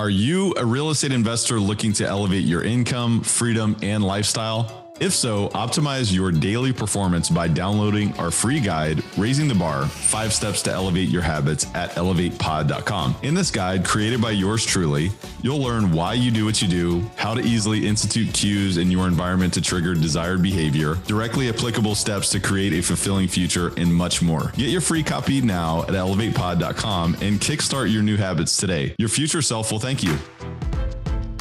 Are 0.00 0.08
you 0.08 0.54
a 0.56 0.64
real 0.64 0.88
estate 0.88 1.12
investor 1.12 1.60
looking 1.60 1.92
to 1.92 2.06
elevate 2.06 2.44
your 2.44 2.62
income, 2.62 3.20
freedom, 3.20 3.76
and 3.82 4.02
lifestyle? 4.02 4.89
If 5.00 5.14
so, 5.14 5.48
optimize 5.48 6.14
your 6.14 6.30
daily 6.30 6.74
performance 6.74 7.30
by 7.30 7.48
downloading 7.48 8.12
our 8.18 8.30
free 8.30 8.60
guide, 8.60 9.02
Raising 9.16 9.48
the 9.48 9.54
Bar 9.54 9.86
Five 9.86 10.30
Steps 10.34 10.60
to 10.64 10.72
Elevate 10.72 11.08
Your 11.08 11.22
Habits 11.22 11.66
at 11.74 11.92
elevatepod.com. 11.92 13.16
In 13.22 13.32
this 13.32 13.50
guide, 13.50 13.82
created 13.82 14.20
by 14.20 14.32
yours 14.32 14.66
truly, 14.66 15.10
you'll 15.40 15.62
learn 15.62 15.90
why 15.90 16.12
you 16.12 16.30
do 16.30 16.44
what 16.44 16.60
you 16.60 16.68
do, 16.68 17.00
how 17.16 17.32
to 17.32 17.40
easily 17.40 17.86
institute 17.86 18.34
cues 18.34 18.76
in 18.76 18.90
your 18.90 19.08
environment 19.08 19.54
to 19.54 19.62
trigger 19.62 19.94
desired 19.94 20.42
behavior, 20.42 20.96
directly 21.06 21.48
applicable 21.48 21.94
steps 21.94 22.28
to 22.32 22.38
create 22.38 22.74
a 22.74 22.82
fulfilling 22.82 23.26
future, 23.26 23.72
and 23.78 23.92
much 23.92 24.20
more. 24.20 24.52
Get 24.56 24.68
your 24.68 24.82
free 24.82 25.02
copy 25.02 25.40
now 25.40 25.80
at 25.84 25.90
elevatepod.com 25.90 27.14
and 27.22 27.40
kickstart 27.40 27.90
your 27.90 28.02
new 28.02 28.18
habits 28.18 28.58
today. 28.58 28.94
Your 28.98 29.08
future 29.08 29.40
self 29.40 29.72
will 29.72 29.80
thank 29.80 30.02
you. 30.02 30.18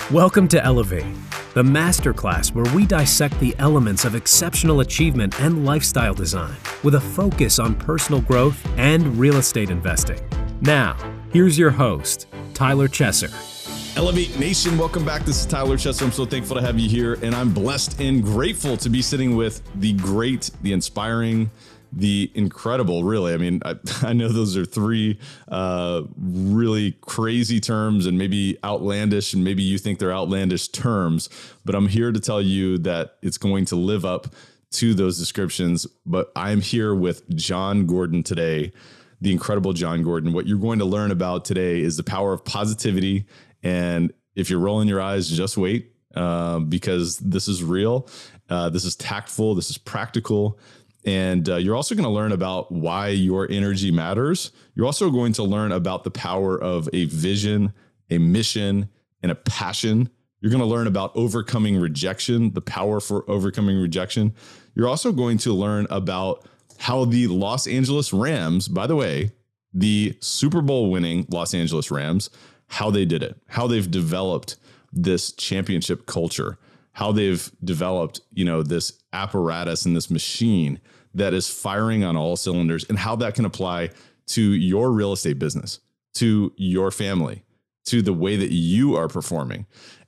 Welcome 0.10 0.48
to 0.48 0.64
Elevate 0.64 1.06
the 1.54 1.64
masterclass 1.64 2.54
where 2.54 2.76
we 2.76 2.86
dissect 2.86 3.40
the 3.40 3.56
elements 3.58 4.06
of 4.06 4.14
exceptional 4.14 4.82
achievement 4.82 5.40
and 5.42 5.66
lifestyle 5.66 6.14
design 6.14 6.56
with 6.84 6.96
a 6.96 7.02
focus 7.02 7.58
on 7.58 7.76
personal 7.76 8.22
growth 8.22 8.64
and 8.78 9.18
real 9.18 9.38
estate 9.38 9.70
investing. 9.70 10.20
Now, 10.62 10.96
here's 11.32 11.58
your 11.58 11.72
host, 11.72 12.28
Tyler 12.54 12.88
Chesser. 12.88 13.32
Elevate 13.98 14.40
Nation, 14.40 14.78
welcome 14.78 15.04
back. 15.04 15.24
This 15.24 15.40
is 15.40 15.46
Tyler 15.48 15.76
Chesser. 15.76 16.04
I'm 16.04 16.12
so 16.12 16.26
thankful 16.26 16.56
to 16.56 16.62
have 16.62 16.80
you 16.80 16.88
here, 16.88 17.16
and 17.24 17.34
I'm 17.34 17.52
blessed 17.52 18.00
and 18.00 18.24
grateful 18.24 18.78
to 18.78 18.90
be 18.90 19.02
sitting 19.02 19.36
with 19.36 19.64
the 19.76 19.94
great, 19.94 20.52
the 20.62 20.74
inspiring, 20.74 21.50
the 21.92 22.32
incredible, 22.36 23.04
really. 23.04 23.34
I 23.34 23.38
mean, 23.38 23.62
I, 23.66 23.76
I 24.02 24.14
know 24.14 24.30
those 24.30 24.56
are 24.58 24.66
three 24.66 25.20
uh, 25.48 26.04
really 26.18 26.94
crazy 27.02 27.60
terms 27.60 28.06
and 28.06 28.18
maybe 28.18 28.58
outlandish, 28.64 29.34
and 29.34 29.44
maybe 29.44 29.64
you 29.64 29.78
think 29.78 30.00
they're 30.00 30.14
outlandish 30.14 30.70
terms, 30.70 31.30
but 31.66 31.76
I'm 31.76 31.88
here 31.88 32.12
to 32.12 32.20
tell 32.20 32.42
you 32.42 32.78
that 32.80 33.16
it's 33.22 33.38
going 33.38 33.66
to 33.66 33.76
live 33.76 34.06
up 34.06 34.34
to 34.72 34.94
those 34.94 35.18
descriptions. 35.18 35.86
But 36.06 36.32
I'm 36.36 36.62
here 36.62 36.94
with 36.94 37.28
Jon 37.36 37.86
Gordon 37.86 38.24
today, 38.24 38.72
the 39.22 39.32
incredible 39.32 39.74
Jon 39.74 40.04
Gordon. 40.04 40.34
What 40.34 40.48
you're 40.48 40.60
going 40.60 40.80
to 40.80 40.86
learn 40.86 41.12
about 41.12 41.46
today 41.46 41.82
is 41.82 41.98
the 41.98 42.04
power 42.04 42.34
of 42.34 42.46
positivity. 42.46 43.26
And 43.64 44.14
if 44.36 44.50
you're 44.50 44.60
rolling 44.60 44.88
your 44.88 45.02
eyes, 45.02 45.30
just 45.30 45.58
wait 45.58 45.92
uh, 46.16 46.60
because 46.60 47.18
this 47.18 47.48
is 47.48 47.64
real. 47.64 48.08
Uh, 48.50 48.70
this 48.70 48.86
is 48.86 48.96
tactful. 48.96 49.56
This 49.56 49.70
is 49.70 49.78
practical. 49.78 50.60
And 51.10 51.50
uh, 51.50 51.56
you're 51.56 51.76
also 51.76 51.96
going 51.96 52.04
to 52.04 52.10
learn 52.10 52.32
about 52.32 52.72
why 52.72 53.08
your 53.08 53.50
energy 53.50 53.90
matters. 53.90 54.52
You're 54.76 54.86
also 54.86 55.10
going 55.10 55.34
to 55.34 55.44
learn 55.44 55.72
about 55.72 56.04
the 56.04 56.12
power 56.12 56.56
of 56.56 56.88
a 56.94 57.06
vision, 57.06 57.74
a 58.12 58.20
mission, 58.20 58.90
and 59.24 59.32
a 59.32 59.36
passion. 59.36 60.12
You're 60.40 60.52
going 60.52 60.62
to 60.62 60.68
learn 60.68 60.86
about 60.86 61.12
overcoming 61.16 61.78
rejection, 61.78 62.54
the 62.54 62.62
power 62.62 63.00
for 63.00 63.28
overcoming 63.28 63.80
rejection. 63.80 64.36
You're 64.76 64.88
also 64.88 65.12
going 65.12 65.40
to 65.40 65.52
learn 65.52 65.88
about 65.90 66.48
how 66.78 67.06
the 67.06 67.26
Los 67.26 67.66
Angeles 67.66 68.14
Rams, 68.14 68.68
by 68.68 68.86
the 68.86 68.96
way, 68.96 69.32
the 69.74 70.16
Super 70.20 70.62
Bowl 70.62 70.92
winning 70.92 71.26
Los 71.32 71.56
Angeles 71.56 71.90
Rams, 71.90 72.30
how 72.68 72.92
they 72.92 73.06
did 73.06 73.24
it, 73.24 73.36
how 73.48 73.66
they've 73.66 73.90
developed 73.90 74.58
this 74.94 75.32
championship 75.32 76.06
culture 76.06 76.60
how 77.00 77.14
they've 77.14 77.50
developed, 77.64 78.20
you 78.34 78.44
know, 78.44 78.62
this 78.62 78.92
apparatus 79.14 79.86
and 79.86 79.96
this 79.96 80.10
machine 80.10 80.82
that 81.14 81.34
is 81.34 81.50
firing 81.50 82.04
on 82.04 82.16
all 82.16 82.36
cylinders 82.36 82.86
and 82.86 82.98
how 82.98 83.16
that 83.18 83.36
can 83.36 83.46
apply 83.46 83.90
to 84.28 84.42
your 84.54 84.92
real 84.92 85.14
estate 85.14 85.40
business, 85.40 85.80
to 86.16 86.54
your 86.56 86.92
family, 86.92 87.44
to 87.86 88.02
the 88.02 88.14
way 88.14 88.36
that 88.36 88.52
you 88.52 88.96
are 88.96 89.08
performing. 89.08 89.66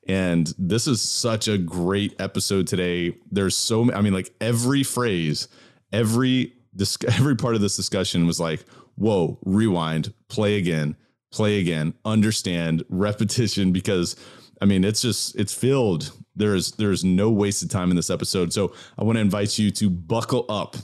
And 0.08 0.53
this 0.58 0.88
is 0.88 1.02
such 1.02 1.47
a 1.47 1.58
great 1.58 2.16
episode 2.19 2.67
today. 2.67 3.17
There's 3.31 3.55
so 3.55 3.91
I 3.93 4.02
mean 4.02 4.13
like 4.13 4.33
every 4.41 4.83
phrase, 4.83 5.47
every 5.91 6.53
every 7.08 7.36
part 7.36 7.55
of 7.55 7.61
this 7.61 7.76
discussion 7.76 8.26
was 8.26 8.39
like, 8.39 8.65
"Whoa, 8.95 9.39
rewind, 9.45 10.14
play 10.27 10.58
again, 10.58 10.95
play 11.31 11.59
again, 11.59 11.93
understand, 12.05 12.83
repetition 12.89 13.71
because 13.71 14.15
I 14.61 14.65
mean, 14.65 14.83
it's 14.83 15.02
just 15.02 15.36
it's 15.36 15.53
filled 15.53 16.11
there's 16.36 16.71
there's 16.73 17.03
no 17.03 17.30
wasted 17.30 17.70
time 17.70 17.89
in 17.89 17.95
this 17.95 18.09
episode. 18.09 18.53
So 18.53 18.73
I 18.97 19.03
want 19.03 19.17
to 19.17 19.21
invite 19.21 19.58
you 19.58 19.71
to 19.71 19.89
buckle 19.89 20.45
up. 20.49 20.76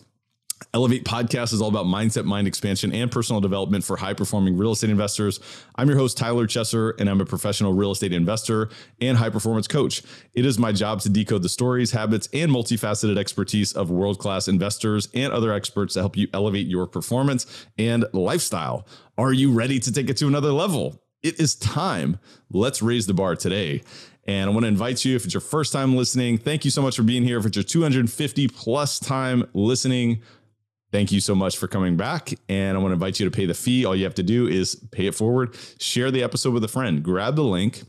Elevate 0.73 1.05
Podcast 1.05 1.53
is 1.53 1.61
all 1.61 1.69
about 1.69 1.85
mindset, 1.85 2.25
mind 2.25 2.47
expansion, 2.47 2.93
and 2.93 3.11
personal 3.11 3.41
development 3.41 3.83
for 3.83 3.97
high 3.97 4.13
performing 4.13 4.57
real 4.57 4.71
estate 4.71 4.89
investors. 4.89 5.39
I'm 5.75 5.87
your 5.87 5.97
host, 5.97 6.17
Tyler 6.17 6.47
Chesser, 6.47 6.93
and 6.99 7.09
I'm 7.09 7.21
a 7.21 7.25
professional 7.25 7.73
real 7.73 7.91
estate 7.91 8.11
investor 8.11 8.69
and 8.99 9.17
high 9.17 9.29
performance 9.29 9.67
coach. 9.67 10.03
It 10.33 10.45
is 10.45 10.59
my 10.59 10.71
job 10.71 11.01
to 11.01 11.09
decode 11.09 11.43
the 11.43 11.49
stories, 11.49 11.91
habits, 11.91 12.27
and 12.33 12.51
multifaceted 12.51 13.17
expertise 13.17 13.73
of 13.73 13.89
world 13.91 14.19
class 14.19 14.47
investors 14.47 15.09
and 15.13 15.31
other 15.31 15.53
experts 15.53 15.93
to 15.93 15.99
help 15.99 16.17
you 16.17 16.27
elevate 16.33 16.67
your 16.67 16.87
performance 16.87 17.45
and 17.77 18.05
lifestyle. 18.13 18.87
Are 19.17 19.33
you 19.33 19.51
ready 19.51 19.79
to 19.79 19.91
take 19.91 20.09
it 20.09 20.17
to 20.17 20.27
another 20.27 20.51
level? 20.51 21.01
It 21.23 21.39
is 21.39 21.55
time. 21.55 22.19
Let's 22.49 22.81
raise 22.81 23.07
the 23.07 23.13
bar 23.13 23.35
today. 23.35 23.81
And 24.27 24.49
I 24.49 24.53
want 24.53 24.65
to 24.65 24.67
invite 24.67 25.05
you, 25.05 25.15
if 25.15 25.23
it's 25.23 25.33
your 25.33 25.41
first 25.41 25.71
time 25.71 25.95
listening, 25.95 26.37
thank 26.37 26.65
you 26.65 26.71
so 26.71 26.81
much 26.81 26.97
for 26.97 27.03
being 27.03 27.23
here. 27.23 27.37
If 27.37 27.45
it's 27.45 27.55
your 27.55 27.63
250 27.63 28.49
plus 28.49 28.99
time 28.99 29.45
listening, 29.53 30.21
thank 30.91 31.11
you 31.11 31.19
so 31.19 31.35
much 31.35 31.57
for 31.57 31.67
coming 31.67 31.97
back. 31.97 32.33
And 32.49 32.77
I 32.77 32.79
want 32.79 32.91
to 32.91 32.93
invite 32.93 33.19
you 33.19 33.29
to 33.29 33.35
pay 33.35 33.45
the 33.45 33.53
fee. 33.53 33.85
All 33.85 33.95
you 33.95 34.03
have 34.03 34.15
to 34.15 34.23
do 34.23 34.47
is 34.47 34.75
pay 34.91 35.07
it 35.07 35.15
forward, 35.15 35.55
share 35.79 36.11
the 36.11 36.23
episode 36.23 36.53
with 36.53 36.63
a 36.63 36.67
friend, 36.67 37.03
grab 37.03 37.35
the 37.35 37.43
link, 37.43 37.83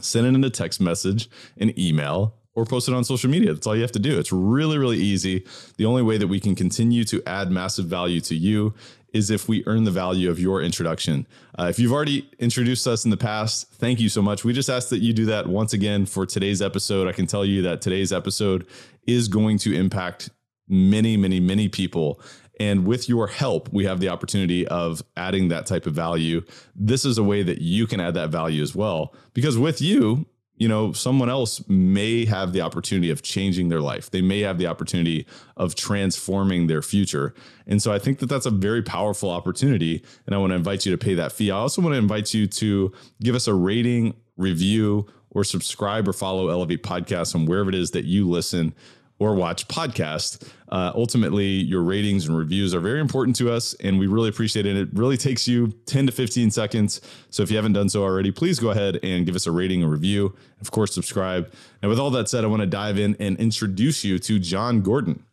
send 0.00 0.26
it 0.26 0.34
in 0.34 0.44
a 0.44 0.50
text 0.50 0.80
message, 0.80 1.28
an 1.58 1.78
email, 1.78 2.34
or 2.54 2.64
post 2.64 2.88
it 2.88 2.94
on 2.94 3.04
social 3.04 3.30
media. 3.30 3.52
That's 3.52 3.66
all 3.66 3.74
you 3.74 3.82
have 3.82 3.92
to 3.92 3.98
do. 3.98 4.18
It's 4.18 4.32
really, 4.32 4.78
really 4.78 4.98
easy. 4.98 5.44
The 5.76 5.86
only 5.86 6.02
way 6.02 6.18
that 6.18 6.28
we 6.28 6.40
can 6.40 6.54
continue 6.54 7.04
to 7.04 7.22
add 7.26 7.50
massive 7.50 7.86
value 7.86 8.20
to 8.22 8.34
you 8.34 8.74
is 9.12 9.30
if 9.30 9.48
we 9.48 9.62
earn 9.66 9.84
the 9.84 9.90
value 9.90 10.28
of 10.28 10.40
your 10.40 10.60
introduction. 10.60 11.26
Uh, 11.56 11.66
if 11.70 11.78
you've 11.78 11.92
already 11.92 12.28
introduced 12.40 12.86
us 12.86 13.04
in 13.04 13.12
the 13.12 13.16
past, 13.16 13.68
thank 13.74 14.00
you 14.00 14.08
so 14.08 14.20
much. 14.20 14.44
We 14.44 14.52
just 14.52 14.68
ask 14.68 14.88
that 14.88 14.98
you 14.98 15.12
do 15.12 15.26
that 15.26 15.46
once 15.46 15.72
again 15.72 16.04
for 16.04 16.26
today's 16.26 16.60
episode. 16.60 17.06
I 17.06 17.12
can 17.12 17.26
tell 17.26 17.44
you 17.44 17.62
that 17.62 17.80
today's 17.80 18.12
episode 18.12 18.66
is 19.06 19.28
going 19.28 19.58
to 19.58 19.74
impact 19.74 20.30
many, 20.68 21.16
many, 21.16 21.40
many 21.40 21.68
people. 21.68 22.20
And 22.60 22.86
with 22.86 23.08
your 23.08 23.26
help, 23.26 23.72
we 23.72 23.84
have 23.84 24.00
the 24.00 24.08
opportunity 24.08 24.66
of 24.68 25.02
adding 25.16 25.48
that 25.48 25.66
type 25.66 25.86
of 25.86 25.94
value. 25.94 26.42
This 26.74 27.04
is 27.04 27.18
a 27.18 27.24
way 27.24 27.42
that 27.42 27.60
you 27.60 27.86
can 27.86 28.00
add 28.00 28.14
that 28.14 28.30
value 28.30 28.62
as 28.62 28.74
well. 28.74 29.12
Because 29.32 29.58
with 29.58 29.80
you, 29.80 30.26
you 30.56 30.68
know, 30.68 30.92
someone 30.92 31.28
else 31.28 31.68
may 31.68 32.24
have 32.26 32.52
the 32.52 32.60
opportunity 32.60 33.10
of 33.10 33.22
changing 33.22 33.70
their 33.70 33.80
life. 33.80 34.10
They 34.10 34.22
may 34.22 34.40
have 34.40 34.58
the 34.58 34.68
opportunity 34.68 35.26
of 35.56 35.74
transforming 35.74 36.68
their 36.68 36.80
future. 36.80 37.34
And 37.66 37.82
so 37.82 37.92
I 37.92 37.98
think 37.98 38.20
that 38.20 38.26
that's 38.26 38.46
a 38.46 38.50
very 38.50 38.82
powerful 38.82 39.30
opportunity. 39.30 40.04
And 40.26 40.34
I 40.34 40.38
want 40.38 40.50
to 40.52 40.56
invite 40.56 40.86
you 40.86 40.92
to 40.92 40.98
pay 40.98 41.14
that 41.14 41.32
fee. 41.32 41.50
I 41.50 41.56
also 41.56 41.82
want 41.82 41.94
to 41.94 41.98
invite 41.98 42.32
you 42.32 42.46
to 42.46 42.92
give 43.20 43.34
us 43.34 43.48
a 43.48 43.54
rating, 43.54 44.14
review, 44.36 45.06
or 45.30 45.42
subscribe 45.42 46.06
or 46.06 46.12
follow 46.12 46.48
Elevate 46.48 46.84
Podcast 46.84 47.34
on 47.34 47.46
wherever 47.46 47.68
it 47.68 47.74
is 47.74 47.90
that 47.90 48.04
you 48.04 48.28
listen 48.28 48.74
or 49.18 49.34
watch 49.34 49.68
podcasts. 49.68 50.46
Uh, 50.70 50.92
ultimately, 50.94 51.46
your 51.46 51.82
ratings 51.82 52.26
and 52.26 52.36
reviews 52.36 52.74
are 52.74 52.80
very 52.80 53.00
important 53.00 53.36
to 53.36 53.52
us, 53.52 53.74
and 53.74 53.98
we 53.98 54.06
really 54.06 54.28
appreciate 54.28 54.66
it. 54.66 54.76
It 54.76 54.88
really 54.92 55.16
takes 55.16 55.46
you 55.46 55.68
10 55.86 56.06
to 56.06 56.12
15 56.12 56.50
seconds. 56.50 57.00
So 57.30 57.42
if 57.42 57.50
you 57.50 57.56
haven't 57.56 57.74
done 57.74 57.88
so 57.88 58.02
already, 58.02 58.32
please 58.32 58.58
go 58.58 58.70
ahead 58.70 58.98
and 59.02 59.24
give 59.24 59.36
us 59.36 59.46
a 59.46 59.52
rating 59.52 59.82
and 59.82 59.90
review. 59.90 60.34
Of 60.60 60.70
course, 60.70 60.92
subscribe. 60.92 61.52
And 61.80 61.88
with 61.88 61.98
all 61.98 62.10
that 62.10 62.28
said, 62.28 62.44
I 62.44 62.48
want 62.48 62.60
to 62.60 62.66
dive 62.66 62.98
in 62.98 63.16
and 63.20 63.38
introduce 63.38 64.04
you 64.04 64.18
to 64.18 64.38
Jon 64.38 64.80
Gordon 64.80 65.24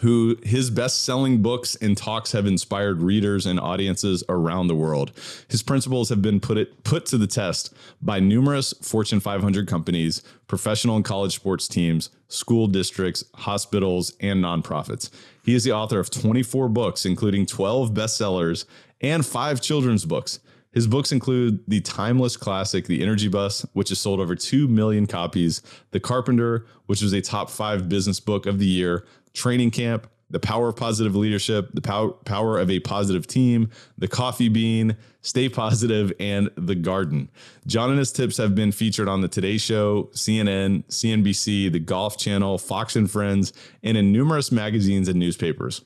who 0.00 0.36
his 0.42 0.70
best-selling 0.70 1.42
books 1.42 1.74
and 1.76 1.96
talks 1.96 2.32
have 2.32 2.46
inspired 2.46 3.00
readers 3.00 3.46
and 3.46 3.58
audiences 3.58 4.22
around 4.28 4.68
the 4.68 4.74
world. 4.74 5.12
His 5.48 5.62
principles 5.62 6.08
have 6.10 6.22
been 6.22 6.40
put 6.40 6.58
it, 6.58 6.84
put 6.84 7.06
to 7.06 7.18
the 7.18 7.26
test 7.26 7.74
by 8.02 8.20
numerous 8.20 8.74
Fortune 8.82 9.18
500 9.18 9.66
companies, 9.66 10.22
professional 10.46 10.96
and 10.96 11.04
college 11.04 11.34
sports 11.34 11.66
teams, 11.66 12.10
school 12.28 12.66
districts, 12.66 13.24
hospitals, 13.34 14.12
and 14.20 14.44
nonprofits. 14.44 15.10
He 15.42 15.54
is 15.54 15.64
the 15.64 15.72
author 15.72 15.98
of 15.98 16.10
24 16.10 16.68
books, 16.68 17.06
including 17.06 17.46
12 17.46 17.92
bestsellers 17.92 18.66
and 19.00 19.24
5 19.24 19.60
children's 19.60 20.04
books. 20.04 20.40
His 20.72 20.86
books 20.86 21.12
include 21.12 21.64
the 21.66 21.80
timeless 21.80 22.36
classic, 22.36 22.86
The 22.86 23.02
Energy 23.02 23.28
Bus, 23.28 23.64
which 23.72 23.88
has 23.88 23.98
sold 23.98 24.20
over 24.20 24.34
2 24.34 24.68
million 24.68 25.06
copies, 25.06 25.62
The 25.92 26.00
Carpenter, 26.00 26.66
which 26.86 27.00
was 27.00 27.12
a 27.14 27.22
top 27.22 27.48
five 27.48 27.88
business 27.88 28.20
book 28.20 28.44
of 28.44 28.58
the 28.58 28.66
year, 28.66 29.04
Training 29.34 29.70
Camp, 29.70 30.06
The 30.30 30.40
Power 30.40 30.68
of 30.68 30.76
Positive 30.76 31.14
Leadership, 31.14 31.70
The 31.74 31.80
Power, 31.80 32.10
power 32.10 32.58
of 32.58 32.70
a 32.70 32.80
Positive 32.80 33.26
Team, 33.26 33.70
The 33.96 34.08
Coffee 34.08 34.48
Bean, 34.48 34.96
Stay 35.22 35.48
Positive, 35.48 36.12
and 36.20 36.50
The 36.56 36.74
Garden. 36.74 37.30
Jon 37.66 37.90
and 37.90 37.98
his 37.98 38.12
tips 38.12 38.36
have 38.36 38.54
been 38.54 38.72
featured 38.72 39.08
on 39.08 39.20
The 39.20 39.28
Today 39.28 39.58
Show, 39.58 40.10
CNN, 40.12 40.84
CNBC, 40.86 41.72
The 41.72 41.80
Golf 41.80 42.18
Channel, 42.18 42.58
Fox 42.58 42.96
and 42.96 43.10
Friends, 43.10 43.52
and 43.82 43.96
in 43.96 44.12
numerous 44.12 44.52
magazines 44.52 45.08
and 45.08 45.18
newspapers. 45.18 45.82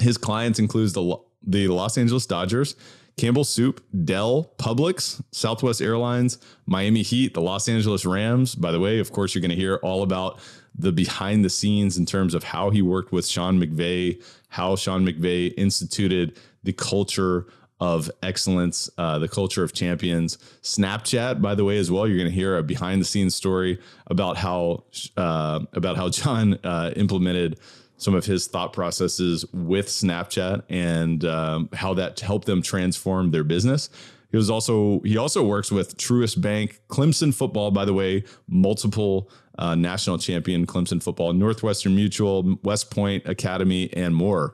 His 0.00 0.16
clients 0.16 0.58
includes 0.58 0.92
the, 0.92 1.16
the 1.42 1.68
Los 1.68 1.98
Angeles 1.98 2.26
Dodgers, 2.26 2.76
Campbell 3.18 3.44
Soup, 3.44 3.84
Dell, 4.04 4.54
Publix, 4.58 5.22
Southwest 5.32 5.82
Airlines, 5.82 6.38
Miami 6.66 7.02
Heat, 7.02 7.34
the 7.34 7.42
Los 7.42 7.68
Angeles 7.68 8.06
Rams. 8.06 8.54
By 8.54 8.70
the 8.70 8.80
way, 8.80 9.00
of 9.00 9.12
course, 9.12 9.34
you're 9.34 9.42
going 9.42 9.50
to 9.50 9.56
hear 9.56 9.76
all 9.82 10.02
about 10.02 10.38
the 10.78 10.92
behind 10.92 11.44
the 11.44 11.50
scenes 11.50 11.98
in 11.98 12.06
terms 12.06 12.34
of 12.34 12.44
how 12.44 12.70
he 12.70 12.80
worked 12.82 13.12
with 13.12 13.26
Sean 13.26 13.60
McVay, 13.60 14.22
how 14.48 14.76
Sean 14.76 15.04
McVay 15.04 15.52
instituted 15.56 16.38
the 16.62 16.72
culture 16.72 17.46
of 17.80 18.10
excellence, 18.22 18.90
uh, 18.98 19.18
the 19.18 19.28
culture 19.28 19.62
of 19.62 19.72
champions. 19.72 20.36
Snapchat, 20.62 21.40
by 21.40 21.54
the 21.54 21.64
way, 21.64 21.78
as 21.78 21.90
well. 21.90 22.06
You're 22.06 22.16
going 22.16 22.28
to 22.28 22.34
hear 22.34 22.56
a 22.56 22.62
behind 22.62 23.00
the 23.00 23.04
scenes 23.04 23.34
story 23.34 23.78
about 24.08 24.36
how 24.36 24.84
uh, 25.16 25.60
about 25.72 25.96
how 25.96 26.08
Jon 26.08 26.58
uh, 26.64 26.92
implemented 26.96 27.58
some 27.96 28.14
of 28.14 28.24
his 28.24 28.46
thought 28.46 28.72
processes 28.72 29.44
with 29.52 29.88
Snapchat 29.88 30.62
and 30.68 31.24
um, 31.24 31.68
how 31.72 31.94
that 31.94 32.20
helped 32.20 32.46
them 32.46 32.62
transform 32.62 33.32
their 33.32 33.44
business. 33.44 33.90
He 34.30 34.36
was 34.36 34.50
also 34.50 35.00
he 35.00 35.16
also 35.16 35.42
works 35.42 35.72
with 35.72 35.96
Truist 35.96 36.40
Bank, 36.40 36.80
Clemson 36.88 37.32
football, 37.34 37.70
by 37.70 37.84
the 37.84 37.94
way, 37.94 38.24
multiple 38.46 39.30
uh, 39.58 39.74
national 39.74 40.18
champion 40.18 40.66
Clemson 40.66 41.02
football, 41.02 41.32
Northwestern 41.32 41.96
Mutual, 41.96 42.58
West 42.62 42.90
Point 42.90 43.26
Academy, 43.26 43.92
and 43.94 44.14
more. 44.14 44.52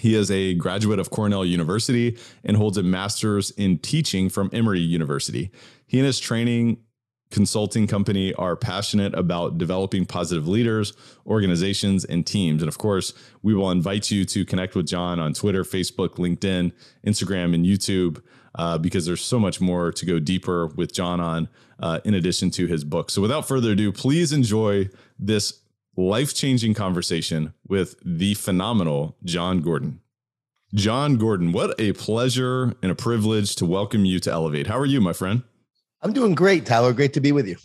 He 0.00 0.14
is 0.14 0.30
a 0.30 0.54
graduate 0.54 0.98
of 0.98 1.10
Cornell 1.10 1.44
University 1.44 2.18
and 2.44 2.56
holds 2.56 2.76
a 2.76 2.82
master's 2.82 3.50
in 3.52 3.78
teaching 3.78 4.28
from 4.28 4.50
Emory 4.52 4.80
University. 4.80 5.50
He 5.86 5.98
and 5.98 6.06
his 6.06 6.18
training 6.18 6.78
consulting 7.36 7.86
company 7.86 8.32
are 8.36 8.56
passionate 8.56 9.14
about 9.14 9.58
developing 9.58 10.06
positive 10.06 10.48
leaders, 10.48 10.94
organizations, 11.26 12.02
and 12.02 12.26
teams. 12.26 12.62
And 12.62 12.68
of 12.68 12.78
course, 12.78 13.12
we 13.42 13.52
will 13.52 13.70
invite 13.70 14.10
you 14.10 14.24
to 14.24 14.46
connect 14.46 14.74
with 14.74 14.86
Jon 14.86 15.20
on 15.20 15.34
Twitter, 15.34 15.62
Facebook, 15.62 16.12
LinkedIn, 16.16 16.72
Instagram, 17.06 17.54
and 17.54 17.66
YouTube. 17.66 18.22
Uh, 18.54 18.78
because 18.78 19.04
there's 19.04 19.20
so 19.20 19.38
much 19.38 19.60
more 19.60 19.92
to 19.92 20.06
go 20.06 20.18
deeper 20.18 20.68
with 20.68 20.90
Jon 20.90 21.20
on, 21.20 21.46
uh, 21.78 22.00
in 22.06 22.14
addition 22.14 22.50
to 22.52 22.66
his 22.66 22.84
book. 22.84 23.10
So, 23.10 23.20
without 23.20 23.46
further 23.46 23.72
ado, 23.72 23.92
please 23.92 24.32
enjoy 24.32 24.88
this 25.18 25.60
life 25.94 26.34
changing 26.34 26.72
conversation 26.72 27.52
with 27.68 27.96
the 28.02 28.32
phenomenal 28.32 29.14
Jon 29.24 29.60
Gordon. 29.60 30.00
Jon 30.72 31.18
Gordon, 31.18 31.52
what 31.52 31.78
a 31.78 31.92
pleasure 31.92 32.74
and 32.82 32.90
a 32.90 32.94
privilege 32.94 33.56
to 33.56 33.66
welcome 33.66 34.06
you 34.06 34.20
to 34.20 34.32
Elevate. 34.32 34.68
How 34.68 34.78
are 34.78 34.86
you, 34.86 35.02
my 35.02 35.12
friend? 35.12 35.42
I'm 36.06 36.12
doing 36.12 36.36
great, 36.36 36.64
Tyler. 36.64 36.92
Great 36.92 37.14
to 37.14 37.20
be 37.20 37.32
with 37.32 37.48
you. 37.48 37.56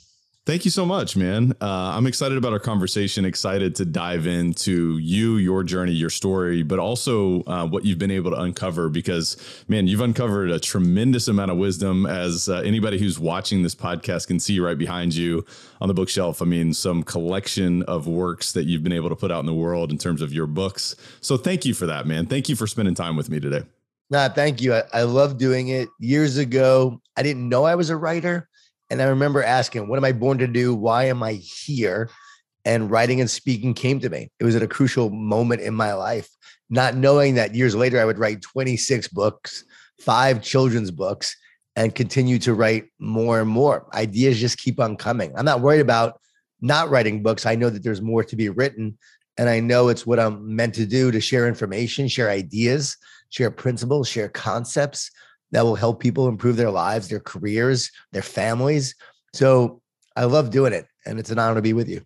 Thank 0.48 0.66
you 0.66 0.72
so 0.72 0.84
much, 0.84 1.16
man. 1.16 1.54
Uh, 1.62 1.94
I'm 1.96 2.08
excited 2.08 2.40
about 2.40 2.54
our 2.54 2.60
conversation, 2.60 3.24
excited 3.24 3.76
to 3.76 3.86
dive 3.86 4.26
into 4.26 4.98
you, 4.98 5.38
your 5.38 5.64
journey, 5.64 5.92
your 5.92 6.10
story, 6.10 6.64
but 6.64 6.80
also 6.80 7.44
uh, 7.44 7.68
what 7.68 7.86
you've 7.86 8.00
been 8.00 8.10
able 8.10 8.32
to 8.32 8.42
uncover 8.42 8.90
because, 8.90 9.38
man, 9.68 9.86
you've 9.86 10.02
uncovered 10.02 10.50
a 10.50 10.60
tremendous 10.60 11.28
amount 11.28 11.52
of 11.52 11.58
wisdom, 11.58 12.08
as 12.08 12.50
uh, 12.50 12.64
anybody 12.66 12.98
who's 12.98 13.20
watching 13.20 13.62
this 13.62 13.76
podcast 13.76 14.26
can 14.26 14.40
see 14.40 14.60
right 14.60 14.80
behind 14.80 15.14
you 15.14 15.46
on 15.80 15.88
the 15.88 15.94
bookshelf. 15.94 16.42
I 16.42 16.46
mean, 16.46 16.74
some 16.74 17.04
collection 17.04 17.84
of 17.84 18.08
works 18.08 18.54
that 18.54 18.64
you've 18.64 18.82
been 18.82 18.92
able 18.92 19.10
to 19.10 19.16
put 19.16 19.30
out 19.30 19.42
in 19.42 19.46
the 19.46 19.54
world 19.54 19.92
in 19.92 20.00
terms 20.00 20.24
of 20.24 20.34
your 20.34 20.48
books. 20.48 20.96
So 21.22 21.38
thank 21.38 21.64
you 21.64 21.76
for 21.76 21.86
that, 21.86 22.08
man. 22.08 22.26
Thank 22.26 22.50
you 22.50 22.56
for 22.56 22.66
spending 22.66 22.96
time 22.96 23.16
with 23.16 23.30
me 23.30 23.40
today. 23.40 23.62
Nah, 24.12 24.28
thank 24.28 24.62
you. 24.62 24.74
I, 24.76 24.84
I 24.94 25.04
love 25.04 25.38
doing 25.38 25.70
it. 25.70 25.88
Years 25.98 26.38
ago, 26.38 27.02
I 27.16 27.24
didn't 27.24 27.48
know 27.48 27.64
I 27.64 27.76
was 27.76 27.90
a 27.90 27.96
writer 27.96 28.50
and 28.90 29.02
I 29.02 29.06
remember 29.06 29.42
asking, 29.42 29.88
what 29.88 29.96
am 29.96 30.04
I 30.04 30.12
born 30.12 30.38
to 30.40 30.48
do? 30.48 30.76
Why 30.76 31.06
am 31.06 31.24
I 31.24 31.36
here? 31.36 32.10
And 32.66 32.92
writing 32.92 33.22
and 33.22 33.30
speaking 33.30 33.74
came 33.74 34.02
to 34.02 34.10
me. 34.10 34.30
It 34.38 34.44
was 34.44 34.56
at 34.56 34.62
a 34.62 34.68
crucial 34.68 35.10
moment 35.10 35.62
in 35.62 35.74
my 35.74 35.94
life, 35.94 36.30
not 36.70 36.94
knowing 36.94 37.36
that 37.36 37.56
years 37.56 37.74
later 37.74 38.02
I 38.02 38.06
would 38.06 38.20
write 38.20 38.42
26 38.42 39.08
books, 39.08 39.64
five 40.02 40.44
children's 40.44 40.92
books, 40.92 41.34
and 41.78 41.96
continue 41.96 42.38
to 42.40 42.54
write 42.54 42.88
more 43.00 43.40
and 43.40 43.50
more. 43.50 43.88
Ideas 43.96 44.42
just 44.42 44.58
keep 44.58 44.78
on 44.82 44.98
coming. 44.98 45.32
I'm 45.38 45.46
not 45.46 45.62
worried 45.62 45.80
about 45.80 46.20
not 46.60 46.90
writing 46.90 47.24
books. 47.24 47.46
I 47.46 47.56
know 47.56 47.70
that 47.70 47.82
there's 47.82 48.02
more 48.02 48.26
to 48.26 48.36
be 48.36 48.50
written. 48.50 48.98
And 49.38 49.48
I 49.48 49.62
know 49.62 49.88
it's 49.88 50.06
what 50.06 50.20
I'm 50.20 50.54
meant 50.54 50.76
to 50.76 50.86
do 50.86 51.12
to 51.12 51.22
share 51.22 51.48
information, 51.48 52.10
share 52.10 52.30
ideas, 52.30 52.98
share 53.32 53.50
principles, 53.50 54.08
share 54.08 54.30
concepts 54.30 55.10
that 55.52 55.64
will 55.64 55.76
help 55.76 56.00
people 56.00 56.28
improve 56.28 56.56
their 56.56 56.70
lives, 56.70 57.10
their 57.10 57.20
careers, 57.20 57.92
their 58.12 58.22
families. 58.22 58.96
So 59.34 59.82
I 60.16 60.26
love 60.26 60.52
doing 60.52 60.74
it. 60.74 60.86
And 61.06 61.20
it's 61.20 61.32
an 61.32 61.40
honor 61.40 61.56
to 61.56 61.62
be 61.62 61.74
with 61.74 61.90
you. 61.90 62.02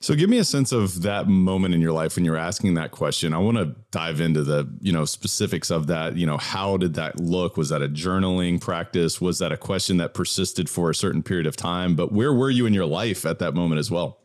So 0.00 0.14
give 0.14 0.28
me 0.28 0.38
a 0.38 0.44
sense 0.44 0.72
of 0.72 1.00
that 1.02 1.28
moment 1.28 1.74
in 1.74 1.80
your 1.80 1.92
life 1.92 2.16
when 2.16 2.26
you're 2.26 2.36
asking 2.36 2.74
that 2.74 2.90
question. 2.90 3.32
I 3.32 3.38
want 3.38 3.56
to 3.56 3.74
dive 3.90 4.20
into 4.20 4.42
the, 4.42 4.70
you 4.80 4.92
know, 4.92 5.06
specifics 5.06 5.70
of 5.70 5.86
that. 5.86 6.16
You 6.16 6.26
know, 6.26 6.36
how 6.36 6.76
did 6.76 6.94
that 6.94 7.18
look? 7.18 7.56
Was 7.56 7.70
that 7.70 7.82
a 7.82 7.88
journaling 7.88 8.60
practice? 8.60 9.20
Was 9.20 9.38
that 9.38 9.52
a 9.52 9.56
question 9.56 9.96
that 9.98 10.12
persisted 10.12 10.68
for 10.68 10.90
a 10.90 10.94
certain 10.94 11.22
period 11.22 11.46
of 11.46 11.56
time? 11.56 11.94
But 11.96 12.12
where 12.12 12.34
were 12.34 12.50
you 12.50 12.66
in 12.66 12.74
your 12.74 12.84
life 12.84 13.24
at 13.24 13.38
that 13.38 13.54
moment 13.54 13.78
as 13.78 13.90
well? 13.90 14.18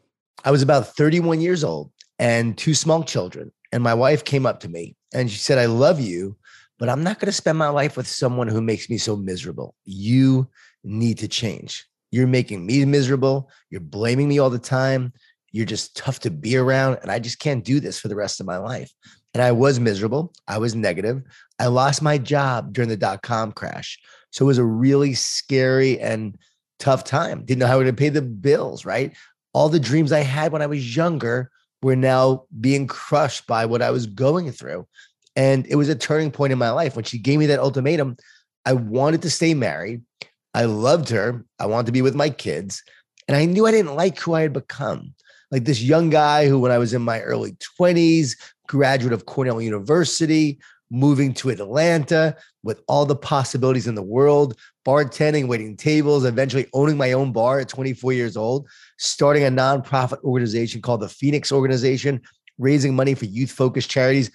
I 0.43 0.51
was 0.51 0.61
about 0.61 0.95
31 0.95 1.39
years 1.39 1.63
old 1.63 1.91
and 2.19 2.57
two 2.57 2.73
small 2.73 3.03
children. 3.03 3.53
And 3.71 3.83
my 3.83 3.93
wife 3.93 4.25
came 4.25 4.45
up 4.45 4.59
to 4.61 4.69
me 4.69 4.96
and 5.13 5.29
she 5.29 5.37
said, 5.37 5.57
I 5.57 5.65
love 5.65 5.99
you, 5.99 6.35
but 6.79 6.89
I'm 6.89 7.03
not 7.03 7.19
going 7.19 7.27
to 7.27 7.31
spend 7.31 7.57
my 7.57 7.69
life 7.69 7.97
with 7.97 8.07
someone 8.07 8.47
who 8.47 8.61
makes 8.61 8.89
me 8.89 8.97
so 8.97 9.15
miserable. 9.15 9.75
You 9.85 10.47
need 10.83 11.17
to 11.19 11.27
change. 11.27 11.87
You're 12.11 12.27
making 12.27 12.65
me 12.65 12.85
miserable. 12.85 13.49
You're 13.69 13.81
blaming 13.81 14.29
me 14.29 14.39
all 14.39 14.49
the 14.49 14.59
time. 14.59 15.13
You're 15.51 15.65
just 15.65 15.95
tough 15.95 16.19
to 16.19 16.29
be 16.29 16.55
around. 16.55 16.99
And 17.01 17.11
I 17.11 17.19
just 17.19 17.39
can't 17.39 17.63
do 17.63 17.79
this 17.79 17.99
for 17.99 18.07
the 18.07 18.15
rest 18.15 18.39
of 18.39 18.45
my 18.45 18.57
life. 18.57 18.91
And 19.33 19.41
I 19.41 19.51
was 19.51 19.79
miserable. 19.79 20.33
I 20.47 20.57
was 20.57 20.75
negative. 20.75 21.23
I 21.59 21.67
lost 21.67 22.01
my 22.01 22.17
job 22.17 22.73
during 22.73 22.89
the 22.89 22.97
dot 22.97 23.23
com 23.23 23.51
crash. 23.51 23.99
So 24.31 24.45
it 24.45 24.47
was 24.47 24.57
a 24.57 24.65
really 24.65 25.13
scary 25.13 25.99
and 25.99 26.37
tough 26.79 27.03
time. 27.03 27.43
Didn't 27.43 27.59
know 27.59 27.67
how 27.67 27.81
to 27.81 27.93
pay 27.93 28.09
the 28.09 28.21
bills, 28.21 28.85
right? 28.85 29.15
All 29.53 29.69
the 29.69 29.79
dreams 29.79 30.11
I 30.11 30.19
had 30.19 30.51
when 30.51 30.61
I 30.61 30.67
was 30.67 30.95
younger 30.95 31.49
were 31.81 31.95
now 31.95 32.43
being 32.59 32.87
crushed 32.87 33.47
by 33.47 33.65
what 33.65 33.81
I 33.81 33.91
was 33.91 34.05
going 34.07 34.51
through. 34.51 34.87
And 35.35 35.67
it 35.67 35.75
was 35.75 35.89
a 35.89 35.95
turning 35.95 36.31
point 36.31 36.53
in 36.53 36.59
my 36.59 36.71
life. 36.71 36.95
When 36.95 37.05
she 37.05 37.19
gave 37.19 37.39
me 37.39 37.45
that 37.47 37.59
ultimatum, 37.59 38.17
I 38.65 38.73
wanted 38.73 39.21
to 39.21 39.29
stay 39.29 39.53
married. 39.53 40.01
I 40.53 40.65
loved 40.65 41.09
her. 41.09 41.45
I 41.59 41.67
wanted 41.67 41.85
to 41.87 41.91
be 41.91 42.01
with 42.01 42.15
my 42.15 42.29
kids. 42.29 42.83
And 43.27 43.37
I 43.37 43.45
knew 43.45 43.67
I 43.67 43.71
didn't 43.71 43.95
like 43.95 44.19
who 44.19 44.33
I 44.33 44.41
had 44.41 44.53
become. 44.53 45.13
Like 45.51 45.65
this 45.65 45.81
young 45.81 46.09
guy 46.09 46.47
who, 46.47 46.59
when 46.59 46.71
I 46.71 46.77
was 46.77 46.93
in 46.93 47.01
my 47.01 47.21
early 47.21 47.55
20s, 47.79 48.31
graduate 48.67 49.13
of 49.13 49.25
Cornell 49.25 49.61
University, 49.61 50.59
moving 50.89 51.33
to 51.33 51.49
Atlanta 51.49 52.35
with 52.63 52.81
all 52.87 53.05
the 53.05 53.15
possibilities 53.15 53.87
in 53.87 53.95
the 53.95 54.03
world, 54.03 54.57
bartending, 54.85 55.47
waiting 55.47 55.75
tables, 55.75 56.25
eventually 56.25 56.67
owning 56.73 56.97
my 56.97 57.11
own 57.11 57.31
bar 57.31 57.59
at 57.59 57.69
24 57.69 58.13
years 58.13 58.37
old, 58.37 58.67
starting 58.97 59.43
a 59.43 59.51
nonprofit 59.51 60.21
organization 60.23 60.81
called 60.81 61.01
the 61.01 61.09
Phoenix 61.09 61.51
Organization, 61.51 62.21
raising 62.57 62.95
money 62.95 63.13
for 63.13 63.25
youth 63.25 63.51
focused 63.51 63.89
charities, 63.89 64.31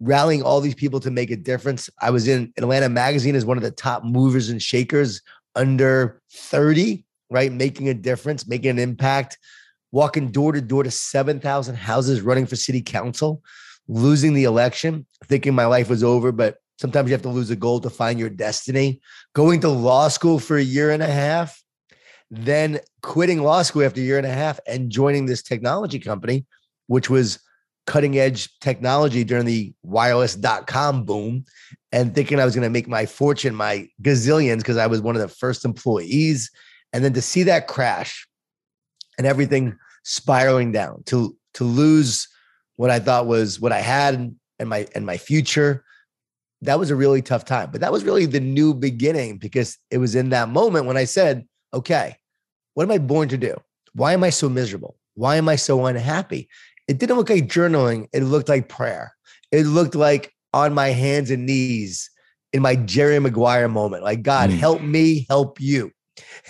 rallying 0.00 0.42
all 0.42 0.60
these 0.60 0.74
people 0.74 1.00
to 1.00 1.10
make 1.10 1.30
a 1.30 1.36
difference. 1.36 1.88
I 2.00 2.10
was 2.10 2.28
in 2.28 2.52
Atlanta 2.56 2.88
Magazine 2.88 3.34
as 3.34 3.44
one 3.44 3.56
of 3.56 3.62
the 3.62 3.70
top 3.70 4.04
movers 4.04 4.48
and 4.48 4.60
shakers 4.60 5.22
under 5.54 6.20
30, 6.32 7.04
right? 7.30 7.52
Making 7.52 7.88
a 7.88 7.94
difference, 7.94 8.46
making 8.46 8.70
an 8.70 8.78
impact, 8.78 9.38
walking 9.92 10.30
door 10.30 10.52
to 10.52 10.60
door 10.60 10.82
to 10.82 10.90
7,000 10.90 11.74
houses, 11.74 12.20
running 12.20 12.46
for 12.46 12.56
city 12.56 12.82
council, 12.82 13.42
losing 13.88 14.34
the 14.34 14.44
election, 14.44 15.06
thinking 15.24 15.54
my 15.54 15.66
life 15.66 15.88
was 15.88 16.02
over, 16.02 16.32
but 16.32 16.58
sometimes 16.78 17.08
you 17.08 17.14
have 17.14 17.22
to 17.22 17.28
lose 17.28 17.50
a 17.50 17.56
goal 17.56 17.80
to 17.80 17.90
find 17.90 18.18
your 18.18 18.28
destiny, 18.28 19.00
going 19.34 19.60
to 19.60 19.68
law 19.68 20.08
school 20.08 20.38
for 20.38 20.56
a 20.56 20.62
year 20.62 20.90
and 20.90 21.02
a 21.02 21.10
half, 21.10 21.62
then 22.30 22.80
quitting 23.02 23.42
law 23.42 23.62
school 23.62 23.84
after 23.84 24.00
a 24.00 24.04
year 24.04 24.18
and 24.18 24.26
a 24.26 24.32
half 24.32 24.58
and 24.66 24.90
joining 24.90 25.26
this 25.26 25.42
technology 25.42 25.98
company, 25.98 26.44
which 26.88 27.08
was 27.08 27.38
cutting 27.86 28.18
edge 28.18 28.58
technology 28.58 29.22
during 29.22 29.46
the 29.46 29.72
wireless.com 29.84 31.04
boom 31.04 31.44
and 31.92 32.14
thinking 32.14 32.40
I 32.40 32.44
was 32.44 32.54
going 32.54 32.64
to 32.64 32.70
make 32.70 32.88
my 32.88 33.06
fortune, 33.06 33.54
my 33.54 33.88
gazillions, 34.02 34.58
because 34.58 34.76
I 34.76 34.88
was 34.88 35.00
one 35.00 35.14
of 35.14 35.22
the 35.22 35.28
first 35.28 35.64
employees. 35.64 36.50
And 36.92 37.04
then 37.04 37.12
to 37.12 37.22
see 37.22 37.44
that 37.44 37.68
crash 37.68 38.26
and 39.18 39.26
everything 39.26 39.78
spiraling 40.02 40.72
down, 40.72 41.04
to 41.06 41.36
to 41.54 41.64
lose 41.64 42.28
what 42.76 42.90
I 42.90 42.98
thought 42.98 43.26
was 43.26 43.60
what 43.60 43.72
I 43.72 43.80
had 43.80 44.34
and 44.58 44.68
my 44.68 44.86
and 44.94 45.04
my 45.04 45.16
future, 45.16 45.84
that 46.62 46.78
was 46.78 46.90
a 46.90 46.96
really 46.96 47.22
tough 47.22 47.44
time. 47.44 47.70
But 47.70 47.80
that 47.80 47.92
was 47.92 48.04
really 48.04 48.26
the 48.26 48.40
new 48.40 48.74
beginning 48.74 49.38
because 49.38 49.78
it 49.90 49.98
was 49.98 50.14
in 50.14 50.30
that 50.30 50.48
moment 50.48 50.86
when 50.86 50.96
I 50.96 51.04
said, 51.04 51.46
okay, 51.74 52.16
what 52.74 52.84
am 52.84 52.90
I 52.90 52.98
born 52.98 53.28
to 53.30 53.38
do? 53.38 53.56
Why 53.94 54.12
am 54.12 54.24
I 54.24 54.30
so 54.30 54.48
miserable? 54.48 54.96
Why 55.14 55.36
am 55.36 55.48
I 55.48 55.56
so 55.56 55.86
unhappy? 55.86 56.48
it 56.88 56.98
didn't 56.98 57.16
look 57.16 57.30
like 57.30 57.48
journaling. 57.48 58.08
It 58.12 58.22
looked 58.22 58.48
like 58.48 58.68
prayer. 58.68 59.14
It 59.50 59.64
looked 59.64 59.94
like 59.94 60.32
on 60.52 60.74
my 60.74 60.88
hands 60.88 61.30
and 61.30 61.46
knees 61.46 62.10
in 62.52 62.62
my 62.62 62.76
Jerry 62.76 63.18
Maguire 63.18 63.68
moment. 63.68 64.02
Like, 64.02 64.22
God, 64.22 64.50
mm. 64.50 64.58
help 64.58 64.82
me, 64.82 65.26
help 65.28 65.60
you. 65.60 65.90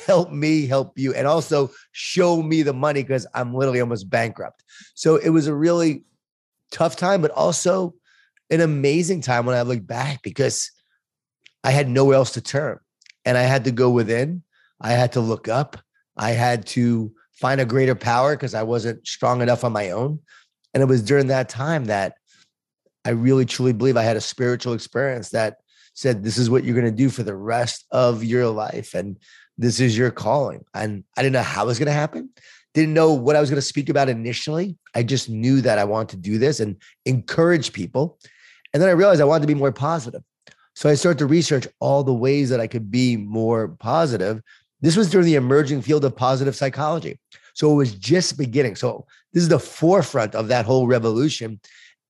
Help 0.06 0.30
me, 0.30 0.66
help 0.66 0.96
you. 0.96 1.12
And 1.14 1.26
also 1.26 1.70
show 1.90 2.40
me 2.40 2.62
the 2.62 2.72
money 2.72 3.02
because 3.02 3.26
I'm 3.34 3.52
literally 3.52 3.80
almost 3.80 4.08
bankrupt. 4.08 4.62
So 4.94 5.16
it 5.16 5.30
was 5.30 5.48
a 5.48 5.54
really 5.54 6.04
tough 6.70 6.96
time, 6.96 7.22
but 7.22 7.30
also 7.30 7.94
an 8.50 8.60
amazing 8.60 9.20
time 9.20 9.46
when 9.46 9.56
I 9.56 9.62
look 9.62 9.86
back 9.86 10.22
because 10.22 10.70
I 11.64 11.70
had 11.70 11.88
nowhere 11.88 12.16
else 12.16 12.32
to 12.32 12.40
turn. 12.40 12.78
And 13.24 13.36
I 13.36 13.42
had 13.42 13.64
to 13.64 13.72
go 13.72 13.90
within. 13.90 14.42
I 14.80 14.92
had 14.92 15.12
to 15.12 15.20
look 15.20 15.48
up. 15.48 15.76
I 16.16 16.30
had 16.30 16.66
to 16.66 17.12
find 17.32 17.60
a 17.60 17.64
greater 17.64 17.94
power 17.94 18.36
because 18.36 18.54
I 18.54 18.62
wasn't 18.62 19.06
strong 19.06 19.42
enough 19.42 19.64
on 19.64 19.72
my 19.72 19.90
own. 19.90 20.20
And 20.72 20.82
it 20.82 20.86
was 20.86 21.02
during 21.02 21.26
that 21.28 21.48
time 21.48 21.86
that 21.86 22.14
I 23.04 23.10
really 23.10 23.44
truly 23.44 23.72
believe 23.72 23.96
I 23.96 24.02
had 24.02 24.16
a 24.16 24.20
spiritual 24.20 24.74
experience 24.74 25.30
that 25.30 25.58
said, 25.94 26.22
This 26.22 26.38
is 26.38 26.50
what 26.50 26.64
you're 26.64 26.74
going 26.74 26.86
to 26.86 26.92
do 26.92 27.08
for 27.08 27.22
the 27.22 27.36
rest 27.36 27.84
of 27.90 28.22
your 28.22 28.48
life. 28.48 28.94
And 28.94 29.18
this 29.58 29.80
is 29.80 29.96
your 29.96 30.10
calling. 30.10 30.64
And 30.74 31.04
I 31.16 31.22
didn't 31.22 31.32
know 31.32 31.42
how 31.42 31.64
it 31.64 31.66
was 31.66 31.78
going 31.78 31.86
to 31.86 31.92
happen. 31.92 32.30
Didn't 32.76 32.92
know 32.92 33.14
what 33.14 33.36
I 33.36 33.40
was 33.40 33.48
going 33.48 33.56
to 33.56 33.62
speak 33.62 33.88
about 33.88 34.10
initially. 34.10 34.76
I 34.94 35.02
just 35.02 35.30
knew 35.30 35.62
that 35.62 35.78
I 35.78 35.84
wanted 35.84 36.10
to 36.10 36.16
do 36.18 36.36
this 36.36 36.60
and 36.60 36.76
encourage 37.06 37.72
people. 37.72 38.18
And 38.74 38.82
then 38.82 38.90
I 38.90 38.92
realized 38.92 39.22
I 39.22 39.24
wanted 39.24 39.40
to 39.40 39.46
be 39.46 39.54
more 39.54 39.72
positive. 39.72 40.20
So 40.74 40.90
I 40.90 40.94
started 40.94 41.16
to 41.20 41.26
research 41.26 41.66
all 41.80 42.04
the 42.04 42.12
ways 42.12 42.50
that 42.50 42.60
I 42.60 42.66
could 42.66 42.90
be 42.90 43.16
more 43.16 43.68
positive. 43.68 44.42
This 44.82 44.94
was 44.94 45.08
during 45.08 45.24
the 45.24 45.36
emerging 45.36 45.80
field 45.80 46.04
of 46.04 46.14
positive 46.14 46.54
psychology. 46.54 47.18
So 47.54 47.72
it 47.72 47.76
was 47.76 47.94
just 47.94 48.36
beginning. 48.36 48.76
So 48.76 49.06
this 49.32 49.42
is 49.42 49.48
the 49.48 49.58
forefront 49.58 50.34
of 50.34 50.48
that 50.48 50.66
whole 50.66 50.86
revolution. 50.86 51.58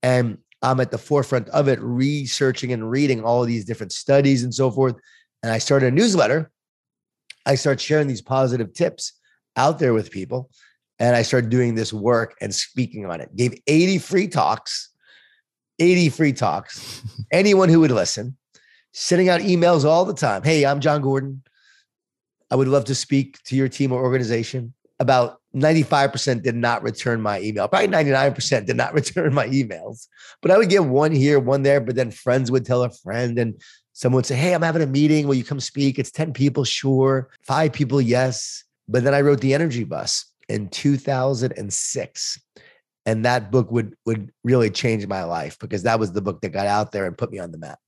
And 0.03 0.37
I'm 0.63 0.81
at 0.81 0.91
the 0.91 0.99
forefront 0.99 1.49
of 1.51 1.69
it, 1.69 1.79
researching 1.81 2.73
and 2.73 2.91
reading 2.91 3.23
all 3.23 3.45
these 3.45 3.65
different 3.65 3.93
studies 3.93 4.43
and 4.43 4.53
so 4.53 4.73
forth. 4.73 4.97
And 5.45 5.53
I 5.53 5.59
started 5.59 5.93
a 5.93 5.97
newsletter. 5.97 6.51
I 7.47 7.55
started 7.55 7.81
sharing 7.81 8.09
these 8.09 8.21
positive 8.21 8.75
tips 8.75 9.13
out 9.57 9.79
there 9.79 9.95
with 9.95 10.11
people. 10.11 10.51
And 10.99 11.15
I 11.15 11.23
started 11.23 11.51
doing 11.51 11.75
this 11.75 11.93
work 11.93 12.35
and 12.41 12.55
speaking 12.55 13.07
on 13.07 13.21
it. 13.21 13.35
Gave 13.37 13.61
80 13.67 13.99
free 13.99 14.29
talks, 14.29 14.91
80 15.79 16.09
free 16.11 16.33
talks. 16.33 17.03
Anyone 17.33 17.69
who 17.69 17.81
would 17.81 17.91
listen 17.91 18.37
sending 18.99 19.29
out 19.29 19.43
emails 19.43 19.85
all 19.85 20.07
the 20.07 20.15
time. 20.15 20.43
Hey, 20.43 20.65
I'm 20.65 20.81
Jon 20.81 21.03
Gordon. 21.03 21.43
I 22.51 22.57
would 22.57 22.67
love 22.67 22.87
to 22.87 22.95
speak 22.95 23.43
to 23.45 23.55
your 23.55 23.69
team 23.69 23.93
or 23.93 24.03
organization. 24.03 24.73
About 24.99 25.43
95% 25.55 26.43
did 26.43 26.57
not 26.57 26.83
return 26.83 27.21
my 27.21 27.39
email. 27.43 27.69
Probably 27.69 27.89
99% 27.89 28.65
did 28.65 28.77
not 28.77 28.95
return 28.95 29.35
my 29.35 29.49
emails. 29.49 30.07
But 30.41 30.51
I 30.51 30.57
would 30.57 30.71
get 30.71 30.87
one 30.87 31.13
here, 31.13 31.39
one 31.39 31.63
there. 31.63 31.83
But 31.83 31.95
then 31.95 32.11
friends 32.11 32.51
would 32.51 32.65
tell 32.65 32.85
a 32.85 32.91
friend, 32.91 33.39
and 33.39 33.61
someone 33.93 34.21
would 34.21 34.27
say, 34.27 34.37
Hey, 34.37 34.55
I'm 34.55 34.63
having 34.63 34.83
a 34.83 34.87
meeting. 34.87 35.29
Will 35.29 35.35
you 35.35 35.45
come 35.45 35.61
speak? 35.61 35.99
It's 35.99 36.11
10 36.11 36.33
people, 36.33 36.65
sure. 36.65 37.29
Five 37.43 37.75
people, 37.75 38.01
yes. 38.01 38.65
But 38.89 39.05
then 39.05 39.15
I 39.15 39.21
wrote 39.21 39.41
The 39.41 39.55
Energy 39.55 39.85
Bus 39.85 40.27
in 40.49 40.69
2006 40.69 42.41
and 43.05 43.25
that 43.25 43.51
book 43.51 43.71
would 43.71 43.97
would 44.07 44.31
really 44.45 44.71
change 44.71 45.07
my 45.07 45.25
life 45.25 45.59
because 45.59 45.83
that 45.83 45.99
was 45.99 46.13
the 46.13 46.23
book 46.23 46.41
that 46.41 46.51
got 46.51 46.67
out 46.67 46.93
there 46.93 47.07
and 47.07 47.19
put 47.19 47.33
me 47.33 47.39
on 47.39 47.51
the 47.51 47.59
map 47.59 47.79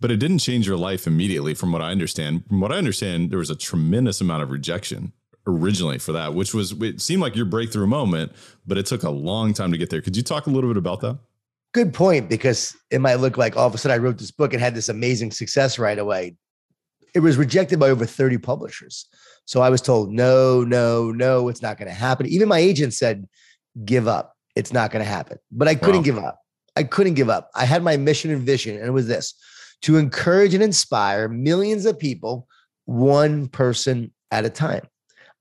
but 0.00 0.10
it 0.10 0.18
didn't 0.18 0.38
change 0.38 0.66
your 0.66 0.76
life 0.76 1.06
immediately, 1.06 1.54
from 1.54 1.72
what 1.72 1.82
I 1.82 1.90
understand. 1.90 2.44
From 2.48 2.60
what 2.60 2.72
I 2.72 2.76
understand, 2.76 3.30
there 3.30 3.38
was 3.38 3.50
a 3.50 3.56
tremendous 3.56 4.20
amount 4.20 4.42
of 4.42 4.50
rejection 4.50 5.12
originally 5.46 5.98
for 5.98 6.12
that, 6.12 6.34
which 6.34 6.52
was 6.54 6.72
it 6.82 7.00
seemed 7.00 7.22
like 7.22 7.34
your 7.34 7.46
breakthrough 7.46 7.86
moment, 7.86 8.32
but 8.66 8.78
it 8.78 8.86
took 8.86 9.02
a 9.02 9.10
long 9.10 9.54
time 9.54 9.72
to 9.72 9.78
get 9.78 9.90
there. 9.90 10.00
Could 10.00 10.16
you 10.16 10.22
talk 10.22 10.46
a 10.46 10.50
little 10.50 10.70
bit 10.70 10.76
about 10.76 11.00
that? 11.00 11.18
Good 11.72 11.92
point, 11.92 12.28
because 12.28 12.76
it 12.90 13.00
might 13.00 13.16
look 13.16 13.36
like 13.36 13.56
all 13.56 13.66
of 13.66 13.74
a 13.74 13.78
sudden 13.78 13.94
I 13.94 14.02
wrote 14.02 14.18
this 14.18 14.30
book 14.30 14.52
and 14.52 14.62
had 14.62 14.74
this 14.74 14.88
amazing 14.88 15.32
success 15.32 15.78
right 15.78 15.98
away. 15.98 16.36
It 17.14 17.20
was 17.20 17.36
rejected 17.36 17.78
by 17.78 17.90
over 17.90 18.06
30 18.06 18.38
publishers. 18.38 19.06
So 19.48 19.62
I 19.62 19.70
was 19.70 19.80
told, 19.80 20.12
no, 20.12 20.62
no, 20.62 21.10
no, 21.10 21.48
it's 21.48 21.62
not 21.62 21.78
going 21.78 21.88
to 21.88 21.94
happen. 21.94 22.26
Even 22.26 22.48
my 22.48 22.58
agent 22.58 22.92
said, 22.92 23.26
give 23.82 24.06
up. 24.06 24.34
It's 24.54 24.74
not 24.74 24.90
going 24.90 25.02
to 25.02 25.08
happen. 25.08 25.38
But 25.50 25.68
I 25.68 25.74
couldn't 25.74 26.00
wow. 26.00 26.04
give 26.04 26.18
up. 26.18 26.40
I 26.76 26.82
couldn't 26.82 27.14
give 27.14 27.30
up. 27.30 27.48
I 27.54 27.64
had 27.64 27.82
my 27.82 27.96
mission 27.96 28.30
and 28.30 28.42
vision, 28.42 28.76
and 28.76 28.84
it 28.84 28.90
was 28.90 29.08
this 29.08 29.32
to 29.82 29.96
encourage 29.96 30.52
and 30.52 30.62
inspire 30.62 31.30
millions 31.30 31.86
of 31.86 31.98
people, 31.98 32.46
one 32.84 33.48
person 33.48 34.12
at 34.30 34.44
a 34.44 34.50
time. 34.50 34.86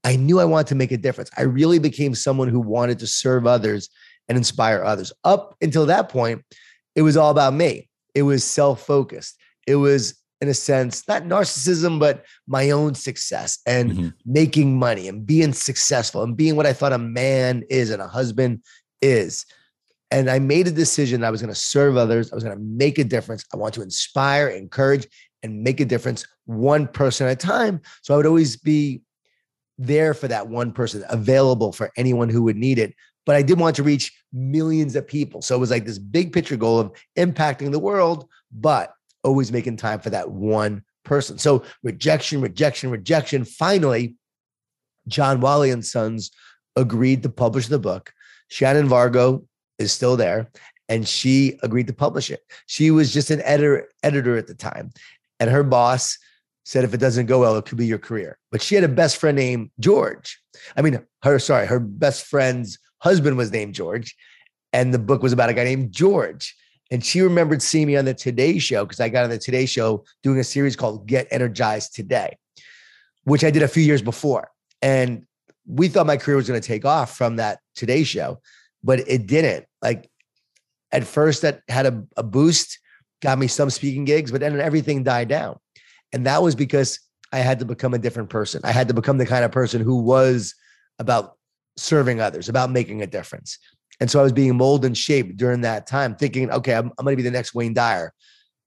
I 0.06 0.16
knew 0.16 0.40
I 0.40 0.46
wanted 0.46 0.68
to 0.68 0.76
make 0.76 0.94
a 0.94 0.98
difference. 0.98 1.30
I 1.36 1.42
really 1.42 1.80
became 1.80 2.16
someone 2.16 2.48
who 2.48 2.62
wanted 2.62 3.00
to 3.00 3.08
serve 3.08 3.46
others 3.46 3.90
and 4.30 4.38
inspire 4.38 4.86
others. 4.86 5.12
Up 5.26 5.54
until 5.60 5.86
that 5.88 6.08
point, 6.08 6.46
it 6.96 7.02
was 7.02 7.18
all 7.18 7.32
about 7.32 7.54
me. 7.54 7.90
It 8.16 8.22
was 8.22 8.46
self 8.46 8.86
focused. 8.86 9.38
It 9.68 9.76
was, 9.76 10.16
in 10.42 10.50
a 10.50 10.54
sense, 10.54 11.08
not 11.08 11.24
narcissism, 11.24 12.00
but 12.00 12.26
my 12.48 12.70
own 12.70 12.94
success 12.94 13.60
and 13.66 13.92
mm-hmm. 13.92 14.08
making 14.26 14.78
money 14.78 15.08
and 15.08 15.26
being 15.26 15.54
successful 15.54 16.24
and 16.24 16.38
being 16.38 16.56
what 16.56 16.68
I 16.68 16.74
thought 16.74 16.94
a 16.94 16.98
man 16.98 17.64
is 17.70 17.90
and 17.90 18.02
a 18.02 18.08
husband 18.08 18.64
is. 19.02 19.46
And 20.12 20.30
I 20.30 20.40
made 20.40 20.68
a 20.68 20.72
decision 20.72 21.24
I 21.24 21.32
was 21.32 21.42
going 21.42 21.54
to 21.54 21.60
serve 21.60 21.98
others. 21.98 22.32
I 22.32 22.36
was 22.36 22.44
going 22.44 22.56
to 22.56 22.64
make 22.64 22.98
a 22.98 23.04
difference. 23.04 23.44
I 23.54 23.58
want 23.58 23.74
to 23.74 23.82
inspire, 23.82 24.48
encourage, 24.48 25.08
and 25.44 25.64
make 25.64 25.80
a 25.80 25.86
difference 25.86 26.26
one 26.46 26.88
person 26.88 27.28
at 27.28 27.34
a 27.34 27.36
time. 27.36 27.82
So 28.04 28.14
I 28.14 28.18
would 28.18 28.26
always 28.26 28.56
be 28.58 29.02
there 29.78 30.14
for 30.14 30.28
that 30.28 30.48
one 30.48 30.72
person, 30.72 31.04
available 31.10 31.72
for 31.72 31.92
anyone 31.98 32.30
who 32.30 32.44
would 32.44 32.58
need 32.58 32.80
it. 32.80 32.94
But 33.26 33.36
I 33.36 33.42
did 33.42 33.60
want 33.60 33.76
to 33.76 33.84
reach 33.84 34.18
millions 34.32 34.96
of 34.96 35.06
people. 35.06 35.42
So 35.42 35.56
it 35.56 35.60
was 35.60 35.72
like 35.72 35.86
this 35.86 36.00
big 36.00 36.32
picture 36.32 36.56
goal 36.56 36.80
of 36.80 36.92
impacting 37.18 37.72
the 37.72 37.80
world, 37.80 38.30
but 38.52 38.94
always 39.28 39.52
making 39.52 39.78
time 39.78 40.00
for 40.00 40.10
that 40.10 40.32
one 40.32 40.84
person. 41.04 41.38
So 41.38 41.64
rejection, 41.84 42.42
rejection, 42.42 42.90
rejection. 42.90 43.46
Finally, 43.46 44.16
John 45.08 45.42
Wiley 45.42 45.72
and 45.72 45.86
Sons 45.86 46.32
agreed 46.76 47.24
to 47.24 47.30
publish 47.30 47.68
the 47.68 47.80
book. 47.80 48.14
Shannon 48.50 48.88
Vargo 48.88 49.46
is 49.78 49.92
still 49.92 50.18
there 50.18 50.50
and 50.90 51.08
she 51.08 51.60
agreed 51.64 51.88
to 51.88 51.94
publish 51.94 52.30
it. 52.32 52.42
She 52.66 52.92
was 52.92 53.14
just 53.14 53.32
an 53.32 53.42
editor 53.44 53.90
editor 54.04 54.38
at 54.38 54.48
the 54.48 54.56
time, 54.56 54.92
and 55.40 55.50
her 55.50 55.64
boss 55.64 56.18
said 56.66 56.84
if 56.84 56.94
it 56.94 57.00
doesn't 57.00 57.28
go 57.28 57.40
well, 57.40 57.56
it 57.58 57.66
could 57.66 57.78
be 57.78 57.86
your 57.86 57.98
career. 57.98 58.38
But 58.52 58.62
she 58.62 58.76
had 58.76 58.84
a 58.84 58.90
best 58.90 59.18
friend 59.18 59.38
named 59.38 59.72
George. 59.80 60.40
I 60.76 60.82
mean, 60.82 61.06
her 61.24 61.40
sorry, 61.40 61.68
her 61.68 61.80
best 61.80 62.26
friend's 62.26 62.80
husband 63.00 63.38
was 63.38 63.52
named 63.52 63.76
George, 63.76 64.16
and 64.74 64.94
the 64.94 65.00
book 65.00 65.22
was 65.22 65.34
about 65.34 65.50
a 65.50 65.54
guy 65.54 65.64
named 65.64 65.92
George. 65.92 66.56
And 66.90 67.04
she 67.04 67.22
remembered 67.22 67.62
seeing 67.62 67.88
me 67.88 67.98
on 67.98 68.06
the 68.06 68.14
Today 68.14 68.60
Show 68.60 68.86
because 68.86 69.00
I 69.00 69.10
got 69.10 69.24
on 69.24 69.30
the 69.30 69.38
Today 69.38 69.66
Show 69.66 70.06
doing 70.24 70.40
a 70.40 70.44
series 70.44 70.76
called 70.76 71.08
Get 71.08 71.28
Energized 71.32 71.96
Today, 71.96 72.38
which 73.24 73.44
I 73.44 73.52
did 73.52 73.64
a 73.64 73.68
few 73.68 73.84
years 73.84 74.02
before. 74.02 74.50
And 74.82 75.26
we 75.66 75.90
thought 75.90 76.06
my 76.06 76.18
career 76.18 76.38
was 76.38 76.48
going 76.48 76.62
to 76.62 76.66
take 76.66 76.86
off 76.86 77.18
from 77.18 77.36
that 77.38 77.60
Today 77.76 78.04
Show 78.04 78.40
but 78.84 79.00
it 79.08 79.28
didn't. 79.28 79.66
Like 79.82 80.10
at 80.92 81.04
first, 81.04 81.42
that 81.42 81.62
had 81.68 81.86
a, 81.86 82.04
a 82.16 82.24
boost, 82.24 82.80
got 83.22 83.38
me 83.38 83.48
some 83.48 83.70
speaking 83.70 84.06
gigs, 84.06 84.32
but 84.32 84.42
then 84.42 84.60
everything 84.60 85.04
died 85.04 85.28
down. 85.28 85.60
And 86.14 86.26
that 86.26 86.42
was 86.42 86.56
because 86.56 87.00
I 87.34 87.40
had 87.40 87.60
to 87.60 87.66
become 87.66 87.94
a 87.94 88.00
different 88.00 88.30
person. 88.30 88.62
I 88.64 88.72
had 88.72 88.88
to 88.88 88.94
become 88.94 89.18
the 89.18 89.26
kind 89.26 89.44
of 89.44 89.52
person 89.52 89.82
who 89.82 90.02
was 90.02 90.56
about 91.00 91.38
serving 91.76 92.22
others, 92.22 92.50
about 92.50 92.72
making 92.72 93.02
a 93.02 93.08
difference. 93.08 93.60
And 94.00 94.10
so 94.12 94.20
I 94.20 94.24
was 94.24 94.34
being 94.34 94.56
molded 94.56 94.88
and 94.88 94.98
shaped 94.98 95.38
during 95.38 95.62
that 95.62 95.88
time, 95.88 96.16
thinking, 96.16 96.52
okay, 96.52 96.76
I'm, 96.76 96.92
I'm 96.98 97.06
going 97.06 97.14
to 97.14 97.18
be 97.18 97.24
the 97.24 97.32
next 97.32 97.56
Wayne 97.56 97.74
Dyer, 97.74 98.14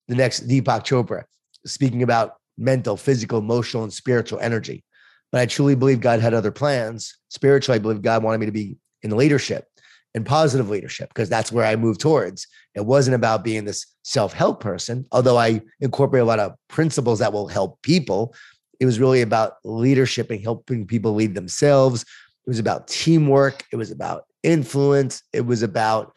the 0.09 0.17
next 0.17 0.49
Deepak 0.49 0.85
Chopra, 0.85 1.25
speaking 1.67 2.03
about 2.03 2.35
mental, 2.59 2.97
physical, 2.97 3.39
emotional, 3.39 3.85
and 3.85 3.93
spiritual 3.93 4.41
energy. 4.41 4.85
But 5.31 5.41
I 5.41 5.47
truly 5.47 5.77
believe 5.77 6.01
God 6.01 6.21
had 6.21 6.35
other 6.35 6.51
plans. 6.51 7.17
Spiritually, 7.29 7.77
I 7.77 7.81
believe 7.81 8.03
God 8.03 8.23
wanted 8.23 8.39
me 8.39 8.47
to 8.47 8.53
be 8.53 8.77
in 9.03 9.17
leadership 9.17 9.67
and 10.15 10.27
positive 10.27 10.69
leadership 10.69 11.09
because 11.09 11.29
that's 11.29 11.53
where 11.53 11.65
I 11.65 11.77
moved 11.77 12.01
towards. 12.01 12.47
It 12.75 12.85
wasn't 12.85 13.15
about 13.15 13.45
being 13.45 13.65
this 13.65 13.87
self 14.03 14.33
help 14.33 14.61
person, 14.61 15.07
although 15.13 15.39
I 15.39 15.63
incorporate 15.81 16.23
a 16.23 16.27
lot 16.27 16.41
of 16.41 16.55
principles 16.69 17.21
that 17.21 17.33
will 17.33 17.47
help 17.49 17.81
people. 17.83 18.35
It 18.81 18.87
was 18.87 18.99
really 18.99 19.23
about 19.23 19.55
leadership 19.65 20.31
and 20.31 20.43
helping 20.43 20.87
people 20.87 21.15
lead 21.15 21.35
themselves. 21.35 22.03
It 22.03 22.51
was 22.51 22.59
about 22.59 22.89
teamwork. 22.89 23.65
It 23.73 23.77
was 23.77 23.91
about 23.91 24.25
influence. 24.43 25.23
It 25.33 25.47
was 25.47 25.63
about 25.63 26.17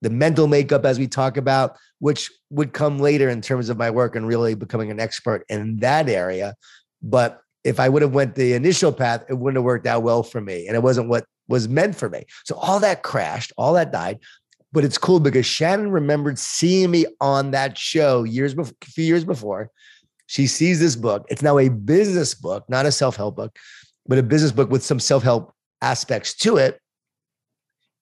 the 0.00 0.10
mental 0.10 0.46
makeup, 0.46 0.84
as 0.84 0.98
we 0.98 1.06
talk 1.06 1.36
about, 1.36 1.76
which 2.00 2.30
would 2.50 2.72
come 2.72 2.98
later 2.98 3.28
in 3.28 3.40
terms 3.40 3.68
of 3.68 3.78
my 3.78 3.90
work 3.90 4.16
and 4.16 4.26
really 4.26 4.54
becoming 4.54 4.90
an 4.90 4.98
expert 4.98 5.44
in 5.48 5.76
that 5.78 6.08
area. 6.08 6.54
But 7.02 7.40
if 7.64 7.78
I 7.78 7.88
would 7.88 8.02
have 8.02 8.14
went 8.14 8.34
the 8.34 8.54
initial 8.54 8.92
path, 8.92 9.24
it 9.28 9.34
wouldn't 9.34 9.58
have 9.58 9.64
worked 9.64 9.86
out 9.86 10.02
well 10.02 10.22
for 10.22 10.40
me. 10.40 10.66
And 10.66 10.74
it 10.74 10.82
wasn't 10.82 11.08
what 11.08 11.24
was 11.48 11.68
meant 11.68 11.94
for 11.94 12.08
me. 12.08 12.24
So 12.44 12.56
all 12.56 12.80
that 12.80 13.02
crashed, 13.02 13.52
all 13.56 13.74
that 13.74 13.92
died. 13.92 14.18
But 14.72 14.84
it's 14.84 14.98
cool 14.98 15.20
because 15.20 15.46
Shannon 15.46 15.90
remembered 15.90 16.38
seeing 16.38 16.90
me 16.90 17.06
on 17.20 17.50
that 17.52 17.78
show 17.78 18.24
years 18.24 18.54
before, 18.54 18.74
a 18.82 18.86
few 18.86 19.04
years 19.04 19.24
before. 19.24 19.70
She 20.26 20.46
sees 20.46 20.80
this 20.80 20.96
book. 20.96 21.26
It's 21.28 21.42
now 21.42 21.58
a 21.58 21.68
business 21.68 22.34
book, 22.34 22.64
not 22.68 22.86
a 22.86 22.92
self-help 22.92 23.36
book, 23.36 23.56
but 24.06 24.18
a 24.18 24.22
business 24.22 24.50
book 24.50 24.70
with 24.70 24.82
some 24.82 24.98
self-help 24.98 25.52
aspects 25.82 26.34
to 26.38 26.56
it. 26.56 26.80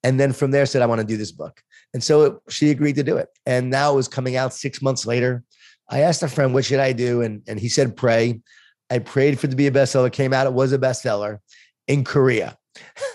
And 0.03 0.19
then 0.19 0.33
from 0.33 0.51
there 0.51 0.67
said, 0.67 0.83
I 0.83 0.87
want 0.87 1.01
to 1.01 1.07
do 1.07 1.17
this 1.17 1.33
book. 1.33 1.63
And 1.93 2.03
so 2.03 2.23
it, 2.23 2.35
she 2.49 2.71
agreed 2.71 2.97
to 2.97 3.03
do 3.03 3.17
it. 3.17 3.29
And 3.47 3.71
now 3.71 3.93
it 3.93 3.97
was 3.97 4.09
coming 4.09 4.37
out 4.37 4.55
six 4.55 4.81
months 4.81 5.07
later. 5.07 5.43
I 5.89 6.01
asked 6.01 6.23
a 6.23 6.29
friend, 6.29 6.55
what 6.55 6.65
should 6.65 6.81
I 6.81 6.93
do? 6.93 7.23
And, 7.23 7.43
and 7.47 7.59
he 7.59 7.69
said, 7.69 7.97
pray. 7.97 8.41
I 8.91 8.99
prayed 8.99 9.39
for 9.39 9.47
it 9.47 9.51
to 9.51 9.57
be 9.57 9.67
a 9.67 9.71
bestseller, 9.71 10.13
came 10.13 10.33
out, 10.33 10.47
it 10.47 10.53
was 10.53 10.73
a 10.73 10.79
bestseller 10.79 11.39
in 11.87 12.03
Korea. 12.03 12.57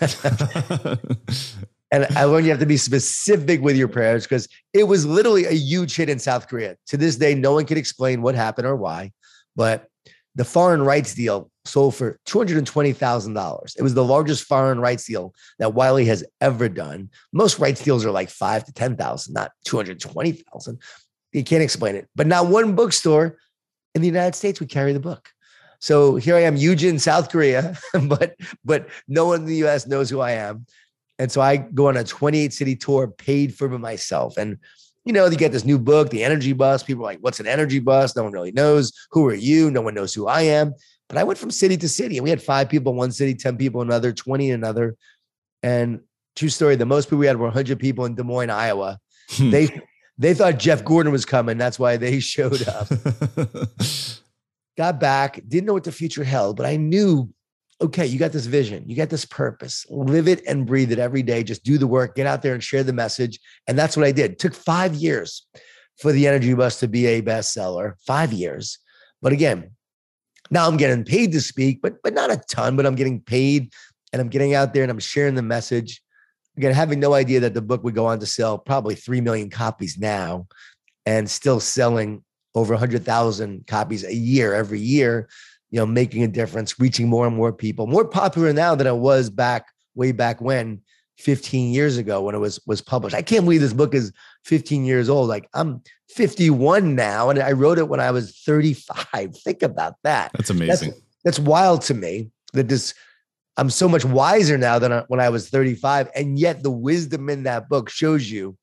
and 1.90 2.06
I 2.16 2.24
learned 2.24 2.46
you 2.46 2.50
have 2.50 2.60
to 2.60 2.66
be 2.66 2.78
specific 2.78 3.60
with 3.60 3.76
your 3.76 3.88
prayers 3.88 4.24
because 4.24 4.48
it 4.72 4.84
was 4.84 5.04
literally 5.04 5.44
a 5.44 5.52
huge 5.52 5.94
hit 5.94 6.08
in 6.08 6.18
South 6.18 6.48
Korea. 6.48 6.76
To 6.88 6.96
this 6.96 7.16
day, 7.16 7.34
no 7.34 7.52
one 7.52 7.66
can 7.66 7.76
explain 7.76 8.22
what 8.22 8.34
happened 8.34 8.66
or 8.66 8.76
why, 8.76 9.12
but 9.54 9.88
the 10.34 10.44
foreign 10.44 10.82
rights 10.82 11.14
deal 11.14 11.50
sold 11.66 11.94
for 11.94 12.18
$220,000. 12.26 13.76
It 13.76 13.82
was 13.82 13.94
the 13.94 14.04
largest 14.04 14.44
foreign 14.44 14.80
rights 14.80 15.06
deal 15.06 15.34
that 15.58 15.74
Wiley 15.74 16.04
has 16.06 16.24
ever 16.40 16.68
done. 16.68 17.10
Most 17.32 17.58
rights 17.58 17.82
deals 17.82 18.04
are 18.04 18.10
like 18.10 18.30
five 18.30 18.64
to 18.64 18.72
10,000, 18.72 19.32
not 19.32 19.52
220,000. 19.64 20.78
You 21.32 21.44
can't 21.44 21.62
explain 21.62 21.96
it. 21.96 22.08
But 22.14 22.26
not 22.26 22.46
one 22.48 22.74
bookstore 22.74 23.38
in 23.94 24.02
the 24.02 24.08
United 24.08 24.34
States 24.34 24.60
would 24.60 24.70
carry 24.70 24.92
the 24.92 25.00
book. 25.00 25.30
So 25.78 26.16
here 26.16 26.36
I 26.36 26.40
am, 26.40 26.56
Eugen, 26.56 26.98
South 26.98 27.30
Korea, 27.30 27.76
but 28.08 28.36
but 28.64 28.88
no 29.08 29.26
one 29.26 29.40
in 29.40 29.46
the 29.46 29.64
US 29.66 29.86
knows 29.86 30.08
who 30.08 30.20
I 30.20 30.32
am. 30.32 30.66
And 31.18 31.30
so 31.30 31.40
I 31.40 31.56
go 31.56 31.88
on 31.88 31.96
a 31.96 32.04
28 32.04 32.52
city 32.52 32.76
tour 32.76 33.08
paid 33.08 33.54
for 33.54 33.68
by 33.68 33.76
myself. 33.76 34.36
And 34.36 34.58
you 35.04 35.12
know, 35.12 35.26
you 35.26 35.36
get 35.36 35.52
this 35.52 35.64
new 35.64 35.78
book, 35.78 36.10
The 36.10 36.24
Energy 36.24 36.52
Bus. 36.52 36.82
People 36.82 37.04
are 37.04 37.06
like, 37.06 37.20
what's 37.20 37.38
an 37.38 37.46
energy 37.46 37.78
bus? 37.78 38.16
No 38.16 38.24
one 38.24 38.32
really 38.32 38.50
knows. 38.50 38.92
Who 39.12 39.24
are 39.28 39.34
you? 39.34 39.70
No 39.70 39.80
one 39.80 39.94
knows 39.94 40.12
who 40.12 40.26
I 40.26 40.42
am. 40.42 40.74
But 41.08 41.18
I 41.18 41.24
went 41.24 41.38
from 41.38 41.50
city 41.50 41.76
to 41.76 41.88
city 41.88 42.16
and 42.16 42.24
we 42.24 42.30
had 42.30 42.42
five 42.42 42.68
people 42.68 42.92
in 42.92 42.98
one 42.98 43.12
city, 43.12 43.34
10 43.34 43.56
people 43.56 43.80
in 43.80 43.88
another, 43.88 44.12
20 44.12 44.50
in 44.50 44.54
another. 44.54 44.96
And 45.62 46.00
true 46.34 46.48
story, 46.48 46.76
the 46.76 46.86
most 46.86 47.06
people 47.06 47.18
we 47.18 47.26
had 47.26 47.36
were 47.36 47.46
100 47.46 47.78
people 47.78 48.04
in 48.04 48.14
Des 48.14 48.24
Moines, 48.24 48.50
Iowa. 48.50 48.98
Hmm. 49.30 49.50
They 49.50 49.80
they 50.18 50.32
thought 50.32 50.58
Jeff 50.58 50.84
Gordon 50.84 51.12
was 51.12 51.26
coming. 51.26 51.58
That's 51.58 51.78
why 51.78 51.96
they 51.96 52.20
showed 52.20 52.66
up. 52.68 52.88
Got 54.76 55.00
back, 55.00 55.40
didn't 55.48 55.66
know 55.66 55.72
what 55.72 55.84
the 55.84 55.92
future 55.92 56.24
held, 56.24 56.56
but 56.56 56.66
I 56.66 56.76
knew 56.76 57.32
okay, 57.80 58.06
you 58.06 58.18
got 58.18 58.32
this 58.32 58.46
vision, 58.46 58.88
you 58.88 58.96
got 58.96 59.10
this 59.10 59.26
purpose, 59.26 59.84
live 59.90 60.28
it 60.28 60.42
and 60.46 60.66
breathe 60.66 60.92
it 60.92 60.98
every 60.98 61.22
day. 61.22 61.42
Just 61.42 61.62
do 61.62 61.76
the 61.76 61.86
work, 61.86 62.16
get 62.16 62.26
out 62.26 62.40
there 62.40 62.54
and 62.54 62.64
share 62.64 62.82
the 62.82 62.92
message. 62.92 63.38
And 63.66 63.78
that's 63.78 63.96
what 63.96 64.06
I 64.06 64.12
did. 64.12 64.32
It 64.32 64.38
took 64.38 64.54
five 64.54 64.94
years 64.94 65.46
for 65.98 66.10
the 66.12 66.26
Energy 66.26 66.54
Bus 66.54 66.80
to 66.80 66.88
be 66.88 67.06
a 67.06 67.20
bestseller, 67.22 67.94
five 68.06 68.32
years. 68.32 68.78
But 69.20 69.32
again, 69.32 69.75
now 70.50 70.66
I'm 70.66 70.76
getting 70.76 71.04
paid 71.04 71.32
to 71.32 71.40
speak, 71.40 71.80
but 71.82 72.02
but 72.02 72.14
not 72.14 72.30
a 72.30 72.40
ton, 72.48 72.76
but 72.76 72.86
I'm 72.86 72.94
getting 72.94 73.20
paid 73.20 73.72
and 74.12 74.20
I'm 74.20 74.28
getting 74.28 74.54
out 74.54 74.74
there 74.74 74.82
and 74.82 74.90
I'm 74.90 74.98
sharing 74.98 75.34
the 75.34 75.42
message. 75.42 76.02
Again, 76.56 76.72
having 76.72 77.00
no 77.00 77.14
idea 77.14 77.40
that 77.40 77.54
the 77.54 77.62
book 77.62 77.84
would 77.84 77.94
go 77.94 78.06
on 78.06 78.18
to 78.20 78.26
sell 78.26 78.56
probably 78.56 78.94
3 78.94 79.20
million 79.20 79.50
copies 79.50 79.98
now 79.98 80.46
and 81.04 81.28
still 81.28 81.60
selling 81.60 82.24
over 82.54 82.72
100,000 82.72 83.66
copies 83.66 84.04
a 84.04 84.14
year 84.14 84.54
every 84.54 84.80
year 84.80 85.28
you 85.70 85.78
know, 85.80 85.86
making 85.86 86.22
a 86.22 86.28
difference, 86.28 86.78
reaching 86.78 87.08
more 87.08 87.26
and 87.26 87.36
more 87.36 87.52
people, 87.52 87.86
more 87.86 88.06
popular 88.06 88.52
now 88.52 88.74
than 88.74 88.86
it 88.86 88.96
was 88.96 89.30
back 89.30 89.66
way 89.94 90.12
back 90.12 90.40
when 90.40 90.80
15 91.18 91.72
years 91.72 91.96
ago 91.96 92.20
when 92.22 92.34
it 92.34 92.38
was 92.38 92.60
was 92.66 92.80
published. 92.80 93.16
I 93.16 93.22
can't 93.22 93.44
believe 93.44 93.60
this 93.60 93.72
book 93.72 93.94
is 93.94 94.12
15 94.44 94.84
years 94.84 95.08
old. 95.08 95.28
Like 95.28 95.48
I'm 95.54 95.82
51 96.10 96.94
now 96.94 97.30
and 97.30 97.38
I 97.38 97.52
wrote 97.52 97.78
it 97.78 97.88
when 97.88 98.00
I 98.00 98.10
was 98.10 98.38
35. 98.44 99.36
Think 99.44 99.62
about 99.62 99.94
that. 100.02 100.30
That's 100.34 100.50
amazing. 100.50 100.90
That's, 100.90 101.00
that's 101.24 101.38
wild 101.38 101.82
to 101.82 101.94
me 101.94 102.30
that 102.52 102.68
this 102.68 102.94
I'm 103.56 103.70
so 103.70 103.88
much 103.88 104.04
wiser 104.04 104.58
now 104.58 104.78
than 104.78 104.92
when 105.08 105.20
I 105.20 105.30
was 105.30 105.48
35 105.48 106.10
and 106.14 106.38
yet 106.38 106.62
the 106.62 106.70
wisdom 106.70 107.30
in 107.30 107.44
that 107.44 107.68
book 107.68 107.88
shows 107.88 108.30
you 108.30 108.56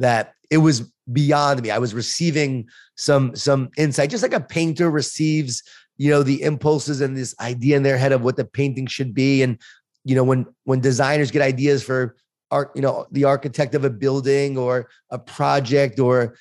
that 0.00 0.34
it 0.50 0.58
was 0.58 0.92
beyond 1.12 1.62
me. 1.62 1.70
I 1.70 1.78
was 1.78 1.94
receiving 1.94 2.68
some 2.96 3.36
some 3.36 3.70
insight 3.76 4.10
just 4.10 4.22
like 4.22 4.34
a 4.34 4.40
painter 4.40 4.90
receives 4.90 5.62
you 5.96 6.10
know 6.10 6.22
the 6.22 6.42
impulses 6.42 7.00
and 7.00 7.16
this 7.16 7.34
idea 7.40 7.76
in 7.76 7.84
their 7.84 7.98
head 7.98 8.12
of 8.12 8.22
what 8.22 8.36
the 8.36 8.44
painting 8.44 8.86
should 8.86 9.14
be 9.14 9.42
and 9.42 9.58
you 10.04 10.14
know 10.14 10.24
when 10.24 10.46
when 10.64 10.80
designers 10.80 11.30
get 11.30 11.42
ideas 11.42 11.82
for 11.82 12.16
art 12.50 12.70
you 12.74 12.82
know 12.82 13.06
the 13.12 13.24
architect 13.24 13.74
of 13.74 13.84
a 13.84 13.90
building 13.90 14.58
or 14.58 14.88
a 15.10 15.18
project 15.18 15.98
or 15.98 16.34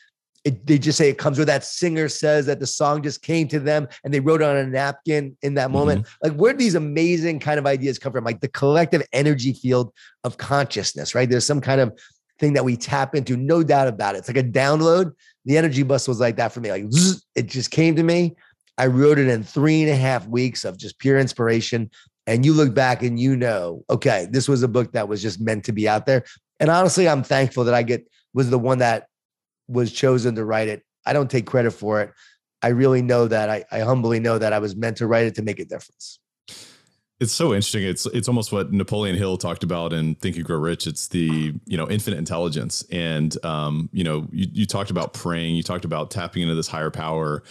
it, 0.44 0.66
they 0.66 0.80
just 0.80 0.98
say 0.98 1.10
it 1.10 1.18
comes 1.18 1.38
where 1.38 1.46
that 1.46 1.64
singer 1.64 2.10
says 2.10 2.48
that 2.48 2.60
the 2.60 2.66
song 2.66 3.04
just 3.04 3.22
came 3.22 3.48
to 3.48 3.60
them 3.60 3.88
and 4.04 4.14
they 4.14 4.20
wrote 4.20 4.42
on 4.42 4.58
a 4.58 4.66
napkin 4.66 5.38
in 5.44 5.54
that 5.54 5.70
moment. 5.70 6.04
Mm-hmm. 6.04 6.28
Like, 6.28 6.34
where 6.34 6.54
do 6.54 6.58
these 6.58 6.76
amazing 6.76 7.40
kind 7.40 7.60
of 7.60 7.68
ideas 7.68 8.00
come 8.00 8.12
from? 8.12 8.24
Like 8.24 8.42
the 8.42 8.48
collective 8.48 9.04
energy 9.14 9.54
field 9.54 9.94
of 10.24 10.38
consciousness, 10.38 11.14
right? 11.14 11.30
There's 11.30 11.46
some 11.46 11.62
kind 11.62 11.80
of 11.80 11.98
thing 12.40 12.54
that 12.54 12.66
we 12.66 12.76
tap 12.76 13.14
into, 13.14 13.38
no 13.38 13.62
doubt 13.62 13.88
about 13.88 14.16
it. 14.16 14.20
It's 14.20 14.28
like 14.28 14.38
a 14.38 14.44
download. 14.44 15.14
The 15.46 15.58
energy 15.58 15.84
bus 15.84 16.08
was 16.08 16.20
like 16.20 16.38
that 16.38 16.52
for 16.52 16.60
me. 16.60 16.72
Like, 16.72 16.92
zzz, 16.92 17.24
it 17.36 17.46
just 17.46 17.70
came 17.70 17.96
to 17.96 18.04
me. 18.04 18.36
I 18.78 18.88
wrote 18.88 19.20
it 19.20 19.28
in 19.28 19.44
three 19.44 19.84
and 19.84 19.92
a 19.92 19.96
half 19.96 20.28
weeks 20.28 20.66
of 20.66 20.76
just 20.78 20.98
pure 20.98 21.20
inspiration. 21.20 21.92
And 22.28 22.46
you 22.46 22.54
look 22.54 22.74
back 22.74 23.04
and 23.04 23.20
you 23.20 23.36
know, 23.36 23.84
okay, 23.90 24.28
this 24.30 24.48
was 24.48 24.64
a 24.64 24.68
book 24.68 24.92
that 24.94 25.08
was 25.08 25.22
just 25.22 25.42
meant 25.42 25.66
to 25.66 25.72
be 25.72 25.90
out 25.90 26.06
there. 26.06 26.24
And 26.60 26.70
honestly, 26.70 27.10
I'm 27.10 27.24
thankful 27.24 27.64
that 27.64 27.74
I 27.74 27.84
get 27.84 28.08
was 28.34 28.50
the 28.50 28.60
one 28.60 28.78
that 28.78 29.08
was 29.68 29.92
chosen 29.92 30.36
to 30.36 30.46
write 30.46 30.68
it. 30.68 30.84
I 31.06 31.14
don't 31.14 31.30
take 31.30 31.48
credit 31.48 31.72
for 31.72 32.02
it. 32.02 32.12
I 32.62 32.70
really 32.70 33.02
know 33.02 33.28
that 33.28 33.50
I, 33.50 33.66
I 33.72 33.80
humbly 33.80 34.20
know 34.20 34.38
that 34.38 34.54
I 34.54 34.60
was 34.60 34.76
meant 34.76 34.98
to 34.98 35.08
write 35.08 35.26
it 35.26 35.36
to 35.36 35.42
make 35.42 35.60
a 35.60 35.66
difference. 35.66 36.20
It's 37.20 37.34
so 37.34 37.54
interesting. 37.54 37.84
It's 37.84 38.08
it's 38.08 38.28
almost 38.28 38.52
what 38.52 38.74
Napoleon 38.74 39.16
Hill 39.16 39.38
talked 39.38 39.64
about 39.64 39.94
in 39.94 40.16
Think 40.16 40.38
and 40.38 40.46
Grow 40.46 40.58
Rich. 40.58 40.88
It's 40.88 41.08
the 41.08 41.54
you 41.68 41.78
know 41.78 41.88
infinite 41.88 42.18
intelligence, 42.18 42.84
and 42.92 43.38
um, 43.46 43.90
you 43.94 44.04
know 44.04 44.28
you, 44.32 44.48
you 44.52 44.66
talked 44.66 44.90
about 44.90 45.14
praying. 45.14 45.56
You 45.56 45.62
talked 45.62 45.86
about 45.86 46.10
tapping 46.10 46.42
into 46.42 46.56
this 46.56 46.68
higher 46.68 46.90
power, 46.90 47.44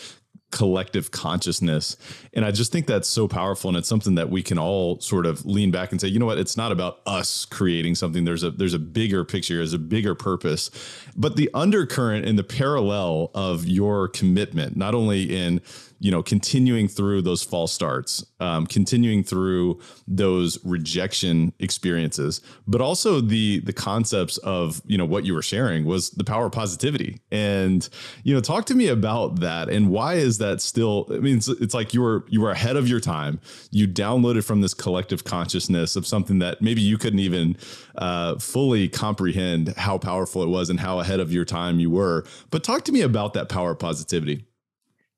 collective 0.51 1.11
consciousness. 1.11 1.97
And 2.33 2.45
I 2.45 2.51
just 2.51 2.73
think 2.73 2.87
that's 2.87 3.09
so 3.09 3.29
powerful. 3.29 3.69
And 3.69 3.77
it's 3.77 3.89
something 3.89 4.17
that 4.17 4.31
we 4.31 4.43
can 4.43 4.59
all 4.59 5.01
sort 5.01 5.27
of 5.27 5.47
lean 5.47 5.71
back 5.71 5.93
and 5.93 6.01
say, 6.01 6.09
you 6.09 6.19
know 6.19 6.27
what, 6.27 6.39
it's 6.39 6.57
not 6.57 6.73
about 6.73 7.01
us 7.07 7.45
creating 7.45 7.95
something. 7.95 8.25
There's 8.25 8.43
a 8.43 8.51
there's 8.51 8.75
a 8.75 8.79
bigger 8.79 9.25
picture, 9.25 9.57
there's 9.57 9.73
a 9.73 9.79
bigger 9.79 10.15
purpose. 10.15 10.71
But 11.17 11.37
the 11.37 11.51
undercurrent 11.55 12.27
and 12.27 12.39
the 12.39 12.45
parallel 12.45 13.31
of 13.35 13.67
your 13.67 14.09
commitment, 14.09 14.77
not 14.77 14.95
only 14.95 15.37
in 15.37 15.61
you 16.01 16.11
know, 16.11 16.23
continuing 16.23 16.89
through 16.89 17.21
those 17.21 17.43
false 17.43 17.73
starts, 17.73 18.25
um, 18.41 18.67
continuing 18.67 19.23
through 19.23 19.79
those 20.09 20.59
rejection 20.65 21.53
experiences, 21.59 22.41
but 22.67 22.81
also 22.81 23.21
the 23.21 23.61
the 23.61 23.73
concepts 23.73 24.39
of 24.39 24.81
you 24.87 24.97
know 24.97 25.05
what 25.05 25.27
you 25.27 25.35
were 25.35 25.43
sharing 25.43 25.85
was 25.85 26.11
the 26.13 26.25
power 26.25 26.47
of 26.47 26.53
positivity. 26.53 27.21
And 27.31 27.87
you 28.25 28.35
know, 28.35 28.41
talk 28.41 28.65
to 28.67 28.75
me 28.75 28.89
about 28.89 29.41
that 29.41 29.69
and 29.69 29.91
why 29.91 30.15
is 30.15 30.39
that 30.39 30.63
still? 30.63 31.07
I 31.11 31.19
mean, 31.19 31.37
it's, 31.37 31.49
it's 31.49 31.75
like 31.75 31.93
you 31.93 32.01
were 32.01 32.25
you 32.29 32.41
were 32.41 32.51
ahead 32.51 32.77
of 32.77 32.89
your 32.89 33.01
time. 33.01 33.39
You 33.71 33.87
downloaded 33.87 34.43
from 34.43 34.63
this 34.63 34.73
collective 34.73 35.25
consciousness 35.25 35.97
of 35.97 36.07
something 36.07 36.39
that 36.39 36.63
maybe 36.63 36.81
you 36.81 36.97
couldn't 36.97 37.21
even 37.21 37.59
uh, 37.97 38.39
fully 38.39 38.89
comprehend 38.89 39.75
how 39.77 39.99
powerful 39.99 40.43
it 40.43 40.49
was 40.49 40.71
and 40.71 40.81
how 40.81 40.99
ahead 41.01 41.21
of 41.21 41.31
your 41.31 41.45
time 41.45 41.79
you 41.79 41.91
were. 41.91 42.25
But 42.51 42.65
talk 42.65 42.85
to 42.87 42.93
me 42.93 43.03
about 43.03 43.35
that 43.35 43.51
power 43.51 43.73
of 43.73 43.79
positivity. 43.79 44.47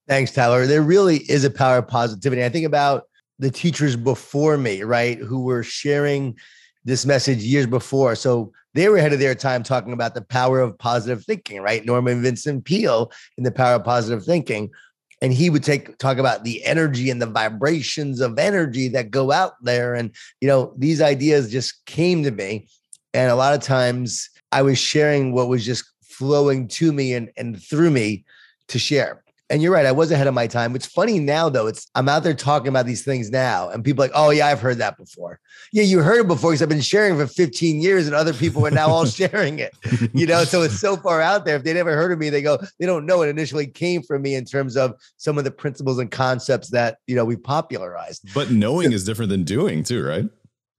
Thanks, 0.08 0.32
Tyler. 0.32 0.66
There 0.66 0.82
really 0.82 1.18
is 1.30 1.44
a 1.44 1.50
power 1.50 1.78
of 1.78 1.88
positivity. 1.88 2.44
I 2.44 2.48
think 2.48 2.66
about 2.66 3.04
the 3.38 3.50
teachers 3.50 3.96
before 3.96 4.56
me, 4.56 4.82
right, 4.82 5.18
who 5.18 5.42
were 5.42 5.62
sharing 5.62 6.36
this 6.84 7.06
message 7.06 7.38
years 7.38 7.66
before. 7.66 8.14
So 8.14 8.52
they 8.74 8.88
were 8.88 8.96
ahead 8.96 9.12
of 9.12 9.20
their 9.20 9.34
time 9.34 9.62
talking 9.62 9.92
about 9.92 10.14
the 10.14 10.22
power 10.22 10.60
of 10.60 10.76
positive 10.78 11.24
thinking, 11.24 11.60
right? 11.60 11.84
Norman 11.84 12.22
Vincent 12.22 12.64
Peale 12.64 13.12
in 13.38 13.44
the 13.44 13.52
power 13.52 13.74
of 13.74 13.84
positive 13.84 14.24
thinking. 14.24 14.70
And 15.20 15.32
he 15.32 15.50
would 15.50 15.62
take 15.62 15.98
talk 15.98 16.18
about 16.18 16.42
the 16.42 16.64
energy 16.64 17.08
and 17.08 17.22
the 17.22 17.26
vibrations 17.26 18.20
of 18.20 18.38
energy 18.38 18.88
that 18.88 19.12
go 19.12 19.30
out 19.30 19.52
there. 19.62 19.94
And, 19.94 20.12
you 20.40 20.48
know, 20.48 20.74
these 20.76 21.00
ideas 21.00 21.52
just 21.52 21.84
came 21.86 22.24
to 22.24 22.32
me. 22.32 22.66
And 23.14 23.30
a 23.30 23.36
lot 23.36 23.54
of 23.54 23.60
times 23.60 24.28
I 24.50 24.62
was 24.62 24.78
sharing 24.78 25.32
what 25.32 25.48
was 25.48 25.64
just 25.64 25.84
flowing 26.02 26.66
to 26.68 26.92
me 26.92 27.14
and, 27.14 27.30
and 27.36 27.62
through 27.62 27.90
me 27.90 28.24
to 28.68 28.80
share. 28.80 29.21
And 29.52 29.60
you're 29.60 29.70
right, 29.70 29.84
I 29.84 29.92
was 29.92 30.10
ahead 30.10 30.26
of 30.26 30.32
my 30.32 30.46
time. 30.46 30.74
It's 30.74 30.86
funny 30.86 31.18
now 31.18 31.50
though. 31.50 31.66
It's 31.66 31.86
I'm 31.94 32.08
out 32.08 32.22
there 32.22 32.32
talking 32.32 32.68
about 32.68 32.86
these 32.86 33.04
things 33.04 33.30
now, 33.30 33.68
and 33.68 33.84
people 33.84 34.02
like, 34.02 34.10
oh 34.14 34.30
yeah, 34.30 34.46
I've 34.46 34.62
heard 34.62 34.78
that 34.78 34.96
before. 34.96 35.40
Yeah, 35.74 35.82
you 35.82 35.98
heard 35.98 36.20
it 36.20 36.26
before 36.26 36.52
because 36.52 36.62
I've 36.62 36.70
been 36.70 36.80
sharing 36.80 37.18
for 37.18 37.26
15 37.26 37.82
years, 37.82 38.06
and 38.06 38.16
other 38.16 38.32
people 38.32 38.66
are 38.66 38.70
now 38.70 38.88
all 38.88 39.04
sharing 39.20 39.58
it. 39.58 39.76
You 40.14 40.24
know, 40.24 40.44
so 40.44 40.62
it's 40.62 40.80
so 40.80 40.96
far 40.96 41.20
out 41.20 41.44
there. 41.44 41.56
If 41.56 41.64
they 41.64 41.74
never 41.74 41.94
heard 41.94 42.12
of 42.12 42.18
me, 42.18 42.30
they 42.30 42.40
go, 42.40 42.58
they 42.80 42.86
don't 42.86 43.04
know 43.04 43.20
it 43.20 43.28
initially 43.28 43.66
came 43.66 44.02
from 44.02 44.22
me 44.22 44.34
in 44.34 44.46
terms 44.46 44.74
of 44.74 44.94
some 45.18 45.36
of 45.36 45.44
the 45.44 45.50
principles 45.50 45.98
and 45.98 46.10
concepts 46.10 46.70
that 46.70 46.96
you 47.06 47.14
know 47.14 47.26
we 47.26 47.36
popularized. 47.36 48.32
But 48.32 48.50
knowing 48.50 48.92
is 48.92 49.04
different 49.04 49.28
than 49.28 49.44
doing 49.44 49.84
too, 49.84 50.02
right? 50.02 50.24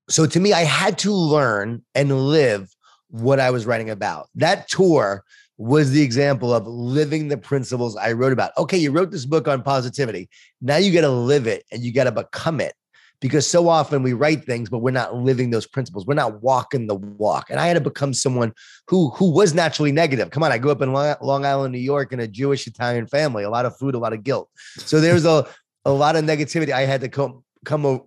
So 0.10 0.26
to 0.26 0.40
me, 0.40 0.52
I 0.52 0.64
had 0.64 0.98
to 1.00 1.14
learn 1.14 1.84
and 1.94 2.28
live 2.28 2.76
what 3.10 3.40
I 3.40 3.52
was 3.52 3.68
writing 3.68 3.92
about. 3.92 4.30
That 4.34 4.68
tour 4.68 5.24
was 5.64 5.92
the 5.92 6.02
example 6.02 6.54
of 6.54 6.68
living 6.68 7.30
the 7.30 7.38
principles 7.38 7.96
I 7.96 8.12
wrote 8.12 8.34
about. 8.34 8.52
Okay, 8.58 8.78
you 8.78 8.92
wrote 8.92 9.12
this 9.12 9.26
book 9.26 9.48
on 9.48 9.64
positivity. 9.64 10.30
Now 10.62 10.76
you 10.76 10.92
got 10.92 11.02
to 11.02 11.10
live 11.10 11.48
it 11.48 11.64
and 11.72 11.82
you 11.82 11.94
got 11.94 12.04
to 12.04 12.12
become 12.12 12.60
it. 12.60 12.74
Because 13.22 13.50
so 13.50 13.70
often 13.70 14.04
we 14.04 14.12
write 14.12 14.44
things, 14.44 14.70
but 14.70 14.80
we're 14.80 14.92
not 14.92 15.16
living 15.16 15.50
those 15.50 15.66
principles. 15.66 16.06
We're 16.06 16.16
not 16.16 16.42
walking 16.42 16.88
the 16.88 16.96
walk. 16.96 17.50
And 17.50 17.58
I 17.58 17.68
had 17.68 17.76
to 17.76 17.80
become 17.80 18.14
someone 18.14 18.52
who 18.90 19.12
who 19.12 19.32
was 19.32 19.54
naturally 19.54 19.94
negative. 19.94 20.32
Come 20.32 20.44
on, 20.44 20.52
I 20.52 20.58
grew 20.58 20.72
up 20.72 20.82
in 20.82 20.92
Long 20.92 21.46
Island, 21.46 21.72
New 21.72 21.80
York, 21.80 22.12
in 22.12 22.20
a 22.20 22.28
Jewish 22.28 22.68
Italian 22.68 23.08
family. 23.08 23.46
A 23.46 23.50
lot 23.50 23.66
of 23.66 23.78
food, 23.78 23.96
a 23.96 23.98
lot 23.98 24.12
of 24.12 24.24
guilt. 24.24 24.50
So 24.80 25.00
there's 25.00 25.24
a 25.24 25.48
a 25.86 25.92
lot 25.92 26.18
of 26.18 26.26
negativity 26.26 26.72
I 26.72 26.82
had 26.82 27.00
to 27.00 27.08
come 27.08 27.46
come 27.64 27.86
uh, 27.86 28.00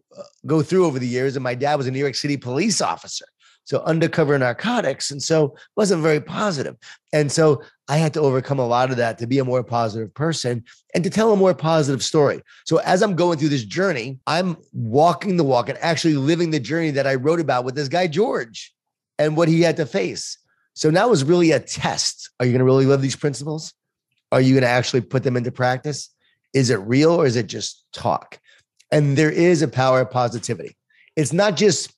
go 0.45 0.61
through 0.61 0.85
over 0.85 0.99
the 0.99 1.09
years. 1.09 1.37
And 1.37 1.43
my 1.43 1.55
dad 1.55 1.77
was 1.77 1.87
a 1.87 1.91
New 1.91 1.99
York 1.99 2.17
City 2.17 2.37
police 2.37 2.83
officer. 2.83 3.25
So 3.67 3.83
undercover 3.83 4.39
narcotics. 4.39 5.11
And 5.11 5.21
so 5.21 5.57
wasn't 5.77 6.03
very 6.03 6.21
positive. 6.21 6.77
And 7.13 7.31
so 7.31 7.63
I 7.89 7.97
had 7.97 8.15
to 8.15 8.21
overcome 8.21 8.61
a 8.61 8.67
lot 8.67 8.91
of 8.91 8.97
that 8.97 9.19
to 9.19 9.27
be 9.27 9.41
a 9.41 9.45
more 9.45 9.65
positive 9.65 10.15
person 10.15 10.65
and 10.95 11.03
to 11.03 11.11
tell 11.11 11.33
a 11.33 11.37
more 11.37 11.53
positive 11.53 12.03
story. 12.03 12.43
So 12.65 12.79
as 12.79 13.03
I'm 13.03 13.17
going 13.17 13.39
through 13.39 13.49
this 13.49 13.65
journey, 13.65 14.21
I'm 14.27 14.57
walking 14.73 15.37
the 15.37 15.45
walk 15.45 15.69
and 15.69 15.79
actually 15.81 16.15
living 16.15 16.51
the 16.51 16.61
journey 16.61 16.93
that 16.93 17.09
I 17.09 17.17
wrote 17.17 17.41
about 17.41 17.65
with 17.65 17.75
this 17.75 17.89
guy, 17.89 18.07
George, 18.07 18.73
and 19.19 19.37
what 19.37 19.49
he 19.49 19.63
had 19.63 19.77
to 19.79 19.87
face. 19.87 20.39
So 20.75 20.89
now 20.89 21.11
is 21.11 21.25
really 21.25 21.51
a 21.51 21.59
test. 21.59 22.31
Are 22.39 22.47
you 22.47 22.53
going 22.53 22.61
to 22.61 22.65
really 22.65 22.87
live 22.87 23.03
these 23.03 23.17
principles? 23.17 23.75
Are 24.31 24.41
you 24.41 24.55
going 24.55 24.63
to 24.63 24.69
actually 24.69 25.01
put 25.01 25.25
them 25.25 25.37
into 25.37 25.51
practice? 25.51 26.11
Is 26.55 26.71
it 26.71 26.77
real 26.77 27.11
or 27.11 27.27
is 27.27 27.35
it 27.35 27.49
just 27.49 27.85
talk? 27.93 28.39
And 28.93 29.19
there 29.19 29.31
is 29.31 29.63
a 29.63 29.69
power 29.69 30.03
of 30.03 30.11
positivity. 30.13 30.77
It's 31.17 31.33
not 31.33 31.57
just 31.57 31.96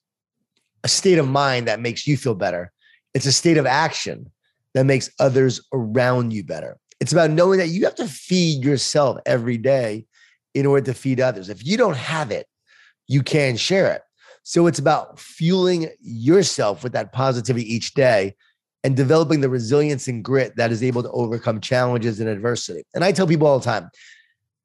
a 0.83 0.87
state 0.87 1.17
of 1.17 1.27
mind 1.27 1.67
that 1.67 1.79
makes 1.79 2.07
you 2.07 2.17
feel 2.17 2.35
better, 2.35 2.71
it's 3.13 3.25
a 3.25 3.31
state 3.31 3.57
of 3.57 3.65
action 3.65 4.31
that 4.73 4.85
makes 4.85 5.09
others 5.19 5.61
around 5.73 6.31
you 6.31 6.43
better. 6.43 6.77
It's 6.99 7.11
about 7.11 7.31
knowing 7.31 7.59
that 7.59 7.69
you 7.69 7.85
have 7.85 7.95
to 7.95 8.07
feed 8.07 8.63
yourself 8.63 9.17
every 9.25 9.57
day 9.57 10.05
in 10.53 10.65
order 10.65 10.85
to 10.85 10.93
feed 10.93 11.19
others. 11.19 11.49
If 11.49 11.65
you 11.65 11.77
don't 11.77 11.97
have 11.97 12.31
it, 12.31 12.47
you 13.07 13.23
can't 13.23 13.59
share 13.59 13.93
it. 13.93 14.01
So 14.43 14.67
it's 14.67 14.79
about 14.79 15.19
fueling 15.19 15.89
yourself 16.01 16.83
with 16.83 16.93
that 16.93 17.11
positivity 17.11 17.71
each 17.73 17.93
day 17.93 18.35
and 18.83 18.95
developing 18.95 19.41
the 19.41 19.49
resilience 19.49 20.07
and 20.07 20.23
grit 20.23 20.55
that 20.55 20.71
is 20.71 20.83
able 20.83 21.03
to 21.03 21.11
overcome 21.11 21.59
challenges 21.61 22.19
and 22.19 22.29
adversity. 22.29 22.83
And 22.93 23.03
I 23.03 23.11
tell 23.11 23.27
people 23.27 23.47
all 23.47 23.59
the 23.59 23.65
time 23.65 23.89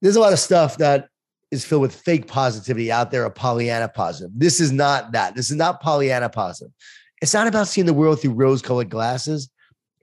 there's 0.01 0.17
a 0.17 0.21
lot 0.21 0.33
of 0.33 0.39
stuff 0.39 0.79
that 0.79 1.09
is 1.55 1.65
filled 1.65 1.83
with 1.83 1.95
fake 1.95 2.27
positivity 2.27 2.93
out 2.93 3.11
there, 3.11 3.25
a 3.25 3.31
Pollyanna 3.31 3.89
positive. 3.89 4.31
This 4.35 4.61
is 4.61 4.73
not 4.73 5.13
that. 5.13 5.35
This 5.35 5.51
is 5.51 5.57
not 5.57 5.81
Pollyanna 5.81 6.29
positive. 6.29 6.73
It's 7.23 7.33
not 7.33 7.47
about 7.47 7.69
seeing 7.69 7.87
the 7.87 7.95
world 7.95 8.21
through 8.21 8.33
rose 8.33 8.61
colored 8.61 8.91
glasses. 8.91 9.49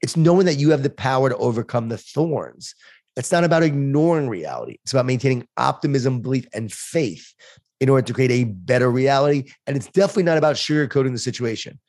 It's 0.02 0.18
knowing 0.18 0.48
that 0.48 0.58
you 0.58 0.72
have 0.72 0.82
the 0.82 0.90
power 0.90 1.30
to 1.30 1.38
overcome 1.38 1.90
the 1.90 1.98
thorns. 1.98 2.74
It's 3.16 3.32
not 3.32 3.44
about 3.44 3.62
ignoring 3.62 4.30
reality. 4.30 4.78
It's 4.84 4.94
about 4.94 5.06
maintaining 5.06 5.48
optimism, 5.58 6.22
belief, 6.22 6.48
and 6.54 6.72
faith 6.72 7.34
in 7.80 7.90
order 7.90 8.08
to 8.08 8.14
create 8.14 8.32
a 8.32 8.46
better 8.46 8.90
reality. 8.90 9.52
And 9.68 9.76
it's 9.76 9.88
definitely 9.88 10.24
not 10.24 10.38
about 10.38 10.56
sugarcoating 10.56 11.12
the 11.12 11.20
situation. 11.20 11.80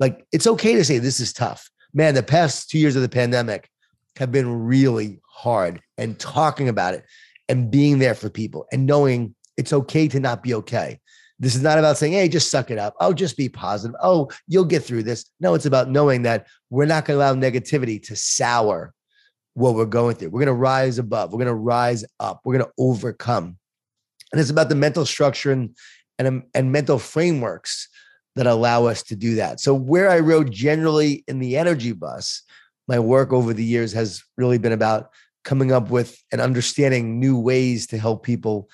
Like, 0.00 0.24
it's 0.32 0.46
okay 0.46 0.74
to 0.74 0.84
say 0.84 0.98
this 0.98 1.20
is 1.20 1.32
tough. 1.32 1.70
Man, 1.92 2.14
the 2.14 2.22
past 2.22 2.70
two 2.70 2.78
years 2.78 2.96
of 2.96 3.02
the 3.02 3.08
pandemic 3.08 3.68
have 4.16 4.32
been 4.32 4.64
really 4.64 5.20
hard. 5.28 5.82
And 5.98 6.18
talking 6.18 6.68
about 6.68 6.94
it 6.94 7.04
and 7.50 7.70
being 7.70 7.98
there 7.98 8.14
for 8.14 8.30
people 8.30 8.66
and 8.72 8.86
knowing 8.86 9.34
it's 9.56 9.72
okay 9.72 10.08
to 10.08 10.20
not 10.20 10.42
be 10.42 10.54
okay. 10.54 11.00
This 11.40 11.56
is 11.56 11.62
not 11.62 11.78
about 11.78 11.98
saying, 11.98 12.12
hey, 12.12 12.28
just 12.28 12.50
suck 12.50 12.70
it 12.70 12.78
up. 12.78 12.94
Oh, 13.00 13.12
just 13.12 13.36
be 13.36 13.48
positive. 13.48 13.96
Oh, 14.02 14.30
you'll 14.46 14.64
get 14.64 14.84
through 14.84 15.02
this. 15.02 15.26
No, 15.40 15.54
it's 15.54 15.66
about 15.66 15.90
knowing 15.90 16.22
that 16.22 16.46
we're 16.70 16.86
not 16.86 17.04
going 17.04 17.18
to 17.18 17.24
allow 17.24 17.34
negativity 17.34 18.00
to 18.04 18.14
sour 18.14 18.94
what 19.54 19.74
we're 19.74 19.84
going 19.84 20.14
through. 20.14 20.30
We're 20.30 20.44
going 20.44 20.46
to 20.46 20.52
rise 20.54 20.98
above. 20.98 21.32
We're 21.32 21.38
going 21.38 21.48
to 21.48 21.54
rise 21.54 22.04
up. 22.20 22.40
We're 22.44 22.58
going 22.58 22.66
to 22.66 22.72
overcome. 22.78 23.58
And 24.32 24.40
it's 24.40 24.50
about 24.50 24.68
the 24.68 24.76
mental 24.76 25.04
structure 25.04 25.50
and, 25.50 25.76
and, 26.18 26.28
um, 26.28 26.42
and 26.54 26.70
mental 26.70 26.98
frameworks 26.98 27.88
that 28.36 28.46
allow 28.46 28.84
us 28.84 29.02
to 29.04 29.16
do 29.16 29.34
that. 29.36 29.58
So, 29.58 29.74
where 29.74 30.08
I 30.08 30.20
rode 30.20 30.52
generally 30.52 31.24
in 31.26 31.40
the 31.40 31.56
energy 31.56 31.92
bus, 31.92 32.42
my 32.86 33.00
work 33.00 33.32
over 33.32 33.52
the 33.52 33.64
years 33.64 33.92
has 33.94 34.22
really 34.36 34.58
been 34.58 34.72
about 34.72 35.10
coming 35.44 35.72
up 35.72 35.90
with 35.90 36.22
and 36.32 36.40
understanding 36.40 37.18
new 37.18 37.38
ways 37.38 37.86
to 37.88 37.98
help 37.98 38.22
people 38.22 38.68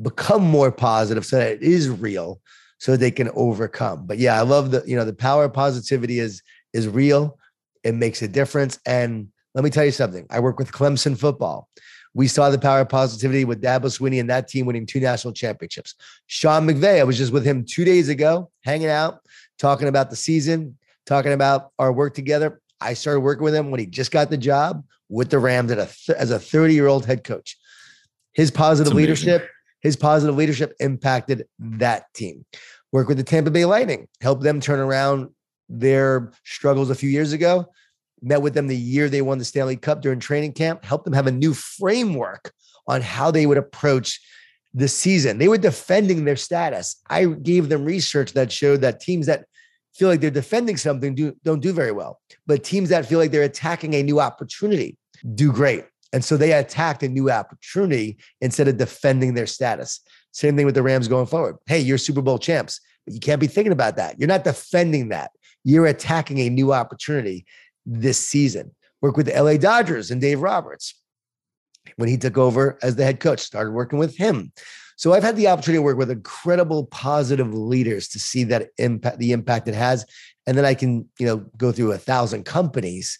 become 0.00 0.42
more 0.42 0.70
positive 0.70 1.24
so 1.26 1.36
that 1.36 1.52
it 1.52 1.62
is 1.62 1.88
real 1.88 2.40
so 2.78 2.96
they 2.96 3.10
can 3.10 3.30
overcome. 3.34 4.06
But 4.06 4.18
yeah 4.18 4.38
i 4.38 4.42
love 4.42 4.70
the 4.70 4.82
you 4.86 4.96
know 4.96 5.04
the 5.04 5.12
power 5.12 5.44
of 5.44 5.52
positivity 5.52 6.18
is 6.18 6.42
is 6.72 6.88
real. 6.88 7.38
It 7.82 7.94
makes 7.94 8.22
a 8.22 8.28
difference. 8.28 8.78
And 8.86 9.28
let 9.54 9.64
me 9.64 9.70
tell 9.70 9.84
you 9.84 9.90
something. 9.90 10.26
I 10.30 10.40
work 10.40 10.58
with 10.58 10.72
clemson 10.72 11.18
football. 11.18 11.68
We 12.12 12.28
saw 12.28 12.50
the 12.50 12.58
power 12.58 12.80
of 12.80 12.88
positivity 12.88 13.44
with 13.44 13.62
Dabo 13.62 13.86
Swinney 13.86 14.18
and 14.18 14.28
that 14.30 14.48
team 14.48 14.66
winning 14.66 14.86
two 14.86 15.00
national 15.00 15.32
championships. 15.32 15.94
Sean 16.26 16.66
McVay, 16.66 17.00
I 17.00 17.04
was 17.04 17.16
just 17.16 17.32
with 17.32 17.44
him 17.44 17.64
two 17.64 17.84
days 17.84 18.08
ago, 18.08 18.50
hanging 18.64 18.88
out, 18.88 19.20
talking 19.58 19.86
about 19.86 20.10
the 20.10 20.16
season, 20.16 20.76
talking 21.06 21.32
about 21.32 21.70
our 21.78 21.92
work 21.92 22.14
together. 22.14 22.59
I 22.80 22.94
started 22.94 23.20
working 23.20 23.44
with 23.44 23.54
him 23.54 23.70
when 23.70 23.80
he 23.80 23.86
just 23.86 24.10
got 24.10 24.30
the 24.30 24.36
job 24.36 24.84
with 25.08 25.30
the 25.30 25.38
Rams 25.38 25.70
a 25.70 25.76
th- 25.86 26.16
as 26.16 26.30
a 26.30 26.38
30 26.38 26.74
year 26.74 26.86
old 26.86 27.04
head 27.04 27.24
coach. 27.24 27.58
His 28.32 28.50
positive 28.50 28.94
leadership, 28.94 29.48
his 29.80 29.96
positive 29.96 30.36
leadership 30.36 30.74
impacted 30.80 31.46
that 31.58 32.04
team. 32.14 32.44
Work 32.92 33.08
with 33.08 33.16
the 33.16 33.24
Tampa 33.24 33.50
Bay 33.50 33.64
Lightning, 33.64 34.08
helped 34.20 34.42
them 34.42 34.60
turn 34.60 34.78
around 34.78 35.30
their 35.68 36.32
struggles 36.44 36.90
a 36.90 36.94
few 36.94 37.10
years 37.10 37.32
ago. 37.32 37.66
Met 38.22 38.42
with 38.42 38.54
them 38.54 38.66
the 38.66 38.76
year 38.76 39.08
they 39.08 39.22
won 39.22 39.38
the 39.38 39.44
Stanley 39.44 39.76
Cup 39.76 40.02
during 40.02 40.20
training 40.20 40.52
camp, 40.52 40.84
helped 40.84 41.04
them 41.04 41.14
have 41.14 41.26
a 41.26 41.32
new 41.32 41.54
framework 41.54 42.52
on 42.86 43.00
how 43.00 43.30
they 43.30 43.46
would 43.46 43.58
approach 43.58 44.20
the 44.74 44.88
season. 44.88 45.38
They 45.38 45.48
were 45.48 45.58
defending 45.58 46.24
their 46.24 46.36
status. 46.36 47.00
I 47.08 47.24
gave 47.26 47.68
them 47.68 47.84
research 47.84 48.32
that 48.34 48.52
showed 48.52 48.82
that 48.82 49.00
teams 49.00 49.26
that 49.26 49.46
feel 49.94 50.08
like 50.08 50.20
they're 50.20 50.30
defending 50.30 50.76
something 50.76 51.14
do, 51.14 51.34
don't 51.44 51.60
do 51.60 51.72
very 51.72 51.92
well. 51.92 52.20
But 52.46 52.64
teams 52.64 52.88
that 52.90 53.06
feel 53.06 53.18
like 53.18 53.30
they're 53.30 53.42
attacking 53.42 53.94
a 53.94 54.02
new 54.02 54.20
opportunity 54.20 54.96
do 55.34 55.52
great. 55.52 55.84
And 56.12 56.24
so 56.24 56.36
they 56.36 56.52
attacked 56.52 57.02
a 57.02 57.08
new 57.08 57.30
opportunity 57.30 58.18
instead 58.40 58.68
of 58.68 58.76
defending 58.76 59.34
their 59.34 59.46
status. 59.46 60.00
Same 60.32 60.56
thing 60.56 60.66
with 60.66 60.74
the 60.74 60.82
Rams 60.82 61.08
going 61.08 61.26
forward. 61.26 61.56
Hey, 61.66 61.80
you're 61.80 61.98
Super 61.98 62.22
Bowl 62.22 62.38
champs, 62.38 62.80
but 63.04 63.14
you 63.14 63.20
can't 63.20 63.40
be 63.40 63.46
thinking 63.46 63.72
about 63.72 63.96
that. 63.96 64.18
You're 64.18 64.28
not 64.28 64.44
defending 64.44 65.10
that. 65.10 65.30
You're 65.64 65.86
attacking 65.86 66.38
a 66.38 66.50
new 66.50 66.72
opportunity 66.72 67.46
this 67.86 68.18
season. 68.18 68.74
Work 69.02 69.16
with 69.16 69.26
the 69.26 69.40
LA 69.40 69.56
Dodgers 69.56 70.10
and 70.10 70.20
Dave 70.20 70.40
Roberts 70.40 70.94
when 71.96 72.08
he 72.08 72.16
took 72.16 72.38
over 72.38 72.78
as 72.82 72.96
the 72.96 73.04
head 73.04 73.20
coach, 73.20 73.40
started 73.40 73.72
working 73.72 73.98
with 73.98 74.16
him. 74.16 74.52
So 75.00 75.14
I've 75.14 75.22
had 75.22 75.36
the 75.36 75.48
opportunity 75.48 75.78
to 75.78 75.82
work 75.82 75.96
with 75.96 76.10
incredible 76.10 76.84
positive 76.84 77.54
leaders 77.54 78.06
to 78.08 78.18
see 78.18 78.44
that 78.44 78.68
impact, 78.76 79.16
the 79.16 79.32
impact 79.32 79.66
it 79.66 79.74
has. 79.74 80.04
And 80.46 80.58
then 80.58 80.66
I 80.66 80.74
can, 80.74 81.08
you 81.18 81.24
know, 81.24 81.38
go 81.56 81.72
through 81.72 81.92
a 81.92 81.96
thousand 81.96 82.44
companies 82.44 83.18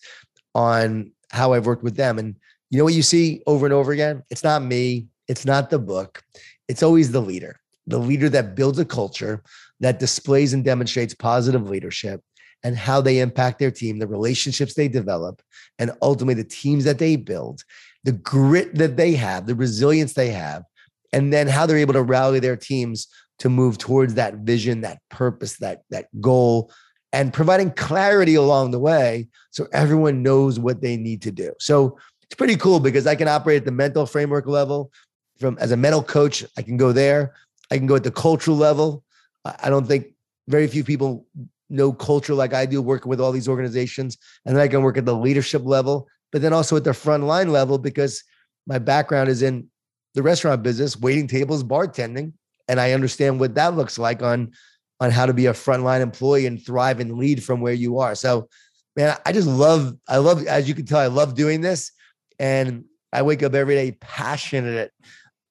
on 0.55 1.13
how 1.31 1.55
I've 1.55 1.65
worked 1.65 1.83
with 1.83 1.97
them. 1.97 2.19
And 2.19 2.37
you 2.69 2.77
know 2.77 2.85
what 2.85 2.93
you 2.93 3.01
see 3.01 3.43
over 3.47 3.65
and 3.65 3.73
over 3.73 3.93
again? 3.93 4.23
It's 4.29 4.45
not 4.45 4.63
me, 4.63 5.07
it's 5.27 5.47
not 5.47 5.71
the 5.71 5.79
book, 5.79 6.23
it's 6.69 6.83
always 6.83 7.13
the 7.13 7.23
leader, 7.23 7.59
the 7.87 7.99
leader 7.99 8.29
that 8.29 8.55
builds 8.55 8.79
a 8.79 8.85
culture 8.85 9.43
that 9.81 9.99
displays 9.99 10.53
and 10.53 10.63
demonstrates 10.63 11.15
positive 11.15 11.71
leadership 11.71 12.23
and 12.63 12.77
how 12.77 13.01
they 13.01 13.21
impact 13.21 13.59
their 13.59 13.71
team, 13.71 14.01
the 14.01 14.07
relationships 14.07 14.75
they 14.75 14.89
develop, 14.89 15.41
and 15.79 15.93
ultimately 16.03 16.35
the 16.43 16.47
teams 16.47 16.85
that 16.85 16.99
they 16.99 17.17
build, 17.17 17.65
the 18.05 18.13
grit 18.13 18.75
that 18.75 18.99
they 18.99 19.15
have, 19.15 19.47
the 19.47 19.55
resilience 19.55 20.13
they 20.13 20.29
have, 20.29 20.65
and 21.13 21.33
then 21.33 21.49
how 21.49 21.67
they're 21.67 21.79
able 21.79 21.95
to 21.95 22.03
rally 22.03 22.41
their 22.41 22.57
teams 22.57 23.09
to 23.39 23.49
move 23.49 23.79
towards 23.79 24.15
that 24.15 24.35
vision, 24.37 24.83
that 24.83 24.99
purpose, 25.11 25.57
that 25.59 25.83
that 25.91 26.09
goal, 26.21 26.73
and 27.13 27.33
providing 27.33 27.71
clarity 27.73 28.35
along 28.35 28.71
the 28.71 28.79
way 28.79 29.29
so 29.51 29.67
everyone 29.73 30.23
knows 30.23 30.59
what 30.59 30.81
they 30.81 30.97
need 30.97 31.23
to 31.23 31.33
do. 31.33 31.53
So 31.59 31.99
it's 32.23 32.37
pretty 32.37 32.57
cool 32.57 32.81
because 32.81 33.07
I 33.07 33.17
can 33.17 33.29
operate 33.29 33.59
at 33.59 33.65
the 33.65 33.73
mental 33.73 34.07
framework 34.07 34.47
level. 34.47 34.93
From 35.39 35.57
as 35.59 35.73
a 35.73 35.77
mental 35.77 36.03
coach, 36.03 36.45
I 36.57 36.63
can 36.63 36.77
go 36.77 36.93
there. 36.93 37.35
I 37.71 37.79
can 37.79 37.87
go 37.87 37.97
at 37.97 38.05
the 38.05 38.11
cultural 38.11 38.57
level. 38.57 39.03
I 39.45 39.71
don't 39.71 39.87
think 39.87 40.07
very 40.49 40.67
few 40.67 40.85
people 40.85 41.27
know 41.71 41.93
culture 41.93 42.35
like 42.35 42.53
I 42.53 42.67
do, 42.67 42.83
working 42.83 43.09
with 43.09 43.21
all 43.21 43.33
these 43.33 43.49
organizations. 43.49 44.19
And 44.45 44.55
then 44.55 44.63
I 44.63 44.69
can 44.69 44.83
work 44.83 44.99
at 44.99 45.07
the 45.07 45.15
leadership 45.17 45.63
level, 45.65 46.09
but 46.31 46.43
then 46.43 46.53
also 46.53 46.77
at 46.77 46.85
the 46.85 46.93
front 46.93 47.25
line 47.25 47.51
level 47.51 47.79
because 47.79 48.23
my 48.67 48.79
background 48.79 49.29
is 49.29 49.43
in 49.43 49.70
the 50.15 50.23
restaurant 50.23 50.63
business, 50.63 50.99
waiting 50.99 51.27
tables, 51.27 51.63
bartending, 51.63 52.33
and 52.69 52.81
I 52.81 52.93
understand 52.93 53.41
what 53.41 53.55
that 53.55 53.77
looks 53.77 53.99
like 53.99 54.23
on 54.23 54.53
on 55.01 55.11
how 55.11 55.27
to 55.27 55.33
be 55.33 55.47
a 55.47 55.53
frontline 55.53 56.01
employee 56.01 56.47
and 56.47 56.65
thrive 56.65 57.01
and 57.01 57.17
lead 57.17 57.43
from 57.43 57.61
where 57.61 57.73
you 57.73 57.99
are. 57.99 58.15
So, 58.15 58.49
man, 58.97 59.17
I 59.25 59.33
just 59.33 59.49
love, 59.49 59.97
I 60.07 60.19
love, 60.19 60.47
as 60.47 60.69
you 60.69 60.75
can 60.75 60.85
tell, 60.85 60.99
I 60.99 61.07
love 61.07 61.35
doing 61.35 61.63
this. 61.63 61.91
And 62.39 62.85
I 63.13 63.23
wake 63.23 63.43
up 63.43 63.55
every 63.55 63.75
day 63.75 63.93
passionate 63.93 64.93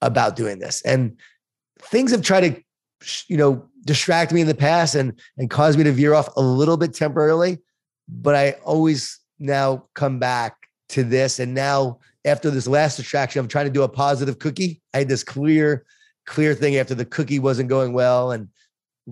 about 0.01 0.35
doing 0.35 0.59
this. 0.59 0.81
And 0.83 1.17
things 1.79 2.11
have 2.11 2.21
tried 2.21 2.41
to, 2.41 2.63
you 3.27 3.37
know, 3.37 3.65
distract 3.85 4.31
me 4.31 4.41
in 4.41 4.47
the 4.47 4.55
past 4.55 4.93
and 4.93 5.19
and 5.37 5.49
cause 5.49 5.77
me 5.77 5.83
to 5.83 5.91
veer 5.91 6.13
off 6.13 6.29
a 6.35 6.41
little 6.41 6.77
bit 6.77 6.93
temporarily. 6.93 7.59
But 8.07 8.35
I 8.35 8.51
always 8.63 9.19
now 9.39 9.85
come 9.95 10.19
back 10.19 10.55
to 10.89 11.03
this. 11.03 11.39
And 11.39 11.53
now 11.53 11.99
after 12.29 12.49
this 12.49 12.67
last 12.67 12.97
distraction, 12.97 13.39
I'm 13.39 13.47
trying 13.47 13.65
to 13.65 13.71
do 13.71 13.83
a 13.83 13.89
positive 13.89 14.39
cookie. 14.39 14.81
I 14.93 14.99
had 14.99 15.09
this 15.09 15.23
clear, 15.23 15.85
clear 16.25 16.53
thing 16.53 16.77
after 16.77 16.95
the 16.95 17.05
cookie 17.05 17.39
wasn't 17.39 17.69
going 17.69 17.93
well. 17.93 18.31
And 18.31 18.47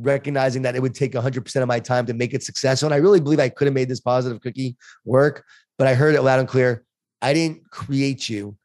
recognizing 0.02 0.62
that 0.64 0.76
it 0.76 0.82
would 0.82 0.94
take 0.94 1.14
100% 1.14 1.62
of 1.62 1.68
my 1.68 1.80
time 1.80 2.06
to 2.06 2.14
make 2.14 2.34
it 2.34 2.44
successful. 2.44 2.88
And 2.88 2.94
I 2.94 2.98
really 2.98 3.20
believe 3.20 3.40
I 3.40 3.50
could 3.50 3.66
have 3.66 3.74
made 3.74 3.90
this 3.90 4.00
positive 4.00 4.42
cookie 4.42 4.76
work, 5.06 5.44
but 5.78 5.88
I 5.88 5.96
heard 5.96 6.16
it 6.16 6.22
loud 6.22 6.40
and 6.40 6.48
clear. 6.48 6.84
I 7.22 7.34
didn't 7.34 7.70
create 7.72 8.30
you 8.30 8.56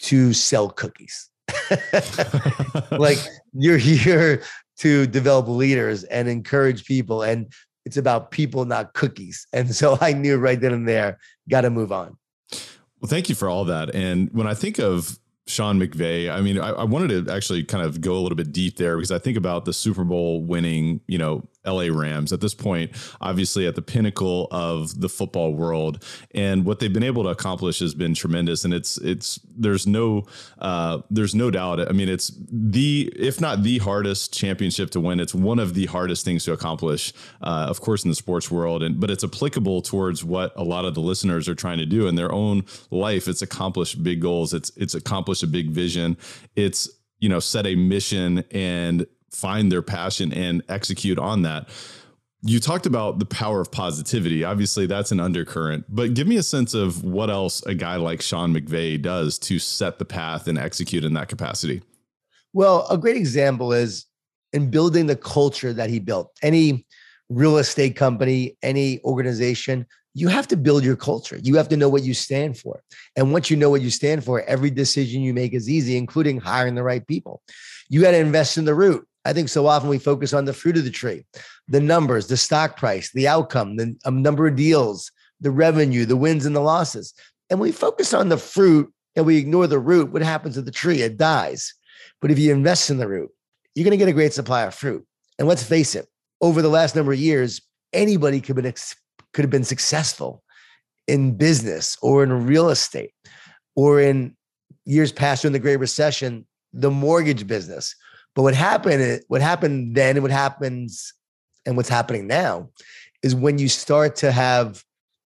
to 0.00 0.32
sell 0.32 0.68
cookies. 0.68 1.30
like 2.90 3.18
you're 3.54 3.78
here 3.78 4.42
to 4.78 5.06
develop 5.06 5.48
leaders 5.48 6.04
and 6.04 6.28
encourage 6.28 6.84
people 6.84 7.22
and 7.22 7.52
It's 7.86 7.96
about 7.96 8.30
people, 8.30 8.64
not 8.64 8.94
cookies. 8.94 9.46
And 9.52 9.74
so 9.74 9.96
I 10.00 10.12
knew 10.12 10.36
right 10.36 10.60
then 10.60 10.72
and 10.72 10.88
there, 10.88 11.18
got 11.48 11.62
to 11.62 11.70
move 11.70 11.92
on. 11.92 12.16
Well, 13.00 13.08
thank 13.08 13.28
you 13.28 13.34
for 13.34 13.48
all 13.48 13.64
that. 13.66 13.94
And 13.94 14.30
when 14.32 14.46
I 14.46 14.54
think 14.54 14.78
of 14.78 15.18
Sean 15.46 15.78
McVay. 15.78 16.30
I 16.30 16.40
mean, 16.40 16.58
I, 16.58 16.70
I, 16.70 16.84
wanted 16.84 17.26
to 17.26 17.32
actually 17.32 17.62
kind 17.62 17.84
of 17.84 18.00
go 18.00 18.14
a 18.14 18.20
little 18.20 18.36
bit 18.36 18.52
deep 18.52 18.76
there 18.76 18.96
because 18.96 19.12
I 19.12 19.18
think 19.18 19.36
about 19.36 19.64
the 19.64 19.72
Super 19.72 20.02
Bowl 20.02 20.42
winning, 20.42 21.00
you 21.06 21.18
know, 21.18 21.46
LA 21.66 21.88
Rams 21.90 22.32
at 22.32 22.40
this 22.40 22.54
point, 22.54 22.92
obviously 23.20 23.66
at 23.66 23.74
the 23.74 23.82
pinnacle 23.82 24.48
of 24.50 25.00
the 25.00 25.08
football 25.08 25.54
world, 25.54 26.04
and 26.34 26.64
what 26.64 26.80
they've 26.80 26.92
been 26.92 27.02
able 27.02 27.24
to 27.24 27.30
accomplish 27.30 27.80
has 27.80 27.94
been 27.94 28.14
tremendous. 28.14 28.64
And 28.64 28.72
it's 28.72 28.98
it's 28.98 29.40
there's 29.56 29.86
no 29.86 30.26
uh, 30.58 31.02
there's 31.10 31.34
no 31.34 31.50
doubt. 31.50 31.80
I 31.88 31.92
mean, 31.92 32.08
it's 32.08 32.32
the 32.50 33.12
if 33.16 33.40
not 33.40 33.62
the 33.62 33.78
hardest 33.78 34.32
championship 34.32 34.90
to 34.90 35.00
win. 35.00 35.20
It's 35.20 35.34
one 35.34 35.58
of 35.58 35.74
the 35.74 35.86
hardest 35.86 36.24
things 36.24 36.44
to 36.44 36.52
accomplish, 36.52 37.12
uh, 37.42 37.66
of 37.68 37.80
course, 37.80 38.04
in 38.04 38.10
the 38.10 38.16
sports 38.16 38.50
world. 38.50 38.82
And 38.82 39.00
but 39.00 39.10
it's 39.10 39.24
applicable 39.24 39.82
towards 39.82 40.24
what 40.24 40.52
a 40.56 40.64
lot 40.64 40.84
of 40.84 40.94
the 40.94 41.00
listeners 41.00 41.48
are 41.48 41.54
trying 41.54 41.78
to 41.78 41.86
do 41.86 42.06
in 42.06 42.14
their 42.14 42.32
own 42.32 42.64
life. 42.90 43.28
It's 43.28 43.42
accomplished 43.42 44.02
big 44.02 44.20
goals. 44.20 44.54
It's 44.54 44.70
it's 44.76 44.94
accomplished 44.94 45.42
a 45.42 45.46
big 45.46 45.70
vision. 45.70 46.16
It's 46.54 46.88
you 47.18 47.28
know 47.28 47.40
set 47.40 47.66
a 47.66 47.74
mission 47.74 48.44
and 48.50 49.06
find 49.36 49.70
their 49.70 49.82
passion 49.82 50.32
and 50.32 50.62
execute 50.68 51.18
on 51.18 51.42
that. 51.42 51.68
You 52.42 52.60
talked 52.60 52.86
about 52.86 53.18
the 53.18 53.26
power 53.26 53.60
of 53.60 53.70
positivity. 53.70 54.44
Obviously, 54.44 54.86
that's 54.86 55.12
an 55.12 55.20
undercurrent, 55.20 55.84
but 55.88 56.14
give 56.14 56.26
me 56.26 56.36
a 56.36 56.42
sense 56.42 56.74
of 56.74 57.04
what 57.04 57.28
else 57.28 57.62
a 57.66 57.74
guy 57.74 57.96
like 57.96 58.22
Sean 58.22 58.54
McVay 58.54 59.00
does 59.00 59.38
to 59.40 59.58
set 59.58 59.98
the 59.98 60.04
path 60.04 60.46
and 60.46 60.58
execute 60.58 61.04
in 61.04 61.14
that 61.14 61.28
capacity. 61.28 61.82
Well, 62.52 62.86
a 62.88 62.96
great 62.96 63.16
example 63.16 63.72
is 63.72 64.06
in 64.52 64.70
building 64.70 65.06
the 65.06 65.16
culture 65.16 65.72
that 65.72 65.90
he 65.90 65.98
built. 65.98 66.30
Any 66.42 66.86
real 67.28 67.58
estate 67.58 67.96
company, 67.96 68.56
any 68.62 69.00
organization, 69.02 69.86
you 70.14 70.28
have 70.28 70.48
to 70.48 70.56
build 70.56 70.82
your 70.82 70.96
culture. 70.96 71.38
You 71.42 71.56
have 71.56 71.68
to 71.68 71.76
know 71.76 71.90
what 71.90 72.02
you 72.02 72.14
stand 72.14 72.56
for. 72.56 72.82
And 73.16 73.32
once 73.32 73.50
you 73.50 73.56
know 73.56 73.68
what 73.68 73.82
you 73.82 73.90
stand 73.90 74.24
for, 74.24 74.40
every 74.42 74.70
decision 74.70 75.20
you 75.20 75.34
make 75.34 75.52
is 75.52 75.68
easy, 75.68 75.98
including 75.98 76.40
hiring 76.40 76.74
the 76.74 76.82
right 76.82 77.06
people. 77.06 77.42
You 77.90 78.00
got 78.00 78.12
to 78.12 78.18
invest 78.18 78.56
in 78.56 78.64
the 78.64 78.74
root. 78.74 79.06
I 79.26 79.32
think 79.32 79.48
so 79.48 79.66
often 79.66 79.88
we 79.88 79.98
focus 79.98 80.32
on 80.32 80.44
the 80.44 80.52
fruit 80.52 80.76
of 80.76 80.84
the 80.84 80.90
tree, 80.90 81.26
the 81.66 81.80
numbers, 81.80 82.28
the 82.28 82.36
stock 82.36 82.76
price, 82.76 83.10
the 83.12 83.26
outcome, 83.26 83.76
the 83.76 83.96
um, 84.04 84.22
number 84.22 84.46
of 84.46 84.54
deals, 84.54 85.10
the 85.40 85.50
revenue, 85.50 86.04
the 86.04 86.16
wins 86.16 86.46
and 86.46 86.54
the 86.54 86.60
losses. 86.60 87.12
And 87.50 87.58
we 87.58 87.72
focus 87.72 88.14
on 88.14 88.28
the 88.28 88.38
fruit 88.38 88.92
and 89.16 89.26
we 89.26 89.36
ignore 89.36 89.66
the 89.66 89.80
root. 89.80 90.12
What 90.12 90.22
happens 90.22 90.54
to 90.54 90.62
the 90.62 90.70
tree? 90.70 91.02
It 91.02 91.16
dies. 91.16 91.74
But 92.20 92.30
if 92.30 92.38
you 92.38 92.52
invest 92.52 92.88
in 92.88 92.98
the 92.98 93.08
root, 93.08 93.30
you're 93.74 93.84
going 93.84 93.90
to 93.90 93.96
get 93.96 94.08
a 94.08 94.12
great 94.12 94.32
supply 94.32 94.62
of 94.62 94.74
fruit. 94.74 95.04
And 95.40 95.48
let's 95.48 95.64
face 95.64 95.96
it, 95.96 96.06
over 96.40 96.62
the 96.62 96.68
last 96.68 96.94
number 96.94 97.12
of 97.12 97.18
years, 97.18 97.60
anybody 97.92 98.40
could 98.40 98.56
have 98.56 98.62
been, 98.62 98.74
could 99.32 99.44
have 99.44 99.50
been 99.50 99.64
successful 99.64 100.44
in 101.08 101.36
business 101.36 101.98
or 102.00 102.22
in 102.22 102.46
real 102.46 102.68
estate 102.68 103.10
or 103.74 104.00
in 104.00 104.36
years 104.84 105.10
past 105.10 105.42
during 105.42 105.52
the 105.52 105.58
Great 105.58 105.80
Recession, 105.80 106.46
the 106.72 106.92
mortgage 106.92 107.46
business 107.48 107.96
but 108.36 108.42
what 108.42 108.54
happened, 108.54 109.02
eh, 109.02 109.18
what 109.28 109.40
happened 109.40 109.96
then, 109.96 110.16
and 110.16 110.22
what 110.22 110.30
happens, 110.30 111.14
and 111.64 111.76
what's 111.76 111.88
happening 111.88 112.26
now, 112.28 112.68
is 113.22 113.34
when 113.34 113.58
you 113.58 113.68
start 113.68 114.14
to 114.16 114.30
have 114.30 114.84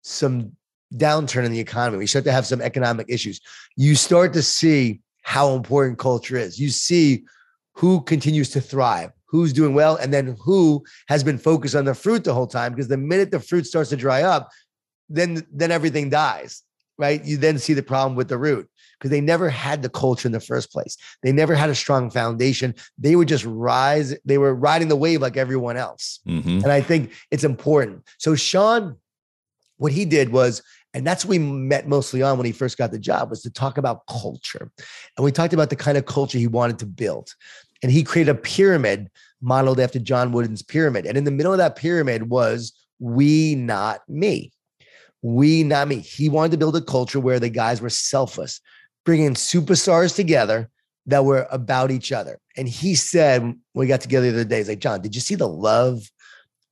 some 0.03 0.57
downturn 0.95 1.45
in 1.45 1.53
the 1.53 1.61
economy, 1.61 1.99
we 1.99 2.07
start 2.07 2.25
to 2.25 2.33
have 2.33 2.47
some 2.47 2.63
economic 2.63 3.07
issues. 3.11 3.41
You 3.77 3.95
start 3.97 4.33
to 4.33 4.43
see 4.43 5.01
how 5.23 5.55
important 5.55 5.99
culture 5.99 6.39
is. 6.39 6.59
You 6.59 6.71
see 6.71 7.25
who 7.75 8.01
continues 8.01 8.49
to 8.51 8.63
thrive, 8.63 9.11
who's 9.27 9.53
doing 9.53 9.75
well, 9.75 9.97
and 9.97 10.13
then 10.13 10.35
who 10.41 10.83
has 11.09 11.23
been 11.23 11.37
focused 11.37 11.75
on 11.75 11.85
the 11.85 11.95
fruit 11.95 12.25
the 12.25 12.33
whole 12.33 12.47
time. 12.47 12.73
Because 12.73 12.89
the 12.89 12.97
minute 12.97 13.31
the 13.31 13.41
fruit 13.41 13.67
starts 13.67 13.91
to 13.91 13.97
dry 13.97 14.23
up, 14.23 14.51
then 15.11 15.47
then 15.53 15.71
everything 15.71 16.09
dies, 16.09 16.63
right? 16.97 17.23
You 17.23 17.37
then 17.37 17.59
see 17.59 17.75
the 17.75 17.83
problem 17.83 18.17
with 18.17 18.29
the 18.29 18.39
root 18.39 18.71
because 18.99 19.11
they 19.11 19.21
never 19.21 19.49
had 19.49 19.83
the 19.83 19.89
culture 19.89 20.29
in 20.29 20.33
the 20.33 20.41
first 20.41 20.73
place. 20.73 20.97
They 21.23 21.33
never 21.33 21.55
had 21.55 21.71
a 21.71 21.75
strong 21.75 22.11
foundation. 22.11 22.75
They 22.99 23.17
would 23.17 23.29
just 23.29 23.45
rise, 23.45 24.17
they 24.25 24.39
were 24.39 24.55
riding 24.55 24.89
the 24.89 24.97
wave 24.97 25.21
like 25.21 25.37
everyone 25.37 25.77
else. 25.77 26.21
Mm-hmm. 26.27 26.61
And 26.63 26.73
I 26.73 26.81
think 26.81 27.13
it's 27.31 27.45
important. 27.45 28.05
So, 28.19 28.35
Sean, 28.35 28.97
what 29.77 29.93
he 29.93 30.05
did 30.05 30.31
was, 30.31 30.63
and 30.95 31.07
that's 31.07 31.25
what 31.25 31.31
we 31.31 31.39
met 31.39 31.87
mostly 31.87 32.23
on 32.23 32.39
when 32.39 32.47
he 32.47 32.53
first 32.53 32.79
got 32.79 32.91
the 32.91 32.99
job, 32.99 33.29
was 33.29 33.43
to 33.43 33.51
talk 33.51 33.77
about 33.77 34.07
culture. 34.07 34.71
And 35.17 35.25
we 35.25 35.31
talked 35.31 35.53
about 35.53 35.69
the 35.69 35.77
kind 35.77 35.99
of 35.99 36.07
culture 36.07 36.39
he 36.39 36.47
wanted 36.47 36.79
to 36.79 36.87
build. 36.87 37.35
And 37.83 37.93
he 37.93 38.03
created 38.03 38.31
a 38.31 38.39
pyramid 38.39 39.11
modeled 39.43 39.79
after 39.79 39.99
John 39.99 40.33
Wooden's 40.33 40.63
pyramid. 40.63 41.05
And 41.05 41.19
in 41.19 41.25
the 41.25 41.31
middle 41.31 41.53
of 41.53 41.59
that 41.59 41.77
pyramid 41.77 42.31
was 42.31 42.73
we, 42.99 43.55
not 43.55 44.01
me. 44.09 44.53
We, 45.23 45.63
not 45.63 45.89
me. 45.89 46.01
He 46.01 46.29
wanted 46.29 46.53
to 46.53 46.59
build 46.59 46.77
a 46.77 46.81
culture 46.81 47.21
where 47.21 47.41
the 47.41 47.51
guys 47.51 47.81
were 47.81 47.91
selfless, 47.91 48.61
bringing 49.07 49.33
superstars 49.33 50.15
together 50.15 50.69
that 51.07 51.25
were 51.25 51.47
about 51.51 51.91
each 51.91 52.13
other. 52.13 52.39
And 52.57 52.69
he 52.69 52.95
said, 52.95 53.41
when 53.41 53.61
we 53.73 53.87
got 53.87 54.03
together 54.03 54.31
the 54.31 54.41
other 54.41 54.49
day, 54.49 54.59
he's 54.59 54.69
like, 54.69 54.81
Jon, 54.81 55.01
did 55.01 55.15
you 55.15 55.21
see 55.21 55.37
the 55.37 55.49
love 55.49 56.11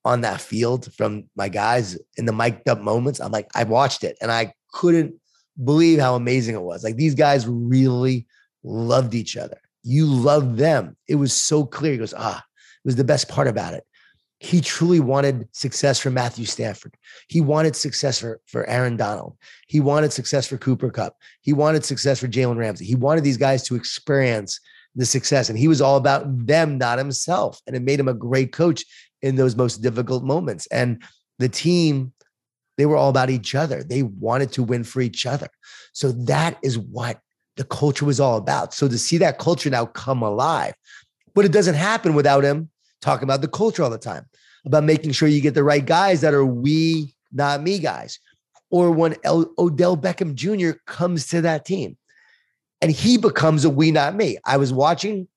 on 0.05 0.21
that 0.21 0.41
field 0.41 0.93
from 0.95 1.25
my 1.37 1.49
guys 1.49 1.97
in 2.19 2.27
the 2.27 2.33
mic'd 2.33 2.69
up 2.69 2.81
moments? 2.81 3.21
I'm 3.21 3.33
like, 3.33 3.49
I 3.55 3.65
watched 3.65 4.05
it 4.05 4.19
and 4.21 4.31
I 4.31 4.53
couldn't 4.73 5.15
believe 5.63 6.01
how 6.01 6.17
amazing 6.17 6.57
it 6.57 6.63
was. 6.63 6.83
Like 6.83 6.97
these 6.97 7.15
guys 7.15 7.47
really 7.47 8.27
loved 8.65 9.15
each 9.15 9.37
other. 9.37 9.61
You 9.85 10.05
loved 10.07 10.59
them. 10.59 10.97
It 11.07 11.15
was 11.15 11.33
so 11.33 11.65
clear. 11.65 11.93
He 11.93 11.99
goes, 11.99 12.15
ah, 12.15 12.39
it 12.39 12.87
was 12.87 12.97
the 12.97 13.05
best 13.05 13.29
part 13.29 13.47
about 13.47 13.75
it 13.75 13.85
he 14.41 14.61
truly 14.61 15.01
wanted 15.01 15.49
success 15.53 15.99
for 15.99 16.11
Matthew 16.11 16.45
Stafford. 16.45 16.97
He 17.29 17.41
wanted 17.41 17.77
success 17.77 18.21
for, 18.21 18.41
for 18.47 18.69
Aaron 18.69 18.97
Donald. 18.97 19.37
He 19.69 19.81
wanted 19.81 20.13
success 20.13 20.47
for 20.47 20.59
Cooper 20.59 20.91
Kupp. 20.91 21.17
He 21.41 21.53
wanted 21.53 21.85
success 21.85 22.21
for 22.21 22.29
Jalen 22.29 22.57
Ramsey. 22.57 22.85
He 22.85 22.95
wanted 22.95 23.25
these 23.25 23.37
guys 23.37 23.63
to 23.65 23.75
experience 23.75 24.61
the 24.95 25.07
success. 25.07 25.49
And 25.49 25.59
he 25.59 25.69
was 25.69 25.81
all 25.81 25.97
about 25.97 26.47
them, 26.47 26.79
not 26.79 26.99
himself. 26.99 27.61
And 27.67 27.75
it 27.75 27.83
made 27.83 27.99
him 27.99 28.09
a 28.09 28.15
great 28.15 28.53
coach 28.53 28.85
in 29.23 29.37
those 29.37 29.57
most 29.57 29.79
difficult 29.79 30.25
moments. 30.25 30.67
And 30.67 31.03
the 31.39 31.49
team, 31.49 32.13
they 32.77 32.87
were 32.87 32.97
all 32.97 33.11
about 33.11 33.31
each 33.31 33.55
other. 33.55 33.83
They 33.83 34.03
wanted 34.03 34.53
to 34.53 34.63
win 34.63 34.85
for 34.85 35.01
each 35.01 35.27
other. 35.27 35.49
So 35.93 36.13
that 36.13 36.59
is 36.63 36.79
what 36.79 37.21
the 37.57 37.65
culture 37.65 38.05
was 38.05 38.21
all 38.21 38.37
about. 38.37 38.75
So 38.75 38.89
to 38.89 38.99
see 38.99 39.19
that 39.19 39.39
culture 39.39 39.71
now 39.71 39.87
come 39.87 40.23
alive, 40.23 40.75
but 41.35 41.45
it 41.45 41.53
doesn't 41.53 41.77
happen 41.77 42.15
without 42.15 42.45
him 42.45 42.69
talking 43.05 43.25
about 43.25 43.43
the 43.43 43.49
culture 43.49 43.83
all 43.83 43.91
the 43.91 43.99
time, 43.99 44.27
about 44.65 44.83
making 44.83 45.13
sure 45.13 45.29
you 45.29 45.41
get 45.41 45.55
the 45.55 45.63
right 45.63 45.85
guys 45.85 46.23
that 46.23 46.35
are 46.35 46.47
we, 46.47 47.15
not 47.33 47.63
me 47.63 47.79
guys. 47.79 48.19
Or 48.71 48.91
when 48.91 49.15
El- 49.23 49.53
Odell 49.59 49.97
Beckham 49.97 50.35
Jr. 50.35 50.79
comes 50.87 51.29
to 51.29 51.43
that 51.43 51.65
team 51.65 51.97
and 52.81 52.91
he 52.91 53.19
becomes 53.19 53.65
a 53.65 53.71
we, 53.71 53.91
not 53.91 54.17
me. 54.17 54.39
I 54.45 54.57
was 54.57 54.73
watching 54.73 55.29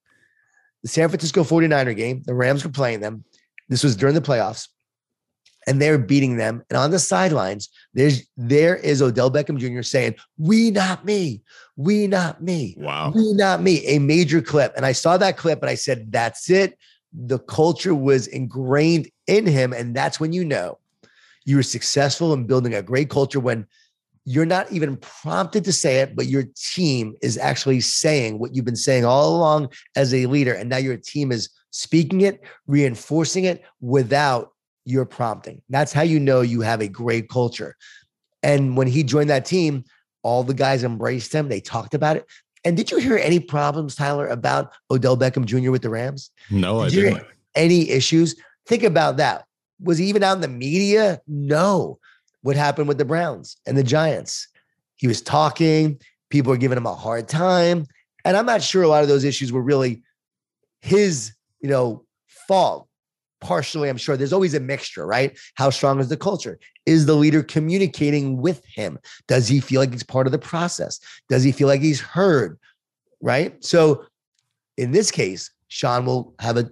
the 0.82 0.88
San 0.88 1.10
Francisco 1.10 1.44
49er 1.44 1.96
game. 1.96 2.24
The 2.26 2.34
Rams 2.34 2.64
were 2.64 2.72
playing 2.72 3.02
them. 3.02 3.26
This 3.70 3.84
was 3.84 3.96
during 3.96 4.16
the 4.16 4.22
playoffs. 4.22 4.70
And 5.68 5.82
they're 5.82 5.98
beating 5.98 6.38
them. 6.38 6.64
And 6.70 6.78
on 6.78 6.92
the 6.92 7.00
sidelines, 7.00 7.68
there's 7.94 8.26
there 8.38 8.78
is 8.78 9.02
Odell 9.02 9.30
Beckham 9.30 9.58
Jr. 9.58 9.82
saying, 9.82 10.16
We 10.38 10.72
not 10.72 11.04
me, 11.04 11.42
we 11.76 12.08
not 12.08 12.42
me. 12.42 12.76
Wow. 12.78 13.12
We 13.14 13.34
not 13.34 13.62
me. 13.62 13.86
A 13.86 14.00
major 14.00 14.42
clip. 14.42 14.72
And 14.78 14.86
I 14.86 14.94
saw 14.94 15.18
that 15.18 15.36
clip 15.36 15.60
and 15.62 15.70
I 15.70 15.76
said, 15.76 16.10
That's 16.10 16.50
it 16.50 16.78
the 17.26 17.40
culture 17.40 17.96
was 17.96 18.28
ingrained 18.28 19.10
in 19.26 19.46
him. 19.46 19.74
And 19.74 19.96
that's 19.96 20.20
when 20.20 20.34
you 20.34 20.46
know 20.46 20.78
you 21.46 21.56
were 21.56 21.64
successful 21.64 22.34
in 22.34 22.46
building 22.46 22.76
a 22.76 22.82
great 22.82 23.10
culture 23.10 23.40
when 23.40 23.66
you're 24.26 24.46
not 24.46 24.72
even 24.72 24.98
prompted 24.98 25.64
to 25.64 25.72
say 25.72 26.02
it, 26.02 26.16
but 26.16 26.28
your 26.28 26.44
team 26.56 27.16
is 27.22 27.38
actually 27.38 27.80
saying 27.80 28.40
what 28.40 28.54
you've 28.54 28.66
been 28.66 28.76
saying 28.76 29.06
all 29.06 29.36
along 29.36 29.70
as 29.96 30.14
a 30.14 30.26
leader. 30.26 30.54
And 30.54 30.70
now 30.70 30.78
your 30.78 30.98
team 30.98 31.32
is 31.32 31.50
speaking 31.72 32.22
it, 32.22 32.42
reinforcing 32.68 33.46
it 33.46 33.64
without 33.80 34.52
your 34.84 35.06
prompting. 35.06 35.62
That's 35.70 35.94
how 35.94 36.02
you 36.02 36.20
know 36.20 36.42
you 36.42 36.62
have 36.62 36.82
a 36.82 36.88
great 36.88 37.30
culture. 37.30 37.76
And 38.44 38.78
when 38.78 38.88
he 38.88 39.04
joined 39.04 39.30
that 39.30 39.46
team, 39.46 39.86
all 40.24 40.44
the 40.44 40.54
guys 40.54 40.84
embraced 40.84 41.34
him. 41.34 41.48
They 41.48 41.62
talked 41.62 41.94
about 41.94 42.18
it. 42.18 42.26
And 42.68 42.76
did 42.76 42.92
you 42.92 42.98
hear 42.98 43.16
any 43.16 43.40
problems, 43.40 43.96
Tyler, 43.96 44.28
about 44.28 44.74
Odell 44.92 45.16
Beckham 45.16 45.46
Jr. 45.46 45.72
with 45.72 45.84
the 45.84 45.90
Rams? 45.90 46.32
No, 46.52 46.84
did 46.84 47.06
I 47.06 47.12
didn't. 47.12 47.28
Any 47.56 47.90
issues? 47.90 48.36
Think 48.66 48.84
about 48.84 49.16
that. 49.16 49.46
Was 49.80 49.98
he 49.98 50.08
even 50.08 50.22
out 50.22 50.36
in 50.36 50.42
the 50.42 50.50
media? 50.50 51.22
No. 51.28 51.98
What 52.42 52.58
happened 52.58 52.90
with 52.90 52.98
the 52.98 53.06
Browns 53.06 53.56
and 53.66 53.78
the 53.78 53.86
Giants? 53.86 54.50
He 54.98 55.08
was 55.08 55.22
talking. 55.22 55.98
People 56.30 56.50
were 56.50 56.58
giving 56.58 56.78
him 56.78 56.86
a 56.86 56.94
hard 56.94 57.30
time. 57.30 57.86
And 58.26 58.36
I'm 58.36 58.46
not 58.46 58.62
sure 58.62 58.84
a 58.84 58.90
lot 58.90 59.02
of 59.02 59.08
those 59.08 59.24
issues 59.24 59.50
were 59.50 59.62
really 59.62 60.02
his, 60.82 61.32
you 61.62 61.70
know, 61.70 62.04
fault 62.50 62.87
partially, 63.42 63.90
I'm 63.90 63.98
sure 63.98 64.18
there's 64.18 64.34
always 64.34 64.54
a 64.54 64.60
mixture, 64.60 65.06
right? 65.06 65.38
How 65.56 65.70
strong 65.70 66.00
is 66.00 66.10
the 66.10 66.18
culture? 66.18 66.60
Is 66.86 67.06
the 67.06 67.16
leader 67.16 67.44
communicating 67.44 68.38
with 68.38 68.64
him? 68.66 69.00
Does 69.28 69.48
he 69.48 69.60
feel 69.60 69.82
like 69.82 69.92
he's 69.92 70.04
part 70.04 70.28
of 70.28 70.32
the 70.32 70.40
process? 70.40 71.00
Does 71.30 71.44
he 71.44 71.52
feel 71.52 71.68
like 71.68 71.82
he's 71.82 72.02
heard? 72.02 72.58
Right. 73.22 73.64
So 73.64 74.06
in 74.78 74.92
this 74.92 75.12
case, 75.12 75.52
Sean 75.68 76.06
will 76.06 76.34
have 76.40 76.58
a 76.58 76.70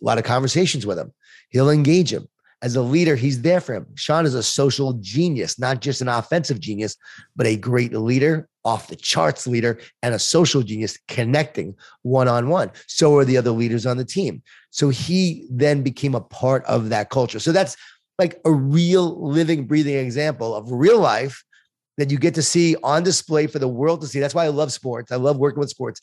lot 0.00 0.18
of 0.18 0.24
conversations 0.24 0.86
with 0.86 0.98
him. 0.98 1.12
He'll 1.50 1.70
engage 1.70 2.12
him. 2.12 2.28
As 2.62 2.74
a 2.74 2.82
leader, 2.82 3.16
he's 3.16 3.42
there 3.42 3.60
for 3.60 3.74
him. 3.74 3.86
Sean 3.94 4.24
is 4.24 4.34
a 4.34 4.42
social 4.42 4.94
genius, 4.94 5.58
not 5.58 5.80
just 5.80 6.00
an 6.00 6.08
offensive 6.08 6.58
genius, 6.58 6.96
but 7.34 7.46
a 7.46 7.56
great 7.56 7.92
leader, 7.92 8.48
off 8.64 8.88
the 8.88 8.96
charts 8.96 9.46
leader, 9.46 9.78
and 10.02 10.14
a 10.14 10.18
social 10.18 10.62
genius 10.62 10.98
connecting 11.06 11.74
one 12.02 12.28
on 12.28 12.48
one. 12.48 12.70
So 12.86 13.14
are 13.16 13.24
the 13.24 13.36
other 13.36 13.50
leaders 13.50 13.84
on 13.84 13.98
the 13.98 14.04
team. 14.04 14.42
So 14.70 14.88
he 14.88 15.46
then 15.50 15.82
became 15.82 16.14
a 16.14 16.20
part 16.20 16.64
of 16.64 16.88
that 16.88 17.10
culture. 17.10 17.38
So 17.38 17.52
that's 17.52 17.76
like 18.18 18.40
a 18.44 18.52
real 18.52 19.22
living, 19.22 19.66
breathing 19.66 19.96
example 19.96 20.54
of 20.54 20.70
real 20.72 20.98
life 20.98 21.44
that 21.98 22.10
you 22.10 22.18
get 22.18 22.34
to 22.34 22.42
see 22.42 22.76
on 22.82 23.02
display 23.02 23.46
for 23.46 23.58
the 23.58 23.68
world 23.68 24.00
to 24.00 24.06
see. 24.06 24.20
That's 24.20 24.34
why 24.34 24.44
I 24.44 24.48
love 24.48 24.72
sports. 24.72 25.12
I 25.12 25.16
love 25.16 25.36
working 25.36 25.60
with 25.60 25.70
sports 25.70 26.00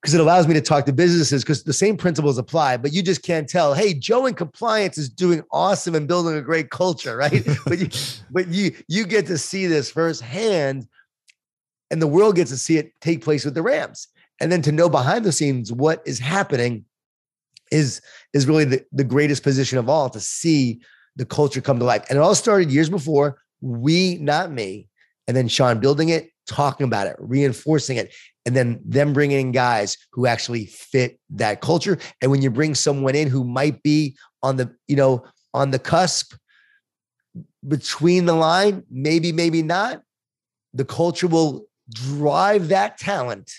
because 0.00 0.14
it 0.14 0.20
allows 0.20 0.48
me 0.48 0.54
to 0.54 0.62
talk 0.62 0.86
to 0.86 0.92
businesses 0.92 1.42
because 1.42 1.62
the 1.62 1.72
same 1.72 1.96
principles 1.96 2.38
apply, 2.38 2.78
but 2.78 2.92
you 2.92 3.02
just 3.02 3.22
can't 3.22 3.48
tell, 3.48 3.74
hey, 3.74 3.92
Joe 3.92 4.26
in 4.26 4.34
compliance 4.34 4.96
is 4.96 5.10
doing 5.10 5.42
awesome 5.52 5.94
and 5.94 6.08
building 6.08 6.36
a 6.36 6.42
great 6.42 6.70
culture, 6.70 7.16
right? 7.16 7.46
but 7.66 7.78
you 7.78 7.88
but 8.30 8.48
you 8.48 8.74
you 8.88 9.06
get 9.06 9.26
to 9.26 9.36
see 9.36 9.66
this 9.66 9.90
firsthand 9.90 10.88
and 11.90 12.00
the 12.00 12.06
world 12.06 12.36
gets 12.36 12.50
to 12.50 12.56
see 12.56 12.78
it 12.78 12.92
take 13.00 13.22
place 13.22 13.44
with 13.44 13.54
the 13.54 13.62
Rams. 13.62 14.08
And 14.40 14.50
then 14.50 14.62
to 14.62 14.72
know 14.72 14.88
behind 14.88 15.24
the 15.24 15.32
scenes 15.32 15.70
what 15.70 16.02
is 16.06 16.18
happening 16.18 16.86
is 17.70 18.00
is 18.32 18.46
really 18.46 18.64
the, 18.64 18.84
the 18.92 19.04
greatest 19.04 19.42
position 19.42 19.78
of 19.78 19.88
all 19.88 20.08
to 20.10 20.20
see 20.20 20.80
the 21.16 21.26
culture 21.26 21.60
come 21.60 21.78
to 21.78 21.84
life. 21.84 22.06
And 22.08 22.16
it 22.16 22.22
all 22.22 22.34
started 22.34 22.70
years 22.70 22.88
before, 22.88 23.42
we, 23.60 24.16
not 24.16 24.50
me, 24.50 24.88
and 25.28 25.36
then 25.36 25.48
Sean 25.48 25.78
building 25.78 26.08
it, 26.08 26.30
talking 26.46 26.84
about 26.84 27.06
it, 27.06 27.16
reinforcing 27.18 27.98
it 27.98 28.14
and 28.46 28.56
then 28.56 28.80
them 28.84 29.12
bringing 29.12 29.40
in 29.40 29.52
guys 29.52 29.96
who 30.12 30.26
actually 30.26 30.66
fit 30.66 31.18
that 31.30 31.60
culture. 31.60 31.98
And 32.20 32.30
when 32.30 32.42
you 32.42 32.50
bring 32.50 32.74
someone 32.74 33.14
in 33.14 33.28
who 33.28 33.44
might 33.44 33.82
be 33.82 34.16
on 34.42 34.56
the, 34.56 34.74
you 34.88 34.96
know, 34.96 35.24
on 35.52 35.70
the 35.70 35.78
cusp 35.78 36.34
between 37.66 38.24
the 38.24 38.34
line, 38.34 38.84
maybe, 38.90 39.32
maybe 39.32 39.62
not, 39.62 40.02
the 40.72 40.84
culture 40.84 41.26
will 41.26 41.66
drive 41.90 42.68
that 42.68 42.96
talent 42.98 43.52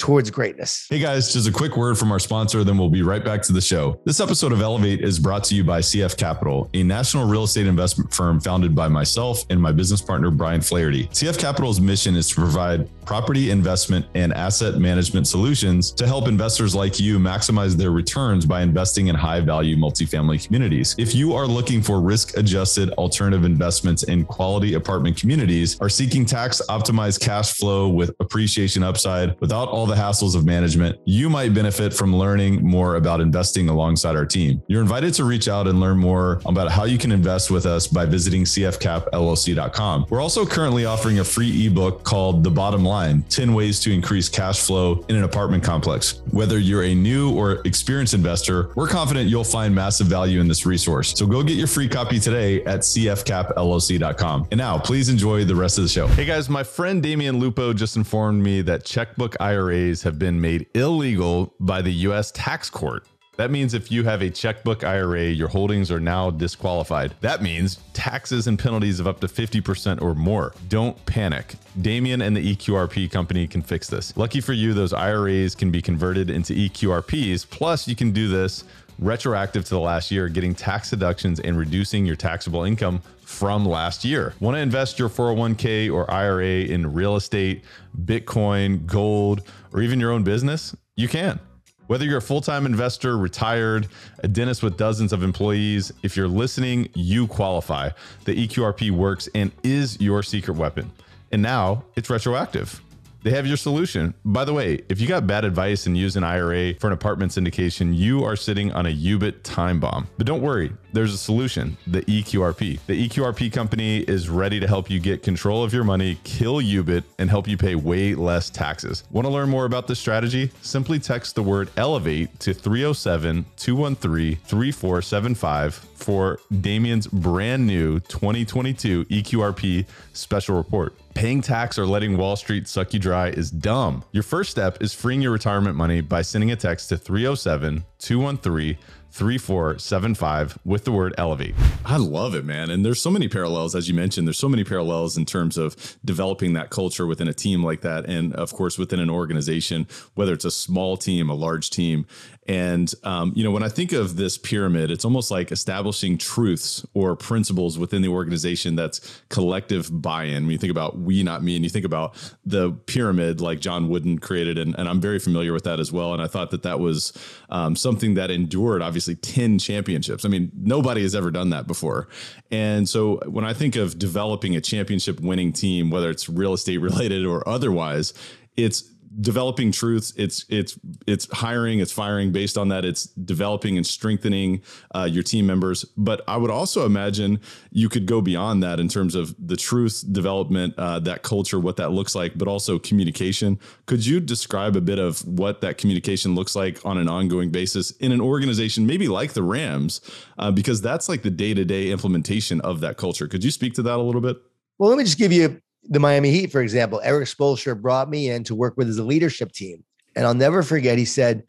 towards 0.00 0.30
greatness. 0.30 0.86
Hey 0.88 0.98
guys, 0.98 1.32
just 1.32 1.46
a 1.46 1.52
quick 1.52 1.76
word 1.76 1.98
from 1.98 2.10
our 2.10 2.18
sponsor, 2.18 2.64
then 2.64 2.78
we'll 2.78 2.88
be 2.88 3.02
right 3.02 3.22
back 3.22 3.42
to 3.42 3.52
the 3.52 3.60
show. 3.60 4.00
This 4.06 4.18
episode 4.18 4.50
of 4.50 4.62
Elevate 4.62 5.02
is 5.02 5.18
brought 5.18 5.44
to 5.44 5.54
you 5.54 5.62
by 5.62 5.80
CF 5.80 6.16
Capital, 6.16 6.70
a 6.72 6.82
national 6.82 7.28
real 7.28 7.44
estate 7.44 7.66
investment 7.66 8.12
firm 8.12 8.40
founded 8.40 8.74
by 8.74 8.88
myself 8.88 9.44
and 9.50 9.60
my 9.60 9.70
business 9.70 10.00
partner, 10.00 10.30
Brian 10.30 10.62
Flaherty. 10.62 11.06
CF 11.08 11.38
Capital's 11.38 11.80
mission 11.80 12.16
is 12.16 12.30
to 12.30 12.36
provide 12.36 12.88
property 13.04 13.50
investment 13.50 14.06
and 14.14 14.32
asset 14.32 14.78
management 14.78 15.26
solutions 15.26 15.90
to 15.92 16.06
help 16.06 16.28
investors 16.28 16.74
like 16.74 16.98
you 16.98 17.18
maximize 17.18 17.76
their 17.76 17.90
returns 17.90 18.46
by 18.46 18.62
investing 18.62 19.08
in 19.08 19.14
high 19.14 19.40
value 19.40 19.76
multifamily 19.76 20.42
communities. 20.44 20.94
If 20.96 21.14
you 21.14 21.34
are 21.34 21.46
looking 21.46 21.82
for 21.82 22.00
risk 22.00 22.38
adjusted 22.38 22.90
alternative 22.92 23.44
investments 23.44 24.04
in 24.04 24.24
quality 24.24 24.74
apartment 24.74 25.16
communities, 25.18 25.78
are 25.80 25.88
seeking 25.88 26.24
tax 26.24 26.62
optimized 26.70 27.20
cash 27.20 27.52
flow 27.52 27.88
with 27.88 28.14
appreciation 28.20 28.82
upside 28.82 29.38
without 29.40 29.68
all 29.68 29.89
the 29.90 29.96
hassles 29.96 30.34
of 30.34 30.44
management, 30.44 30.98
you 31.04 31.28
might 31.28 31.52
benefit 31.52 31.92
from 31.92 32.14
learning 32.14 32.62
more 32.64 32.96
about 32.96 33.20
investing 33.20 33.68
alongside 33.68 34.16
our 34.16 34.24
team. 34.24 34.62
You're 34.68 34.82
invited 34.82 35.12
to 35.14 35.24
reach 35.24 35.48
out 35.48 35.66
and 35.66 35.80
learn 35.80 35.98
more 35.98 36.40
about 36.46 36.70
how 36.70 36.84
you 36.84 36.96
can 36.96 37.12
invest 37.12 37.50
with 37.50 37.66
us 37.66 37.86
by 37.86 38.06
visiting 38.06 38.44
cfcapllc.com. 38.44 40.06
We're 40.08 40.20
also 40.20 40.46
currently 40.46 40.84
offering 40.84 41.18
a 41.18 41.24
free 41.24 41.66
ebook 41.66 42.04
called 42.04 42.44
The 42.44 42.50
Bottom 42.50 42.84
Line 42.84 43.22
10 43.22 43.52
Ways 43.52 43.80
to 43.80 43.92
Increase 43.92 44.28
Cash 44.28 44.60
Flow 44.60 45.04
in 45.08 45.16
an 45.16 45.24
Apartment 45.24 45.62
Complex. 45.64 46.22
Whether 46.30 46.58
you're 46.58 46.84
a 46.84 46.94
new 46.94 47.34
or 47.36 47.60
experienced 47.64 48.14
investor, 48.14 48.70
we're 48.76 48.88
confident 48.88 49.28
you'll 49.28 49.44
find 49.44 49.74
massive 49.74 50.06
value 50.06 50.40
in 50.40 50.48
this 50.48 50.64
resource. 50.64 51.12
So 51.16 51.26
go 51.26 51.42
get 51.42 51.56
your 51.56 51.66
free 51.66 51.88
copy 51.88 52.20
today 52.20 52.62
at 52.64 52.80
cfcapllc.com. 52.80 54.48
And 54.50 54.58
now, 54.58 54.78
please 54.78 55.08
enjoy 55.08 55.44
the 55.44 55.56
rest 55.56 55.78
of 55.78 55.84
the 55.84 55.90
show. 55.90 56.06
Hey 56.06 56.24
guys, 56.24 56.48
my 56.48 56.62
friend 56.62 57.02
Damion 57.02 57.40
Lupo 57.40 57.72
just 57.72 57.96
informed 57.96 58.42
me 58.42 58.62
that 58.62 58.84
checkbook 58.84 59.36
IRA 59.40 59.79
IRAs 59.80 60.02
have 60.02 60.18
been 60.18 60.40
made 60.40 60.66
illegal 60.74 61.54
by 61.60 61.82
the 61.82 61.92
US 62.08 62.30
tax 62.32 62.68
court. 62.68 63.06
That 63.36 63.50
means 63.50 63.72
if 63.72 63.90
you 63.90 64.04
have 64.04 64.20
a 64.20 64.28
checkbook 64.28 64.84
IRA, 64.84 65.28
your 65.28 65.48
holdings 65.48 65.90
are 65.90 66.00
now 66.00 66.30
disqualified. 66.30 67.14
That 67.22 67.40
means 67.40 67.78
taxes 67.94 68.46
and 68.46 68.58
penalties 68.58 69.00
of 69.00 69.06
up 69.06 69.20
to 69.20 69.28
50% 69.28 70.02
or 70.02 70.14
more. 70.14 70.52
Don't 70.68 71.02
panic. 71.06 71.54
Damion 71.80 72.22
and 72.22 72.36
the 72.36 72.54
EQRP 72.54 73.10
company 73.10 73.46
can 73.46 73.62
fix 73.62 73.88
this. 73.88 74.14
Lucky 74.14 74.42
for 74.42 74.52
you, 74.52 74.74
those 74.74 74.92
IRAs 74.92 75.54
can 75.54 75.70
be 75.70 75.80
converted 75.80 76.28
into 76.28 76.52
EQRPs. 76.52 77.48
Plus, 77.48 77.88
you 77.88 77.96
can 77.96 78.10
do 78.10 78.28
this 78.28 78.64
retroactive 78.98 79.64
to 79.64 79.70
the 79.70 79.80
last 79.80 80.10
year, 80.10 80.28
getting 80.28 80.54
tax 80.54 80.90
deductions 80.90 81.40
and 81.40 81.56
reducing 81.56 82.04
your 82.04 82.16
taxable 82.16 82.64
income 82.64 83.00
from 83.30 83.64
last 83.64 84.04
year. 84.04 84.34
Want 84.40 84.56
to 84.56 84.60
invest 84.60 84.98
your 84.98 85.08
401k 85.08 85.90
or 85.90 86.10
IRA 86.10 86.62
in 86.62 86.92
real 86.92 87.16
estate, 87.16 87.64
Bitcoin, 88.04 88.84
gold, 88.86 89.42
or 89.72 89.80
even 89.80 90.00
your 90.00 90.10
own 90.10 90.24
business? 90.24 90.76
You 90.96 91.08
can. 91.08 91.38
Whether 91.86 92.04
you're 92.04 92.18
a 92.18 92.22
full 92.22 92.40
time 92.40 92.66
investor, 92.66 93.16
retired, 93.16 93.86
a 94.18 94.28
dentist 94.28 94.62
with 94.62 94.76
dozens 94.76 95.12
of 95.12 95.22
employees, 95.22 95.92
if 96.02 96.16
you're 96.16 96.28
listening, 96.28 96.88
you 96.94 97.26
qualify. 97.28 97.90
The 98.24 98.46
EQRP 98.46 98.90
works 98.90 99.28
and 99.34 99.52
is 99.62 99.98
your 100.00 100.22
secret 100.22 100.56
weapon. 100.56 100.90
And 101.32 101.40
now 101.40 101.84
it's 101.96 102.10
retroactive. 102.10 102.82
They 103.22 103.30
have 103.32 103.46
your 103.46 103.58
solution. 103.58 104.14
By 104.24 104.46
the 104.46 104.54
way, 104.54 104.80
if 104.88 104.98
you 104.98 105.06
got 105.06 105.26
bad 105.26 105.44
advice 105.44 105.86
and 105.86 105.96
use 105.96 106.16
an 106.16 106.24
IRA 106.24 106.74
for 106.74 106.86
an 106.86 106.94
apartment 106.94 107.32
syndication, 107.32 107.94
you 107.94 108.24
are 108.24 108.34
sitting 108.34 108.72
on 108.72 108.86
a 108.86 108.88
UBIT 108.88 109.42
time 109.42 109.78
bomb. 109.78 110.08
But 110.16 110.26
don't 110.26 110.40
worry, 110.40 110.72
there's 110.94 111.12
a 111.12 111.18
solution 111.18 111.76
the 111.86 112.00
EQRP. 112.02 112.80
The 112.86 113.08
EQRP 113.08 113.52
company 113.52 113.98
is 113.98 114.30
ready 114.30 114.58
to 114.58 114.66
help 114.66 114.88
you 114.88 115.00
get 115.00 115.22
control 115.22 115.62
of 115.62 115.74
your 115.74 115.84
money, 115.84 116.18
kill 116.24 116.62
UBIT, 116.62 117.04
and 117.18 117.28
help 117.28 117.46
you 117.46 117.58
pay 117.58 117.74
way 117.74 118.14
less 118.14 118.48
taxes. 118.48 119.04
Want 119.10 119.26
to 119.26 119.30
learn 119.30 119.50
more 119.50 119.66
about 119.66 119.86
this 119.86 119.98
strategy? 119.98 120.50
Simply 120.62 120.98
text 120.98 121.34
the 121.34 121.42
word 121.42 121.70
elevate 121.76 122.40
to 122.40 122.54
307 122.54 123.44
213 123.56 124.36
3475 124.46 125.74
for 125.74 126.38
Damion's 126.50 127.06
brand 127.06 127.66
new 127.66 128.00
2022 128.00 129.04
EQRP 129.04 129.86
special 130.14 130.56
report. 130.56 130.94
Paying 131.20 131.42
tax 131.42 131.78
or 131.78 131.84
letting 131.84 132.16
Wall 132.16 132.34
Street 132.34 132.66
suck 132.66 132.94
you 132.94 132.98
dry 132.98 133.28
is 133.28 133.50
dumb. 133.50 134.04
Your 134.10 134.22
first 134.22 134.50
step 134.50 134.78
is 134.80 134.94
freeing 134.94 135.20
your 135.20 135.32
retirement 135.32 135.76
money 135.76 136.00
by 136.00 136.22
sending 136.22 136.50
a 136.50 136.56
text 136.56 136.88
to 136.88 136.96
307 136.96 137.84
213 137.98 138.78
3475 139.10 140.58
with 140.64 140.84
the 140.84 140.92
word 140.92 141.14
elevate. 141.18 141.54
I 141.84 141.98
love 141.98 142.34
it, 142.34 142.44
man. 142.44 142.70
And 142.70 142.86
there's 142.86 143.02
so 143.02 143.10
many 143.10 143.28
parallels, 143.28 143.74
as 143.74 143.88
you 143.88 143.94
mentioned, 143.94 144.26
there's 144.26 144.38
so 144.38 144.48
many 144.48 144.64
parallels 144.64 145.18
in 145.18 145.26
terms 145.26 145.58
of 145.58 145.98
developing 146.04 146.54
that 146.54 146.70
culture 146.70 147.06
within 147.06 147.28
a 147.28 147.34
team 147.34 147.62
like 147.62 147.82
that. 147.82 148.06
And 148.06 148.32
of 148.34 148.54
course, 148.54 148.78
within 148.78 149.00
an 149.00 149.10
organization, 149.10 149.88
whether 150.14 150.32
it's 150.32 150.44
a 150.44 150.50
small 150.50 150.96
team, 150.96 151.28
a 151.28 151.34
large 151.34 151.68
team. 151.70 152.06
And, 152.50 152.92
um, 153.04 153.32
you 153.36 153.44
know, 153.44 153.52
when 153.52 153.62
I 153.62 153.68
think 153.68 153.92
of 153.92 154.16
this 154.16 154.36
pyramid, 154.36 154.90
it's 154.90 155.04
almost 155.04 155.30
like 155.30 155.52
establishing 155.52 156.18
truths 156.18 156.84
or 156.94 157.14
principles 157.14 157.78
within 157.78 158.02
the 158.02 158.08
organization 158.08 158.74
that's 158.74 159.22
collective 159.28 159.88
buy 160.02 160.24
in. 160.24 160.46
When 160.46 160.50
you 160.50 160.58
think 160.58 160.72
about 160.72 160.98
we, 160.98 161.22
not 161.22 161.44
me, 161.44 161.54
and 161.54 161.64
you 161.64 161.70
think 161.70 161.84
about 161.84 162.16
the 162.44 162.72
pyramid 162.72 163.40
like 163.40 163.60
John 163.60 163.88
Wooden 163.88 164.18
created, 164.18 164.58
and, 164.58 164.74
and 164.76 164.88
I'm 164.88 165.00
very 165.00 165.20
familiar 165.20 165.52
with 165.52 165.62
that 165.62 165.78
as 165.78 165.92
well. 165.92 166.12
And 166.12 166.20
I 166.20 166.26
thought 166.26 166.50
that 166.50 166.64
that 166.64 166.80
was 166.80 167.12
um, 167.50 167.76
something 167.76 168.14
that 168.14 168.32
endured, 168.32 168.82
obviously, 168.82 169.14
10 169.14 169.60
championships. 169.60 170.24
I 170.24 170.28
mean, 170.28 170.50
nobody 170.56 171.02
has 171.02 171.14
ever 171.14 171.30
done 171.30 171.50
that 171.50 171.68
before. 171.68 172.08
And 172.50 172.88
so 172.88 173.20
when 173.26 173.44
I 173.44 173.52
think 173.52 173.76
of 173.76 173.96
developing 173.96 174.56
a 174.56 174.60
championship 174.60 175.20
winning 175.20 175.52
team, 175.52 175.88
whether 175.88 176.10
it's 176.10 176.28
real 176.28 176.54
estate 176.54 176.78
related 176.78 177.24
or 177.24 177.48
otherwise, 177.48 178.12
it's 178.56 178.90
developing 179.20 179.72
truths 179.72 180.12
it's 180.16 180.44
it's 180.48 180.78
it's 181.06 181.26
hiring 181.32 181.80
it's 181.80 181.90
firing 181.90 182.30
based 182.30 182.56
on 182.56 182.68
that. 182.68 182.84
It's 182.84 183.06
developing 183.06 183.76
and 183.76 183.86
strengthening 183.86 184.62
uh, 184.94 185.08
your 185.10 185.22
team 185.22 185.46
members. 185.46 185.84
But 185.96 186.22
i 186.28 186.36
would 186.36 186.50
also 186.50 186.86
imagine 186.86 187.40
you 187.72 187.88
could 187.88 188.06
go 188.06 188.20
beyond 188.20 188.62
that 188.62 188.78
in 188.78 188.88
terms 188.88 189.14
of 189.14 189.34
the 189.38 189.56
truth 189.56 190.04
development 190.12 190.74
uh, 190.78 191.00
that 191.00 191.22
culture 191.22 191.58
what 191.58 191.76
that 191.76 191.90
looks 191.90 192.14
like 192.14 192.38
but 192.38 192.46
also 192.46 192.78
communication. 192.78 193.58
Could 193.86 194.06
you 194.06 194.20
describe 194.20 194.76
a 194.76 194.80
bit 194.80 194.98
of 194.98 195.26
what 195.26 195.60
that 195.62 195.78
communication 195.78 196.34
looks 196.34 196.54
like 196.54 196.84
on 196.84 196.96
an 196.96 197.08
ongoing 197.08 197.50
basis 197.50 197.90
in 197.92 198.12
an 198.12 198.20
organization 198.20 198.86
maybe 198.86 199.08
like 199.08 199.32
the 199.32 199.42
rams 199.42 200.00
uh, 200.38 200.50
because 200.50 200.80
that's 200.80 201.08
like 201.08 201.22
the 201.22 201.30
day-to-day 201.30 201.90
implementation 201.90 202.60
of 202.60 202.80
that 202.80 202.96
culture. 202.96 203.26
Could 203.26 203.42
you 203.42 203.50
speak 203.50 203.74
to 203.74 203.82
that 203.82 203.96
a 203.96 204.02
little 204.02 204.20
bit? 204.20 204.36
Well 204.78 204.88
let 204.88 204.98
me 204.98 205.04
just 205.04 205.18
give 205.18 205.32
you 205.32 205.60
the 205.84 206.00
Miami 206.00 206.30
Heat, 206.30 206.52
for 206.52 206.60
example, 206.60 207.00
Erik 207.02 207.28
Spoelstra 207.28 207.80
brought 207.80 208.10
me 208.10 208.28
in 208.30 208.44
to 208.44 208.54
work 208.54 208.76
with 208.76 208.86
his 208.86 209.00
leadership 209.00 209.52
team. 209.52 209.84
And 210.14 210.26
I'll 210.26 210.34
never 210.34 210.62
forget, 210.62 210.98
he 210.98 211.04
said, 211.04 211.44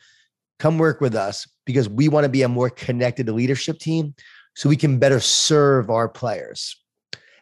Come 0.59 0.77
work 0.77 1.01
with 1.01 1.15
us 1.15 1.47
because 1.65 1.89
we 1.89 2.07
want 2.07 2.25
to 2.25 2.29
be 2.29 2.43
a 2.43 2.47
more 2.47 2.69
connected 2.69 3.27
leadership 3.29 3.79
team 3.79 4.13
so 4.55 4.69
we 4.69 4.75
can 4.75 4.99
better 4.99 5.19
serve 5.19 5.89
our 5.89 6.07
players. 6.07 6.75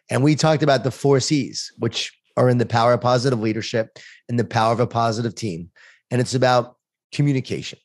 And 0.08 0.24
we 0.24 0.34
talked 0.34 0.62
about 0.62 0.84
the 0.84 0.90
four 0.90 1.20
C's, 1.20 1.70
which 1.78 2.16
are 2.36 2.48
in 2.48 2.58
the 2.58 2.66
power 2.66 2.94
of 2.94 3.02
positive 3.02 3.40
leadership 3.40 3.98
and 4.28 4.38
the 4.38 4.44
power 4.44 4.72
of 4.72 4.80
a 4.80 4.86
positive 4.86 5.34
team. 5.34 5.70
And 6.10 6.20
it's 6.20 6.34
about 6.34 6.76
communication, 7.12 7.78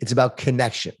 it's 0.00 0.12
about 0.12 0.36
connection, 0.36 0.94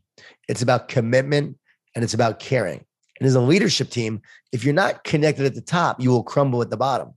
it's 0.48 0.62
about 0.62 0.88
commitment, 0.88 1.58
and 1.94 2.02
it's 2.02 2.14
about 2.14 2.40
caring. 2.40 2.84
And 3.20 3.26
as 3.26 3.34
a 3.34 3.40
leadership 3.40 3.90
team, 3.90 4.22
if 4.52 4.64
you're 4.64 4.74
not 4.74 5.04
connected 5.04 5.46
at 5.46 5.54
the 5.54 5.60
top, 5.60 6.00
you 6.00 6.10
will 6.10 6.24
crumble 6.24 6.62
at 6.62 6.70
the 6.70 6.76
bottom. 6.76 7.14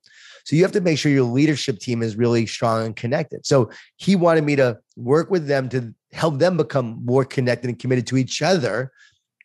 So 0.48 0.56
you 0.56 0.62
have 0.64 0.72
to 0.72 0.82
make 0.82 0.98
sure 0.98 1.12
your 1.12 1.24
leadership 1.24 1.78
team 1.80 2.02
is 2.02 2.16
really 2.16 2.46
strong 2.46 2.86
and 2.86 2.96
connected. 2.96 3.46
So 3.46 3.70
he 3.98 4.16
wanted 4.16 4.46
me 4.46 4.56
to 4.56 4.78
work 4.96 5.30
with 5.30 5.46
them 5.46 5.68
to 5.68 5.94
help 6.14 6.40
them 6.40 6.56
become 6.56 7.02
more 7.04 7.26
connected 7.26 7.70
and 7.70 7.78
committed 7.78 8.08
to 8.08 8.16
each 8.16 8.42
other 8.42 8.94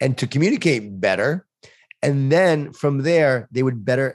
and 0.00 0.16
to 0.18 0.28
communicate 0.28 1.00
better. 1.00 1.44
And 2.04 2.30
then 2.30 2.72
from 2.72 2.98
there, 2.98 3.48
they 3.50 3.64
would 3.64 3.84
better 3.84 4.14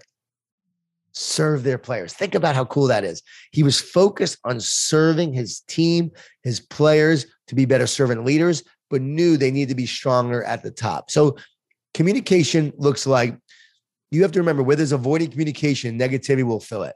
serve 1.12 1.64
their 1.64 1.78
players. 1.78 2.14
Think 2.14 2.36
about 2.36 2.56
how 2.56 2.64
cool 2.64 2.88
that 2.88 3.04
is. 3.04 3.22
He 3.52 3.64
was 3.64 3.82
focused 3.82 4.38
on 4.46 4.62
serving 4.62 5.34
his 5.34 5.60
team, 5.68 6.12
his 6.44 6.62
players 6.62 7.26
to 7.48 7.56
be 7.56 7.66
better 7.66 7.88
servant 7.88 8.24
leaders, 8.24 8.64
but 8.90 9.02
knew 9.02 9.36
they 9.36 9.52
need 9.52 9.68
to 9.68 9.76
be 9.76 9.88
stronger 9.88 10.42
at 10.46 10.64
the 10.64 10.72
top. 10.72 11.12
So 11.12 11.36
communication 11.94 12.72
looks 12.78 13.06
like 13.06 13.38
you 14.12 14.22
have 14.22 14.32
to 14.34 14.40
remember 14.40 14.64
where 14.64 14.76
there's 14.76 14.92
avoiding 14.92 15.32
communication, 15.32 16.00
negativity 16.00 16.44
will 16.44 16.60
fill 16.60 16.84
it. 16.84 16.96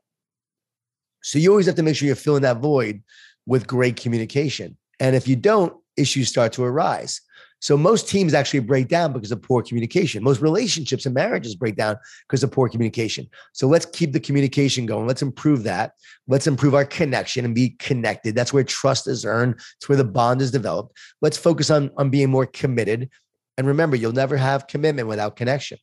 So 1.24 1.40
you 1.40 1.52
always 1.52 1.66
have 1.68 1.76
to 1.76 1.84
make 1.84 1.96
sure 1.96 2.08
you're 2.08 2.16
filling 2.16 2.44
that 2.44 2.58
void 2.58 3.04
with 3.46 3.68
great 3.68 3.96
communication. 3.96 4.78
And 5.00 5.16
if 5.16 5.28
you 5.28 5.36
don't, 5.36 5.74
issues 5.98 6.30
start 6.30 6.54
to 6.54 6.64
arise. 6.64 7.22
So 7.60 7.78
most 7.78 8.10
teams 8.10 8.34
actually 8.34 8.62
break 8.62 8.88
down 8.88 9.14
because 9.14 9.32
of 9.32 9.42
poor 9.42 9.62
communication. 9.62 10.24
Most 10.24 10.42
relationships 10.42 11.06
and 11.06 11.14
marriages 11.14 11.54
break 11.54 11.76
down 11.76 11.96
because 12.28 12.42
of 12.42 12.52
poor 12.52 12.68
communication. 12.68 13.30
So 13.54 13.68
let's 13.68 13.86
keep 13.86 14.14
the 14.14 14.20
communication 14.20 14.88
going. 14.88 15.06
Let's 15.06 15.22
improve 15.22 15.62
that. 15.64 15.92
Let's 16.28 16.48
improve 16.48 16.74
our 16.74 16.86
connection 16.86 17.46
and 17.46 17.54
be 17.54 17.76
connected. 17.78 18.34
That's 18.34 18.52
where 18.52 18.64
trust 18.64 19.08
is 19.08 19.26
earned. 19.26 19.56
It's 19.78 19.88
where 19.88 19.98
the 19.98 20.04
bond 20.04 20.42
is 20.42 20.50
developed. 20.50 20.98
Let's 21.22 21.38
focus 21.38 21.70
on, 21.70 21.92
on 21.98 22.10
being 22.10 22.32
more 22.32 22.48
committed. 22.48 23.12
And 23.60 23.68
remember, 23.68 23.96
you'll 23.96 24.12
never 24.12 24.38
have 24.38 24.66
commitment 24.66 25.08
without 25.08 25.36
connection. 25.36 25.78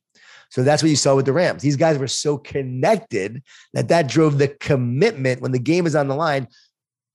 So 0.51 0.63
that's 0.63 0.83
what 0.83 0.91
you 0.91 0.97
saw 0.97 1.15
with 1.15 1.27
the 1.27 1.33
Rams. 1.33 1.63
These 1.63 1.77
guys 1.77 1.99
were 1.99 2.09
so 2.09 2.39
connected 2.39 3.43
that 3.75 3.89
that 3.89 4.09
drove 4.09 4.39
the 4.39 4.49
commitment 4.49 5.41
when 5.41 5.53
the 5.53 5.59
game 5.59 5.87
is 5.87 5.95
on 5.95 6.09
the 6.09 6.15
line. 6.15 6.49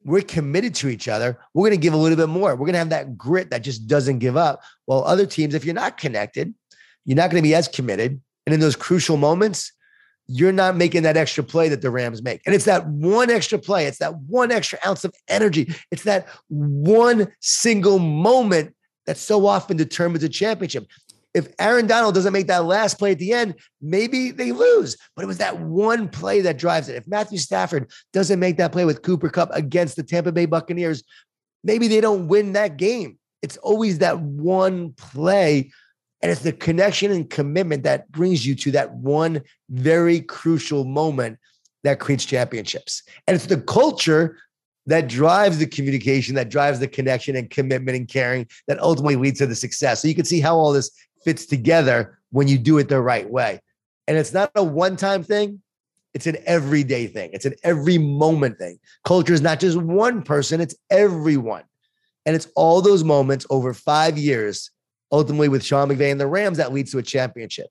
We're 0.04 0.22
committed 0.22 0.76
to 0.76 0.90
each 0.90 1.08
other. 1.08 1.40
We're 1.54 1.70
going 1.70 1.80
to 1.80 1.84
give 1.84 1.94
a 1.94 1.98
little 1.98 2.18
bit 2.18 2.30
more. 2.30 2.52
We're 2.52 2.66
going 2.66 2.74
to 2.74 2.80
have 2.80 2.90
that 2.90 3.18
grit 3.18 3.50
that 3.50 3.64
just 3.64 3.88
doesn't 3.88 4.20
give 4.20 4.38
up. 4.38 4.62
While 4.86 5.04
other 5.06 5.26
teams, 5.26 5.56
if 5.56 5.66
you're 5.66 5.74
not 5.74 5.98
connected, 5.98 6.54
you're 7.06 7.16
not 7.16 7.32
going 7.32 7.42
to 7.42 7.48
be 7.48 7.56
as 7.56 7.68
committed. 7.68 8.22
And 8.46 8.54
in 8.54 8.60
those 8.60 8.76
crucial 8.76 9.18
moments, 9.18 9.72
you're 10.28 10.52
not 10.52 10.76
making 10.76 11.04
that 11.04 11.18
extra 11.18 11.44
play 11.44 11.70
that 11.70 11.82
the 11.82 11.90
Rams 11.90 12.22
make. 12.22 12.42
And 12.46 12.56
it's 12.56 12.66
that 12.66 12.88
one 12.88 13.30
extra 13.30 13.60
play, 13.60 13.86
it's 13.86 13.98
that 13.98 14.16
one 14.16 14.52
extra 14.52 14.80
ounce 14.86 15.04
of 15.04 15.14
energy, 15.28 15.74
it's 15.92 16.04
that 16.04 16.28
one 16.48 17.32
single 17.40 18.00
moment 18.00 18.76
that 19.06 19.18
so 19.18 19.46
often 19.46 19.76
determines 19.76 20.24
a 20.24 20.30
championship 20.30 20.88
if 21.34 21.48
Aaron 21.60 21.88
Donald 21.88 22.14
doesn't 22.14 22.34
make 22.34 22.48
that 22.48 22.66
last 22.66 23.00
play 23.00 23.12
at 23.12 23.20
the 23.20 23.34
end, 23.34 23.56
maybe 23.82 24.32
they 24.32 24.52
lose. 24.52 24.98
But 25.16 25.24
it 25.24 25.28
was 25.28 25.40
that 25.40 25.60
one 25.60 26.08
play 26.08 26.42
that 26.42 26.58
drives 26.58 26.90
it. 26.90 26.96
If 26.96 27.08
Matthew 27.08 27.40
Stafford 27.40 27.92
doesn't 28.12 28.40
make 28.40 28.58
that 28.58 28.72
play 28.72 28.86
with 28.86 29.02
Cooper 29.02 29.30
Kupp 29.30 29.50
against 29.54 29.96
the 29.96 30.04
Tampa 30.04 30.32
Bay 30.32 30.46
Buccaneers, 30.46 31.04
maybe 31.64 31.88
they 31.88 32.02
don't 32.02 32.28
win 32.28 32.54
that 32.54 32.78
game. 32.78 33.18
It's 33.42 33.58
always 33.58 34.00
that 34.00 34.20
one 34.20 34.94
play. 34.94 35.72
And 36.22 36.32
it's 36.32 36.42
the 36.42 36.54
connection 36.54 37.12
and 37.12 37.30
commitment 37.30 37.84
that 37.84 38.10
brings 38.12 38.46
you 38.46 38.56
to 38.56 38.72
that 38.72 38.94
one 38.94 39.42
very 39.70 40.22
crucial 40.22 40.86
moment 40.86 41.38
that 41.84 42.00
creates 42.00 42.26
championships. 42.26 43.04
And 43.28 43.36
it's 43.36 43.48
the 43.48 43.60
culture 43.60 44.38
that 44.86 45.08
drives 45.08 45.58
the 45.58 45.66
communication, 45.66 46.36
that 46.36 46.50
drives 46.50 46.80
the 46.80 46.88
connection 46.88 47.36
and 47.36 47.50
commitment 47.50 47.98
and 47.98 48.08
caring 48.08 48.48
that 48.68 48.80
ultimately 48.80 49.16
leads 49.16 49.40
to 49.40 49.48
the 49.48 49.56
success. 49.56 50.02
So 50.02 50.08
you 50.08 50.16
can 50.16 50.26
see 50.26 50.40
how 50.40 50.56
all 50.56 50.72
this 50.74 50.92
fits 51.24 51.46
together 51.46 52.20
when 52.32 52.48
you 52.48 52.58
do 52.58 52.78
it 52.78 52.90
the 52.90 53.02
right 53.02 53.30
way. 53.30 53.60
And 54.08 54.18
it's 54.18 54.34
not 54.34 54.52
a 54.56 54.64
one 54.64 54.96
time 54.96 55.24
thing, 55.24 55.62
it's 56.14 56.28
an 56.28 56.38
everyday 56.46 57.08
thing, 57.08 57.32
it's 57.34 57.46
an 57.46 57.56
every 57.64 57.98
moment 57.98 58.58
thing. 58.58 58.80
Culture 59.06 59.34
is 59.34 59.42
not 59.42 59.60
just 59.60 59.78
one 59.78 60.24
person, 60.24 60.62
it's 60.62 60.76
everyone. 60.90 61.64
And 62.26 62.36
it's 62.36 62.48
all 62.56 62.82
those 62.82 63.04
moments 63.04 63.46
over 63.50 63.74
five 63.74 64.18
years, 64.18 64.72
ultimately 65.12 65.50
with 65.50 65.64
Sean 65.64 65.90
McVay 65.90 66.12
and 66.12 66.20
the 66.20 66.28
Rams, 66.28 66.58
that 66.58 66.74
leads 66.74 66.92
to 66.92 66.98
a 67.00 67.04
championship. 67.04 67.68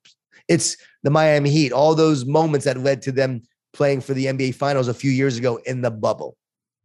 It's 0.49 0.77
the 1.03 1.11
Miami 1.11 1.51
Heat, 1.51 1.73
all 1.73 1.95
those 1.95 2.25
moments 2.25 2.65
that 2.67 2.79
led 2.79 3.03
to 3.03 3.13
them 3.13 3.43
playing 3.73 4.01
for 4.01 4.15
the 4.15 4.27
NBA 4.27 4.55
Finals 4.55 4.89
a 4.89 4.95
few 4.95 5.11
years 5.11 5.39
ago 5.39 5.59
in 5.65 5.81
the 5.81 5.91
bubble. 5.91 6.37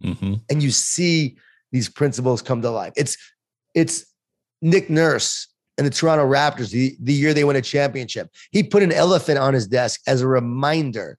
Mm-hmm. 0.03 0.35
And 0.49 0.63
you 0.63 0.71
see 0.71 1.37
these 1.71 1.89
principles 1.89 2.41
come 2.41 2.61
to 2.61 2.69
life. 2.69 2.93
It's 2.95 3.17
it's 3.73 4.05
Nick 4.61 4.89
Nurse 4.89 5.47
and 5.77 5.85
the 5.85 5.91
Toronto 5.91 6.25
Raptors 6.25 6.71
the, 6.71 6.95
the 6.99 7.13
year 7.13 7.33
they 7.33 7.43
won 7.43 7.55
a 7.55 7.61
championship. 7.61 8.29
He 8.51 8.63
put 8.63 8.83
an 8.83 8.91
elephant 8.91 9.37
on 9.37 9.53
his 9.53 9.67
desk 9.67 10.01
as 10.07 10.21
a 10.21 10.27
reminder 10.27 11.17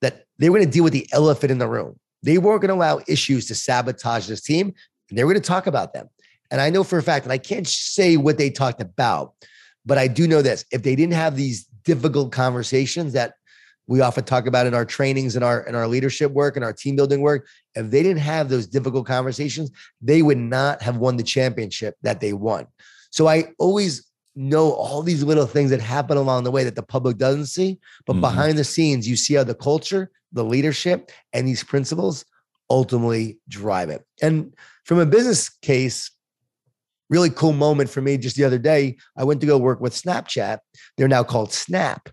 that 0.00 0.26
they 0.38 0.50
were 0.50 0.58
going 0.58 0.68
to 0.68 0.72
deal 0.72 0.84
with 0.84 0.92
the 0.92 1.08
elephant 1.12 1.50
in 1.50 1.58
the 1.58 1.68
room. 1.68 1.98
They 2.22 2.38
weren't 2.38 2.62
going 2.62 2.68
to 2.68 2.74
allow 2.74 3.00
issues 3.08 3.46
to 3.46 3.54
sabotage 3.54 4.28
this 4.28 4.42
team, 4.42 4.72
and 5.10 5.18
they 5.18 5.24
were 5.24 5.32
going 5.32 5.42
to 5.42 5.48
talk 5.48 5.66
about 5.66 5.92
them. 5.92 6.08
And 6.50 6.60
I 6.60 6.70
know 6.70 6.84
for 6.84 6.98
a 6.98 7.02
fact, 7.02 7.24
and 7.24 7.32
I 7.32 7.38
can't 7.38 7.66
say 7.66 8.16
what 8.16 8.38
they 8.38 8.50
talked 8.50 8.80
about, 8.80 9.34
but 9.84 9.98
I 9.98 10.06
do 10.06 10.28
know 10.28 10.42
this: 10.42 10.64
if 10.70 10.82
they 10.82 10.94
didn't 10.94 11.14
have 11.14 11.36
these 11.36 11.64
difficult 11.84 12.30
conversations 12.30 13.14
that 13.14 13.34
we 13.88 14.00
often 14.00 14.24
talk 14.24 14.46
about 14.46 14.66
in 14.66 14.74
our 14.74 14.84
trainings 14.84 15.34
and 15.34 15.44
our 15.44 15.62
in 15.62 15.74
our 15.74 15.88
leadership 15.88 16.30
work 16.30 16.54
and 16.54 16.64
our 16.64 16.72
team 16.72 16.94
building 16.94 17.20
work, 17.20 17.48
if 17.74 17.90
they 17.90 18.02
didn't 18.02 18.20
have 18.20 18.48
those 18.48 18.66
difficult 18.66 19.06
conversations, 19.06 19.70
they 20.00 20.22
would 20.22 20.38
not 20.38 20.82
have 20.82 20.98
won 20.98 21.16
the 21.16 21.24
championship 21.24 21.96
that 22.02 22.20
they 22.20 22.32
won. 22.32 22.66
So 23.12 23.28
I 23.28 23.52
always 23.58 24.10
know 24.34 24.72
all 24.72 25.02
these 25.02 25.22
little 25.22 25.46
things 25.46 25.70
that 25.70 25.80
happen 25.80 26.16
along 26.16 26.44
the 26.44 26.50
way 26.50 26.64
that 26.64 26.74
the 26.74 26.82
public 26.82 27.18
doesn't 27.18 27.46
see. 27.46 27.78
But 28.06 28.14
mm-hmm. 28.14 28.22
behind 28.22 28.58
the 28.58 28.64
scenes, 28.64 29.08
you 29.08 29.16
see 29.16 29.34
how 29.34 29.44
the 29.44 29.54
culture, 29.54 30.10
the 30.32 30.44
leadership, 30.44 31.12
and 31.32 31.46
these 31.46 31.62
principles 31.62 32.24
ultimately 32.70 33.38
drive 33.48 33.90
it. 33.90 34.04
And 34.22 34.54
from 34.84 34.98
a 34.98 35.06
business 35.06 35.50
case, 35.50 36.10
really 37.10 37.28
cool 37.28 37.52
moment 37.52 37.90
for 37.90 38.00
me 38.00 38.16
just 38.16 38.36
the 38.36 38.44
other 38.44 38.58
day. 38.58 38.96
I 39.16 39.24
went 39.24 39.42
to 39.42 39.46
go 39.46 39.58
work 39.58 39.80
with 39.80 39.92
Snapchat. 39.92 40.58
They're 40.96 41.08
now 41.08 41.22
called 41.22 41.52
Snap. 41.52 42.08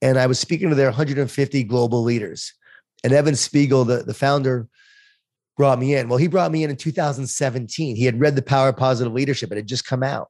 And 0.00 0.18
I 0.18 0.28
was 0.28 0.38
speaking 0.38 0.68
to 0.68 0.76
their 0.76 0.86
150 0.86 1.64
global 1.64 2.02
leaders. 2.02 2.54
And 3.02 3.12
Evan 3.12 3.34
Spiegel, 3.34 3.84
the, 3.84 4.04
the 4.04 4.14
founder, 4.14 4.68
brought 5.56 5.80
me 5.80 5.96
in. 5.96 6.08
Well, 6.08 6.18
he 6.18 6.28
brought 6.28 6.52
me 6.52 6.62
in 6.62 6.70
in 6.70 6.76
2017. 6.76 7.96
He 7.96 8.04
had 8.04 8.20
read 8.20 8.36
The 8.36 8.42
Power 8.42 8.68
of 8.68 8.76
Positive 8.76 9.12
Leadership. 9.12 9.50
It 9.50 9.56
had 9.56 9.66
just 9.66 9.86
come 9.86 10.04
out 10.04 10.28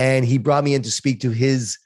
and 0.00 0.24
he 0.24 0.38
brought 0.38 0.64
me 0.64 0.74
in 0.74 0.80
to 0.80 0.90
speak 0.90 1.20
to 1.20 1.30
his 1.30 1.78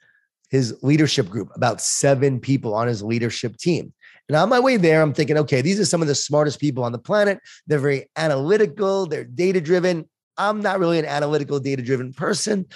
his 0.49 0.81
leadership 0.81 1.27
group, 1.27 1.49
about 1.53 1.81
seven 1.81 2.39
people 2.39 2.73
on 2.73 2.87
his 2.87 3.03
leadership 3.03 3.57
team. 3.57 3.91
And 4.29 4.37
on 4.37 4.47
my 4.47 4.59
way 4.59 4.77
there, 4.77 5.01
I'm 5.01 5.13
thinking, 5.13 5.37
okay, 5.39 5.61
these 5.61 5.81
are 5.81 5.85
some 5.85 6.01
of 6.01 6.07
the 6.07 6.15
smartest 6.15 6.59
people 6.61 6.85
on 6.85 6.93
the 6.93 6.97
planet. 6.97 7.39
They're 7.67 7.77
very 7.77 8.09
analytical, 8.15 9.05
they're 9.05 9.25
data 9.25 9.59
driven. 9.59 10.07
I'm 10.37 10.61
not 10.61 10.79
really 10.79 10.97
an 10.97 11.05
analytical, 11.05 11.59
data 11.59 11.81
driven 11.81 12.13
person. 12.13 12.67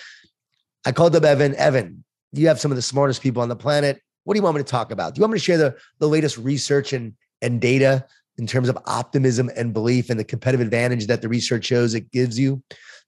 I 0.86 0.92
called 0.92 1.16
up 1.16 1.24
Evan. 1.24 1.56
Evan, 1.56 2.04
you 2.34 2.48
have 2.48 2.60
some 2.60 2.72
of 2.72 2.76
the 2.76 2.82
smartest 2.82 3.22
people 3.22 3.42
on 3.42 3.50
the 3.50 3.56
planet. 3.56 4.02
What 4.26 4.34
do 4.34 4.40
you 4.40 4.44
want 4.44 4.58
me 4.58 4.64
to 4.64 4.70
talk 4.70 4.92
about? 4.92 5.16
Do 5.16 5.20
you 5.20 5.24
want 5.24 5.34
me 5.34 5.40
to 5.40 5.46
share 5.46 5.58
the, 5.58 5.78
the 6.00 6.08
latest 6.08 6.38
research 6.38 6.92
and, 6.92 7.14
and 7.42 7.62
data 7.62 8.06
in 8.38 8.46
terms 8.46 8.68
of 8.68 8.78
optimism 8.86 9.50
and 9.56 9.74
belief 9.74 10.10
and 10.10 10.20
the 10.20 10.26
competitive 10.26 10.66
advantage 10.66 11.08
that 11.08 11.22
the 11.22 11.30
research 11.30 11.66
shows 11.66 11.94
it 11.94 12.12
gives 12.12 12.38
you? 12.38 12.62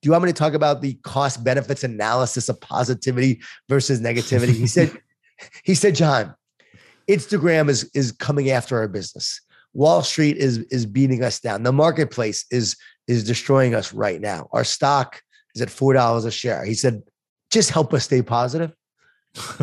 You 0.03 0.11
want 0.11 0.23
me 0.23 0.29
to 0.31 0.37
talk 0.37 0.53
about 0.53 0.81
the 0.81 0.95
cost 1.03 1.43
benefits 1.43 1.83
analysis 1.83 2.49
of 2.49 2.59
positivity 2.59 3.41
versus 3.69 4.01
negativity? 4.01 4.53
He 4.53 4.67
said, 4.67 4.91
he 5.63 5.75
said, 5.75 5.95
Jon, 5.95 6.35
Instagram 7.07 7.69
is 7.69 7.89
is 7.93 8.11
coming 8.11 8.49
after 8.49 8.77
our 8.77 8.87
business. 8.87 9.41
Wall 9.73 10.01
Street 10.01 10.37
is 10.37 10.59
is 10.69 10.85
beating 10.85 11.23
us 11.23 11.39
down. 11.39 11.63
The 11.63 11.71
marketplace 11.71 12.45
is 12.51 12.75
is 13.07 13.23
destroying 13.23 13.75
us 13.75 13.93
right 13.93 14.19
now. 14.19 14.49
Our 14.51 14.63
stock 14.63 15.21
is 15.55 15.61
at 15.61 15.69
four 15.69 15.93
dollars 15.93 16.25
a 16.25 16.31
share. 16.31 16.63
He 16.65 16.73
said, 16.73 17.03
just 17.51 17.69
help 17.69 17.93
us 17.93 18.05
stay 18.05 18.21
positive. 18.21 18.73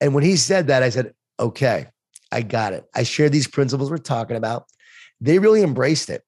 and 0.00 0.14
when 0.14 0.24
he 0.24 0.36
said 0.36 0.66
that, 0.68 0.82
I 0.82 0.88
said, 0.88 1.12
okay, 1.38 1.86
I 2.30 2.42
got 2.42 2.72
it. 2.72 2.84
I 2.94 3.02
share 3.02 3.28
these 3.28 3.46
principles 3.46 3.90
we're 3.90 3.98
talking 3.98 4.36
about. 4.36 4.64
They 5.20 5.38
really 5.38 5.62
embraced 5.62 6.10
it. 6.10 6.22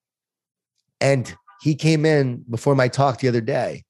And 1.01 1.35
he 1.65 1.75
came 1.75 2.05
in 2.05 2.45
before 2.51 2.75
my 2.75 2.89
talk 2.89 3.21
the 3.21 3.29
other 3.29 3.41
day 3.41 3.85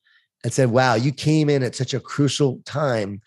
and 0.45 0.53
said, 0.53 0.71
Wow, 0.71 0.95
you 0.95 1.11
came 1.11 1.51
in 1.51 1.65
at 1.65 1.75
such 1.75 1.93
a 1.93 1.99
crucial 1.99 2.61
time 2.65 3.21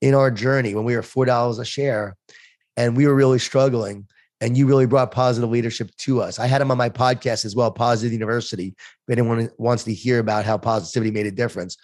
in 0.00 0.14
our 0.14 0.30
journey 0.30 0.72
when 0.76 0.84
we 0.84 0.94
were 0.94 1.02
$4 1.02 1.58
a 1.58 1.64
share 1.64 2.14
and 2.76 2.96
we 2.96 3.08
were 3.08 3.14
really 3.16 3.40
struggling. 3.40 4.06
And 4.40 4.56
you 4.56 4.68
really 4.68 4.86
brought 4.86 5.10
positive 5.10 5.50
leadership 5.50 5.90
to 5.96 6.22
us. 6.22 6.38
I 6.38 6.46
had 6.46 6.62
him 6.62 6.70
on 6.70 6.78
my 6.78 6.88
podcast 6.88 7.44
as 7.44 7.56
well, 7.56 7.72
Positive 7.72 8.12
University. 8.12 8.72
If 8.78 9.10
anyone 9.10 9.50
wants 9.58 9.82
to 9.82 9.92
hear 9.92 10.20
about 10.20 10.44
how 10.44 10.58
positivity 10.58 11.10
made 11.10 11.26
a 11.26 11.32
difference, 11.32 11.76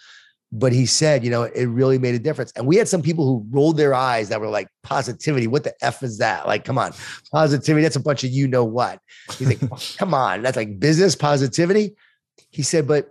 but 0.53 0.71
he 0.71 0.85
said, 0.85 1.25
you 1.25 1.29
know, 1.29 1.43
it 1.43 1.65
really 1.65 1.97
made 1.97 2.15
a 2.15 2.19
difference. 2.19 2.53
And 2.55 2.65
we 2.65 2.77
had 2.77 2.87
some 2.87 3.01
people 3.01 3.25
who 3.25 3.45
rolled 3.49 3.75
their 3.75 3.93
eyes 3.93 4.29
that 4.29 4.39
were 4.39 4.47
like, 4.47 4.69
positivity, 4.83 5.47
what 5.47 5.65
the 5.65 5.73
F 5.81 6.01
is 6.01 6.19
that? 6.19 6.47
Like, 6.47 6.63
come 6.63 6.77
on, 6.77 6.93
positivity, 7.29 7.83
that's 7.83 7.97
a 7.97 8.01
bunch 8.01 8.23
of 8.23 8.29
you 8.29 8.47
know 8.47 8.63
what. 8.63 8.99
He's 9.37 9.49
like, 9.49 9.59
come 9.97 10.13
on, 10.13 10.43
that's 10.43 10.55
like 10.55 10.79
business 10.79 11.13
positivity. 11.13 11.93
He 12.49 12.63
said, 12.63 12.87
but 12.87 13.09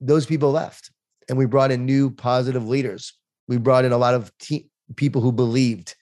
those 0.00 0.26
people 0.26 0.50
left 0.50 0.90
and 1.28 1.36
we 1.36 1.46
brought 1.46 1.70
in 1.70 1.84
new 1.84 2.10
positive 2.10 2.66
leaders. 2.68 3.14
We 3.46 3.56
brought 3.58 3.84
in 3.84 3.92
a 3.92 3.98
lot 3.98 4.14
of 4.14 4.36
te- 4.38 4.68
people 4.96 5.20
who 5.20 5.32
believed. 5.32 5.94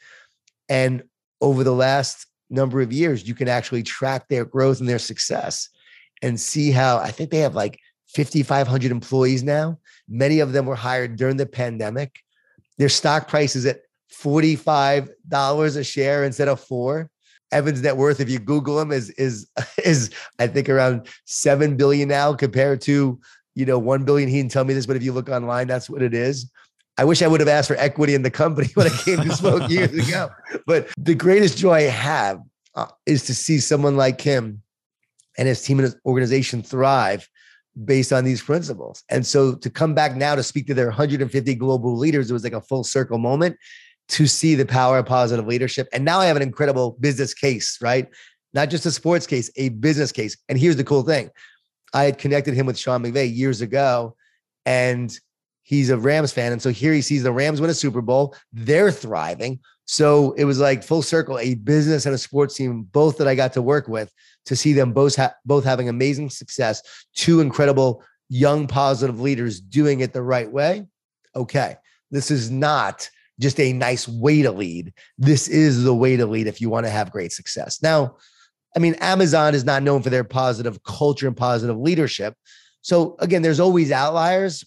And 0.68 1.05
over 1.40 1.64
the 1.64 1.74
last 1.74 2.26
number 2.51 2.80
of 2.80 2.92
years, 2.92 3.26
you 3.26 3.34
can 3.34 3.49
actually 3.49 3.82
track 3.82 4.28
their 4.28 4.44
growth 4.44 4.80
and 4.80 4.88
their 4.88 4.99
success 4.99 5.68
and 6.22 6.40
see 6.40 6.70
how 6.70 6.99
I 6.99 7.11
think 7.11 7.30
they 7.30 7.38
have 7.38 7.55
like 7.55 7.78
5,500 8.09 8.90
employees 8.90 9.42
now. 9.42 9.78
Many 10.09 10.40
of 10.40 10.53
them 10.53 10.66
were 10.66 10.76
hired 10.76 11.16
during 11.16 11.36
the 11.36 11.47
pandemic. 11.47 12.20
Their 12.78 12.88
stock 12.88 13.28
price 13.28 13.57
is 13.57 13.66
at 13.66 13.80
$45 14.12 15.76
a 15.76 15.84
share 15.84 16.24
instead 16.24 16.49
of 16.49 16.61
four. 16.61 17.11
Evan's 17.57 17.83
net 17.83 17.97
worth, 17.97 18.21
if 18.21 18.29
you 18.29 18.39
Google 18.39 18.79
him, 18.81 18.93
is 18.93 19.11
is 19.11 19.49
is 19.85 20.11
I 20.39 20.47
think 20.47 20.69
around 20.69 21.09
seven 21.25 21.77
billion 21.77 22.09
now 22.09 22.35
compared 22.35 22.81
to 22.83 23.19
you 23.55 23.67
know 23.67 23.79
one 23.79 24.05
billion. 24.05 24.29
He 24.29 24.37
didn't 24.37 24.53
tell 24.53 24.65
me 24.65 24.75
this, 24.75 24.87
but 24.87 24.97
if 24.97 25.03
you 25.03 25.13
look 25.13 25.29
online, 25.29 25.67
that's 25.67 25.89
what 25.89 26.03
it 26.03 26.15
is. 26.15 26.51
I 26.99 27.05
wish 27.05 27.21
I 27.23 27.27
would 27.27 27.41
have 27.41 27.49
asked 27.49 27.69
for 27.69 27.77
equity 27.77 28.15
in 28.15 28.23
the 28.23 28.31
company 28.31 28.69
when 28.75 28.87
I 28.87 28.97
came 29.05 29.21
to 29.23 29.35
smoke 29.35 29.71
years 29.71 29.93
ago. 29.93 30.31
But 30.67 30.89
the 30.97 31.15
greatest 31.15 31.59
joy 31.59 31.75
I 31.75 31.83
have 31.83 32.41
uh, 32.75 32.87
is 33.07 33.25
to 33.25 33.35
see 33.35 33.59
someone 33.59 33.97
like 33.97 34.21
him 34.21 34.63
and 35.39 35.49
his 35.49 35.63
team 35.63 35.79
and 35.79 35.85
his 35.85 35.97
organization 36.07 36.63
thrive 36.63 37.29
based 37.85 38.13
on 38.13 38.25
these 38.25 38.43
principles. 38.43 39.05
And 39.11 39.27
so 39.27 39.55
to 39.57 39.69
come 39.69 39.95
back 39.95 40.17
now 40.17 40.35
to 40.35 40.43
speak 40.43 40.67
to 40.69 40.75
their 40.75 40.87
150 40.87 41.55
global 41.57 41.97
leaders, 41.97 42.31
it 42.31 42.33
was 42.33 42.45
like 42.45 42.55
a 42.55 42.61
full 42.63 42.85
circle 42.85 43.19
moment 43.19 43.57
to 44.09 44.27
see 44.27 44.55
the 44.55 44.67
power 44.67 44.99
of 44.99 45.07
positive 45.07 45.47
leadership. 45.47 45.89
And 45.93 46.05
now 46.05 46.21
I 46.21 46.27
have 46.27 46.37
an 46.37 46.43
incredible 46.43 46.97
business 47.01 47.35
case, 47.35 47.79
right? 47.81 48.09
Not 48.55 48.71
just 48.71 48.87
a 48.87 48.91
sports 48.91 49.27
case, 49.27 49.51
a 49.57 49.71
business 49.71 50.13
case. 50.13 50.37
And 50.49 50.59
here's 50.59 50.77
the 50.77 50.85
cool 50.85 51.03
thing 51.03 51.31
I 51.93 52.05
had 52.05 52.19
connected 52.19 52.55
him 52.55 52.67
with 52.67 52.79
Sean 52.79 53.03
McVay 53.03 53.35
years 53.35 53.61
ago, 53.61 54.17
and 54.65 55.17
he's 55.63 55.91
a 55.91 55.97
Rams 55.97 56.33
fan. 56.33 56.53
And 56.53 56.63
so 56.63 56.71
here 56.71 56.93
he 56.93 57.03
sees 57.03 57.23
the 57.23 57.33
Rams 57.33 57.61
win 57.61 57.71
a 57.71 57.75
Super 57.75 58.01
Bowl, 58.01 58.35
they're 58.53 58.93
thriving. 58.93 59.61
So 59.85 60.33
it 60.33 60.45
was 60.45 60.59
like 60.59 60.83
full 60.83 61.03
circle, 61.03 61.39
a 61.39 61.55
business 61.55 62.07
and 62.07 62.15
a 62.15 62.19
sports 62.19 62.57
team, 62.57 62.83
both 62.83 63.19
that 63.19 63.29
I 63.29 63.35
got 63.35 63.53
to 63.53 63.63
work 63.63 63.87
with 63.87 64.13
to 64.47 64.57
see 64.57 64.73
them 64.73 64.93
both, 64.93 65.15
ha- 65.17 65.35
both 65.45 65.65
having 65.65 65.89
amazing 65.89 66.31
success, 66.31 66.83
two 67.15 67.41
incredible 67.41 68.03
young 68.29 68.67
positive 68.67 69.21
leaders 69.21 69.61
doing 69.61 70.01
it 70.01 70.13
the 70.13 70.23
right 70.23 70.51
way. 70.51 70.87
Okay. 71.37 71.77
This 72.11 72.31
is 72.31 72.51
not 72.51 73.09
just 73.41 73.61
a 73.61 73.72
nice 73.72 74.09
way 74.09 74.43
to 74.43 74.51
lead. 74.51 74.93
This 75.18 75.49
is 75.49 75.84
the 75.84 75.95
way 75.95 76.16
to 76.16 76.26
lead 76.26 76.47
if 76.47 76.61
you 76.61 76.70
want 76.70 76.87
to 76.87 76.91
have 76.91 77.11
great 77.11 77.32
success. 77.32 77.82
Now, 77.82 78.16
I 78.74 78.78
mean, 78.78 78.95
Amazon 78.95 79.55
is 79.55 79.64
not 79.64 79.82
known 79.82 80.03
for 80.03 80.11
their 80.11 80.24
positive 80.24 80.82
culture 80.82 81.26
and 81.26 81.37
positive 81.37 81.78
leadership. 81.78 82.34
So 82.82 83.16
again, 83.18 83.43
there's 83.43 83.61
always 83.61 83.91
outliers. 83.91 84.64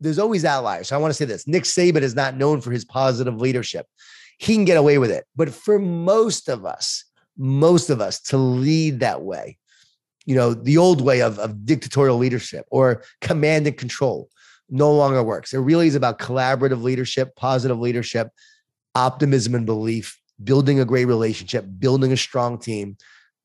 There's 0.00 0.18
always 0.18 0.44
outliers. 0.44 0.88
So 0.88 0.96
I 0.96 0.98
want 1.00 1.10
to 1.10 1.14
say 1.14 1.24
this 1.24 1.46
Nick 1.46 1.64
Saban 1.64 2.02
is 2.02 2.14
not 2.14 2.36
known 2.36 2.60
for 2.60 2.70
his 2.70 2.84
positive 2.84 3.40
leadership. 3.40 3.86
He 4.38 4.54
can 4.54 4.64
get 4.64 4.76
away 4.76 4.98
with 4.98 5.10
it. 5.10 5.24
But 5.34 5.52
for 5.52 5.78
most 5.78 6.48
of 6.48 6.66
us, 6.66 7.04
most 7.38 7.90
of 7.90 8.00
us 8.00 8.20
to 8.20 8.36
lead 8.36 9.00
that 9.00 9.22
way, 9.22 9.58
you 10.26 10.34
know, 10.34 10.52
the 10.54 10.78
old 10.78 11.00
way 11.00 11.22
of, 11.22 11.38
of 11.38 11.64
dictatorial 11.64 12.18
leadership 12.18 12.66
or 12.70 13.02
command 13.20 13.66
and 13.66 13.76
control, 13.76 14.28
no 14.68 14.92
longer 14.92 15.22
works. 15.22 15.52
It 15.52 15.58
really 15.58 15.86
is 15.86 15.94
about 15.94 16.18
collaborative 16.18 16.82
leadership, 16.82 17.36
positive 17.36 17.78
leadership, 17.78 18.28
optimism 18.94 19.54
and 19.54 19.66
belief, 19.66 20.20
building 20.42 20.80
a 20.80 20.84
great 20.84 21.04
relationship, 21.04 21.64
building 21.78 22.12
a 22.12 22.16
strong 22.16 22.58
team, 22.58 22.96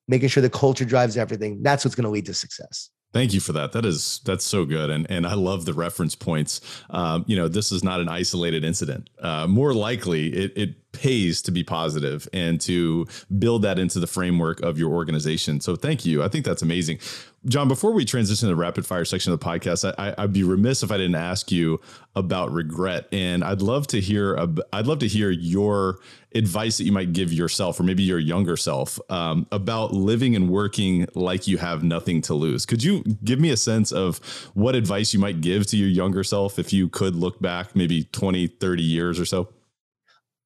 making 0.07 0.30
sure 0.30 0.41
the 0.41 0.49
culture 0.49 0.86
drives 0.86 1.17
everything. 1.17 1.61
That's 1.61 1.86
what's 1.86 1.95
going 1.95 2.05
to 2.05 2.09
lead 2.09 2.26
to 2.26 2.34
success. 2.34 2.89
Thank 3.13 3.34
you 3.34 3.41
for 3.41 3.51
that. 3.53 3.74
That 3.74 3.86
is 3.86 4.22
that's 4.24 4.45
so 4.45 4.63
good, 4.63 4.89
and 4.89 5.05
and 5.11 5.28
I 5.28 5.34
love 5.34 5.65
the 5.65 5.74
reference 5.74 6.15
points. 6.15 6.61
Um, 6.89 7.26
you 7.28 7.36
know, 7.36 7.49
this 7.49 7.74
is 7.74 7.84
not 7.84 7.99
an 7.99 8.07
isolated 8.07 8.63
incident. 8.63 9.09
Uh, 9.19 9.47
more 9.47 9.74
likely, 9.74 10.28
it, 10.28 10.53
it 10.55 10.90
pays 10.91 11.41
to 11.43 11.51
be 11.51 11.63
positive 11.63 12.27
and 12.33 12.59
to 12.61 13.07
build 13.39 13.61
that 13.63 13.79
into 13.79 13.99
the 13.99 14.07
framework 14.07 14.61
of 14.61 14.77
your 14.77 14.91
organization. 14.91 15.59
So 15.61 15.75
thank 15.75 16.05
you. 16.05 16.23
I 16.23 16.27
think 16.27 16.45
that's 16.45 16.61
amazing. 16.61 16.99
Jon, 17.47 17.67
before 17.67 17.91
we 17.91 18.05
transition 18.05 18.47
to 18.47 18.53
the 18.53 18.55
rapid 18.55 18.85
fire 18.85 19.03
section 19.03 19.33
of 19.33 19.39
the 19.39 19.43
podcast, 19.43 19.95
I, 19.97 20.13
would 20.21 20.31
be 20.31 20.43
remiss 20.43 20.83
if 20.83 20.91
I 20.91 20.97
didn't 20.97 21.15
ask 21.15 21.51
you 21.51 21.81
about 22.15 22.51
regret, 22.51 23.07
and 23.11 23.43
I'd 23.43 23.63
love 23.63 23.87
to 23.87 23.99
hear. 23.99 24.37
I'd 24.71 24.85
love 24.85 24.99
to 24.99 25.07
hear 25.07 25.31
your 25.31 25.97
advice 26.35 26.77
that 26.77 26.83
you 26.83 26.91
might 26.91 27.13
give 27.13 27.33
yourself, 27.33 27.79
or 27.79 27.83
maybe 27.83 28.03
your 28.03 28.19
younger 28.19 28.55
self, 28.55 28.99
um, 29.09 29.47
about 29.51 29.91
living 29.91 30.35
and 30.35 30.51
working 30.51 31.07
like 31.15 31.47
you 31.47 31.57
have 31.57 31.83
nothing 31.83 32.21
to 32.23 32.35
lose. 32.35 32.67
Could 32.67 32.83
you 32.83 33.03
give 33.23 33.39
me 33.39 33.49
a 33.49 33.57
sense 33.57 33.91
of 33.91 34.17
what 34.53 34.75
advice 34.75 35.11
you 35.11 35.19
might 35.19 35.41
give 35.41 35.65
to 35.67 35.77
your 35.77 35.89
younger 35.89 36.23
self 36.23 36.59
if 36.59 36.71
you 36.71 36.89
could 36.89 37.15
look 37.15 37.41
back 37.41 37.75
maybe 37.75 38.03
20, 38.03 38.47
30 38.47 38.83
years 38.83 39.19
or 39.19 39.25
so? 39.25 39.49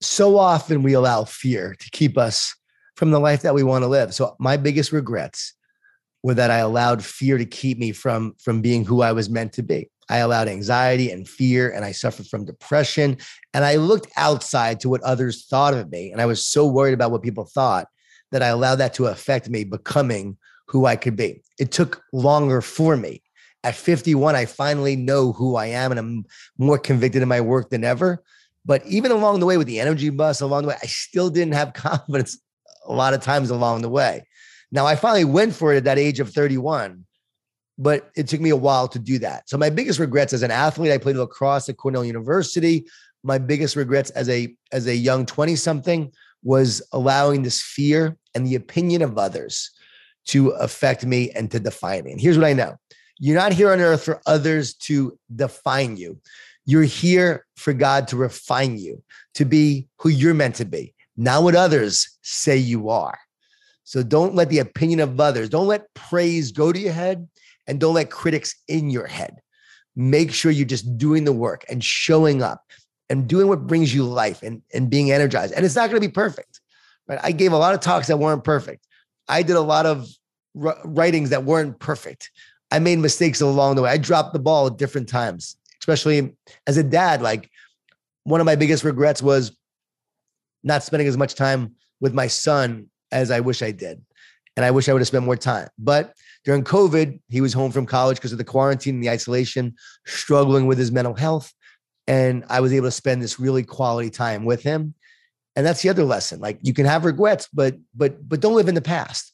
So 0.06 0.38
often 0.38 0.84
we 0.84 0.94
allow 0.94 1.24
fear 1.24 1.76
to 1.80 1.90
keep 1.92 2.18
us 2.18 2.56
from 2.96 3.12
the 3.12 3.20
life 3.20 3.42
that 3.42 3.54
we 3.54 3.64
want 3.64 3.84
to 3.84 3.88
live. 3.88 4.14
So 4.14 4.36
my 4.40 4.58
biggest 4.58 4.92
regrets 4.92 5.54
were 6.24 6.34
that 6.34 6.52
I 6.52 6.58
allowed 6.58 7.04
fear 7.04 7.38
to 7.38 7.46
keep 7.46 7.78
me 7.78 7.92
from 7.92 8.36
from 8.42 8.62
being 8.62 8.86
who 8.86 9.02
I 9.02 9.12
was 9.12 9.30
meant 9.30 9.54
to 9.54 9.64
be. 9.64 9.90
I 10.10 10.18
allowed 10.18 10.48
anxiety 10.48 11.12
and 11.12 11.28
fear 11.28 11.72
and 11.72 11.84
I 11.84 11.92
suffered 11.92 12.28
from 12.28 12.46
depression 12.46 13.18
and 13.54 13.66
I 13.66 13.76
looked 13.76 14.12
outside 14.18 14.80
to 14.82 14.90
what 14.90 15.02
others 15.02 15.46
thought 15.46 15.74
of 15.74 15.92
me 15.92 16.12
and 16.12 16.22
I 16.22 16.26
was 16.26 16.46
so 16.46 16.68
worried 16.68 16.94
about 16.94 17.12
what 17.12 17.24
people 17.24 17.46
thought 17.46 17.88
that 18.32 18.44
I 18.44 18.48
allowed 18.48 18.76
that 18.76 18.94
to 18.96 19.08
affect 19.08 19.50
me 19.50 19.64
becoming 19.64 20.38
who 20.68 20.86
I 20.86 20.96
could 20.96 21.16
be. 21.16 21.42
It 21.60 21.72
took 21.72 22.04
longer 22.12 22.62
for 22.62 22.98
me. 22.98 23.22
At 23.64 23.76
51 23.76 24.36
I 24.36 24.46
finally 24.46 24.96
know 24.96 25.32
who 25.32 25.56
I 25.56 25.68
am 25.68 25.92
and 25.92 26.00
I'm 26.00 26.26
more 26.58 26.78
convicted 26.78 27.22
in 27.22 27.28
my 27.28 27.42
work 27.42 27.70
than 27.70 27.84
ever. 27.84 28.24
But 28.66 28.86
even 28.86 29.12
along 29.12 29.40
the 29.40 29.46
way 29.46 29.58
with 29.58 29.68
the 29.68 29.80
energy 29.80 30.10
bus, 30.10 30.42
along 30.42 30.64
the 30.64 30.70
way, 30.70 30.76
I 30.82 30.88
still 30.88 31.30
didn't 31.30 31.54
have 31.54 31.74
confidence 31.74 32.40
a 32.86 32.94
lot 32.94 33.14
of 33.14 33.22
times 33.22 33.50
along 33.50 33.82
the 33.82 33.90
way. 33.90 34.26
Now, 34.72 34.86
I 34.86 34.96
finally 34.96 35.26
went 35.26 35.54
for 35.54 35.74
it 35.74 35.78
at 35.78 35.84
that 35.86 36.00
age 36.00 36.20
of 36.20 36.32
31, 36.32 37.06
but 37.78 38.10
it 38.16 38.28
took 38.28 38.42
me 38.42 38.50
a 38.50 38.56
while 38.56 38.88
to 38.90 39.00
do 39.00 39.20
that. 39.20 39.48
So, 39.50 39.58
my 39.58 39.70
biggest 39.70 40.00
regrets 40.00 40.34
as 40.34 40.42
an 40.42 40.52
athlete, 40.52 40.92
I 40.92 40.98
played 40.98 41.16
lacrosse 41.16 41.70
at 41.70 41.78
Cornell 41.78 42.04
University. 42.04 42.86
My 43.24 43.38
biggest 43.38 43.76
regrets 43.76 44.10
as 44.12 44.30
a 44.30 44.56
as 44.72 44.88
a 44.88 44.96
young 44.96 45.26
20 45.26 45.56
something 45.56 46.12
was 46.44 46.82
allowing 46.92 47.42
this 47.42 47.62
fear 47.62 48.18
and 48.36 48.46
the 48.46 48.56
opinion 48.56 49.02
of 49.02 49.18
others 49.18 49.72
to 50.26 50.50
affect 50.50 51.06
me 51.06 51.32
and 51.32 51.50
to 51.52 51.60
define 51.60 52.04
me. 52.04 52.12
And 52.12 52.22
here's 52.22 52.38
what 52.38 52.48
I 52.48 52.54
know 52.54 52.78
you're 53.20 53.36
not 53.36 53.54
here 53.54 53.72
on 53.72 53.80
earth 53.80 54.04
for 54.04 54.22
others 54.26 54.74
to 54.74 55.18
define 55.34 55.98
you. 55.98 56.20
You're 56.66 56.84
here 56.84 57.46
for 57.58 57.74
God 57.74 58.08
to 58.10 58.18
refine 58.18 58.78
you 58.78 59.04
to 59.36 59.46
be 59.46 59.88
who 60.00 60.10
you're 60.10 60.34
meant 60.34 60.56
to 60.56 60.66
be, 60.66 60.94
not 61.16 61.44
what 61.44 61.56
others 61.56 62.18
say 62.22 62.58
you 62.58 62.90
are. 62.90 63.18
So 63.84 64.02
don't 64.02 64.34
let 64.34 64.50
the 64.50 64.60
opinion 64.60 65.00
of 65.00 65.20
others, 65.20 65.50
don't 65.50 65.68
let 65.68 65.94
praise 65.94 66.52
go 66.52 66.72
to 66.72 66.80
your 66.80 66.94
head, 66.94 67.28
and 67.68 67.80
don't 67.80 67.94
let 67.94 68.10
critics 68.10 68.56
in 68.68 68.90
your 68.90 69.08
head. 69.08 69.42
Make 69.96 70.34
sure 70.34 70.52
you're 70.52 70.66
just 70.66 70.98
doing 70.98 71.24
the 71.24 71.34
work 71.34 71.66
and 71.70 71.84
showing 71.84 72.42
up 72.42 72.64
and 73.10 73.28
doing 73.28 73.48
what 73.48 73.68
brings 73.68 73.94
you 73.94 74.04
life 74.04 74.44
and, 74.44 74.62
and 74.74 74.90
being 74.90 75.12
energized. 75.12 75.54
And 75.54 75.66
it's 75.66 75.76
not 75.76 75.90
going 75.90 76.02
to 76.02 76.08
be 76.08 76.12
perfect. 76.12 76.60
Right? 77.08 77.20
I 77.22 77.32
gave 77.32 77.54
a 77.54 77.58
lot 77.58 77.74
of 77.74 77.80
talks 77.80 78.08
that 78.08 78.18
weren't 78.18 78.44
perfect. 78.44 78.88
I 79.28 79.44
did 79.44 79.56
a 79.56 79.62
lot 79.62 79.86
of 79.86 80.08
writings 80.54 81.30
that 81.30 81.44
weren't 81.44 81.80
perfect. 81.80 82.32
I 82.72 82.80
made 82.80 83.00
mistakes 83.00 83.42
along 83.42 83.76
the 83.76 83.84
way. 83.84 83.92
I 83.92 83.98
dropped 83.98 84.34
the 84.34 84.40
ball 84.40 84.68
at 84.68 84.78
different 84.78 85.08
times 85.08 85.58
especially 85.86 86.36
as 86.66 86.78
a 86.78 86.84
dad. 86.84 87.22
Like 87.22 87.50
one 88.24 88.42
of 88.42 88.46
my 88.46 88.56
biggest 88.56 88.84
regrets 88.84 89.22
was 89.22 89.56
not 90.64 90.82
spending 90.82 91.08
as 91.08 91.16
much 91.16 91.36
time 91.36 91.76
with 92.00 92.14
my 92.14 92.26
son 92.26 92.90
as 93.12 93.30
I 93.30 93.40
wish 93.40 93.62
I 93.62 93.70
did. 93.70 94.04
And 94.58 94.66
I 94.66 94.72
wish 94.72 94.90
I 94.90 94.94
would 94.94 95.02
have 95.02 95.08
spent 95.08 95.26
more 95.26 95.36
time. 95.36 95.68
But 95.78 96.14
during 96.44 96.64
COVID, 96.64 97.20
he 97.28 97.42
was 97.42 97.54
home 97.54 97.72
from 97.72 97.86
college 97.86 98.18
because 98.18 98.32
of 98.32 98.40
the 98.40 98.44
quarantine 98.44 98.96
and 98.96 99.04
the 99.04 99.12
isolation, 99.12 99.76
struggling 100.08 100.66
with 100.66 100.80
his 100.80 100.92
mental 100.92 101.14
health. 101.14 101.54
And 102.08 102.44
I 102.50 102.62
was 102.62 102.74
able 102.74 102.88
to 102.88 102.92
spend 102.92 103.22
this 103.22 103.40
really 103.40 103.64
quality 103.64 104.10
time 104.10 104.44
with 104.44 104.64
him. 104.64 104.96
And 105.56 105.66
that's 105.66 105.84
the 105.84 105.90
other 105.90 106.04
lesson. 106.04 106.40
Like 106.40 106.58
you 106.64 106.74
can 106.74 106.86
have 106.86 107.06
regrets, 107.06 107.48
but 107.54 107.76
but 107.94 108.28
but 108.28 108.40
don't 108.40 108.56
live 108.56 108.68
in 108.68 108.76
the 108.76 108.82
past. 108.82 109.34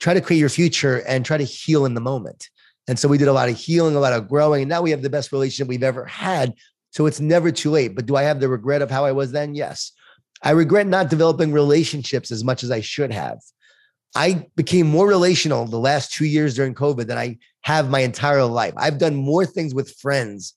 Try 0.00 0.14
to 0.14 0.20
create 0.20 0.40
your 0.40 0.48
future 0.48 1.02
and 1.06 1.24
try 1.24 1.38
to 1.38 1.44
heal 1.44 1.86
in 1.86 1.94
the 1.94 2.00
moment. 2.00 2.48
And 2.88 2.98
so 2.98 3.06
we 3.06 3.18
did 3.18 3.28
a 3.28 3.32
lot 3.32 3.48
of 3.48 3.56
healing, 3.56 3.94
a 3.94 4.00
lot 4.00 4.14
of 4.14 4.28
growing. 4.28 4.62
And 4.62 4.68
now 4.68 4.82
we 4.82 4.90
have 4.90 5.02
the 5.02 5.10
best 5.10 5.30
relationship 5.30 5.68
we've 5.68 5.82
ever 5.82 6.06
had. 6.06 6.54
So 6.90 7.06
it's 7.06 7.20
never 7.20 7.52
too 7.52 7.70
late. 7.70 7.94
But 7.94 8.06
do 8.06 8.16
I 8.16 8.22
have 8.22 8.40
the 8.40 8.48
regret 8.48 8.82
of 8.82 8.90
how 8.90 9.04
I 9.04 9.12
was 9.12 9.30
then? 9.30 9.54
Yes. 9.54 9.92
I 10.42 10.50
regret 10.50 10.86
not 10.86 11.10
developing 11.10 11.52
relationships 11.52 12.30
as 12.30 12.42
much 12.42 12.64
as 12.64 12.70
I 12.70 12.80
should 12.80 13.12
have. 13.12 13.38
I 14.14 14.46
became 14.56 14.86
more 14.86 15.06
relational 15.06 15.66
the 15.66 15.78
last 15.78 16.12
two 16.12 16.24
years 16.24 16.54
during 16.54 16.74
COVID 16.74 17.06
than 17.06 17.18
I 17.18 17.38
have 17.62 17.90
my 17.90 18.00
entire 18.00 18.44
life. 18.44 18.72
I've 18.76 18.98
done 18.98 19.14
more 19.14 19.44
things 19.44 19.74
with 19.74 19.94
friends 19.96 20.54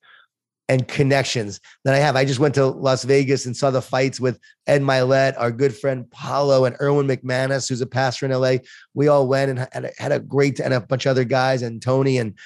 and 0.72 0.88
connections 0.88 1.59
that 1.84 1.93
I 1.93 1.97
have. 1.97 2.15
I 2.15 2.24
just 2.24 2.39
went 2.39 2.55
to 2.55 2.65
Las 2.65 3.03
Vegas 3.03 3.45
and 3.45 3.57
saw 3.57 3.72
the 3.72 3.82
fights 3.82 4.22
with 4.22 4.39
Ed 4.67 4.82
Mylett, 4.82 5.34
our 5.38 5.51
good 5.51 5.76
friend 5.76 6.09
Paulo, 6.09 6.63
and 6.63 6.78
Erwin 6.80 7.07
McManus, 7.07 7.67
who's 7.67 7.82
a 7.82 7.86
pastor 7.86 8.26
in 8.26 8.32
LA. 8.32 8.55
We 8.93 9.09
all 9.09 9.28
went 9.28 9.51
and 9.74 9.91
had 9.97 10.13
a 10.13 10.19
great 10.22 10.61
and 10.61 10.74
a 10.74 10.80
bunch 10.80 11.05
of 11.05 11.09
other 11.09 11.26
guys 11.26 11.61
and 11.61 11.82
Tony 11.82 12.19
and 12.19 12.39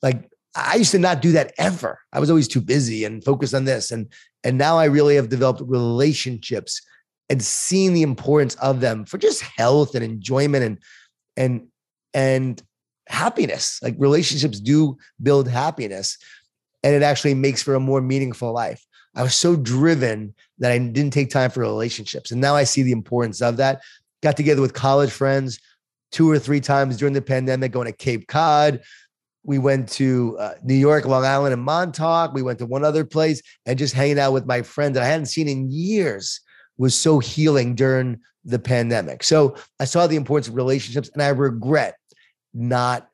like 0.00 0.30
I 0.54 0.76
used 0.76 0.92
to 0.92 1.00
not 1.00 1.22
do 1.22 1.32
that 1.32 1.54
ever. 1.58 1.98
I 2.12 2.20
was 2.20 2.30
always 2.30 2.46
too 2.46 2.60
busy 2.60 3.04
and 3.04 3.24
focused 3.24 3.54
on 3.54 3.64
this. 3.64 3.90
And 3.90 4.12
and 4.44 4.56
now 4.56 4.78
I 4.78 4.84
really 4.84 5.16
have 5.16 5.28
developed 5.28 5.62
relationships 5.64 6.82
and 7.28 7.42
seen 7.42 7.94
the 7.94 8.02
importance 8.02 8.54
of 8.56 8.80
them 8.80 9.06
for 9.06 9.18
just 9.18 9.42
health 9.42 9.96
and 9.96 10.04
enjoyment 10.04 10.64
and 10.64 10.78
and 11.36 11.66
and 12.14 12.62
happiness. 13.08 13.80
Like 13.82 13.96
relationships 13.98 14.60
do 14.60 14.98
build 15.20 15.48
happiness 15.48 16.16
and 16.82 16.94
it 16.94 17.02
actually 17.02 17.34
makes 17.34 17.62
for 17.62 17.74
a 17.74 17.80
more 17.80 18.00
meaningful 18.00 18.52
life. 18.52 18.84
I 19.14 19.22
was 19.22 19.34
so 19.34 19.56
driven 19.56 20.34
that 20.58 20.72
I 20.72 20.78
didn't 20.78 21.12
take 21.12 21.30
time 21.30 21.50
for 21.50 21.60
relationships. 21.60 22.30
And 22.30 22.40
now 22.40 22.54
I 22.54 22.64
see 22.64 22.82
the 22.82 22.92
importance 22.92 23.42
of 23.42 23.58
that. 23.58 23.82
Got 24.22 24.36
together 24.36 24.62
with 24.62 24.72
college 24.72 25.10
friends 25.10 25.58
two 26.12 26.30
or 26.30 26.38
three 26.38 26.60
times 26.60 26.96
during 26.96 27.14
the 27.14 27.22
pandemic, 27.22 27.72
going 27.72 27.86
to 27.86 27.92
Cape 27.92 28.26
Cod. 28.28 28.80
We 29.44 29.58
went 29.58 29.88
to 29.90 30.36
uh, 30.38 30.54
New 30.62 30.74
York, 30.74 31.04
Long 31.04 31.24
Island, 31.24 31.52
and 31.52 31.62
Montauk. 31.62 32.32
We 32.32 32.42
went 32.42 32.60
to 32.60 32.66
one 32.66 32.84
other 32.84 33.04
place 33.04 33.42
and 33.66 33.78
just 33.78 33.94
hanging 33.94 34.18
out 34.18 34.32
with 34.32 34.46
my 34.46 34.62
friend 34.62 34.94
that 34.94 35.02
I 35.02 35.06
hadn't 35.06 35.26
seen 35.26 35.48
in 35.48 35.70
years 35.70 36.40
was 36.78 36.94
so 36.94 37.18
healing 37.18 37.74
during 37.74 38.20
the 38.44 38.58
pandemic. 38.58 39.24
So 39.24 39.56
I 39.80 39.84
saw 39.84 40.06
the 40.06 40.16
importance 40.16 40.48
of 40.48 40.54
relationships 40.54 41.10
and 41.12 41.22
I 41.22 41.28
regret 41.28 41.96
not 42.54 43.08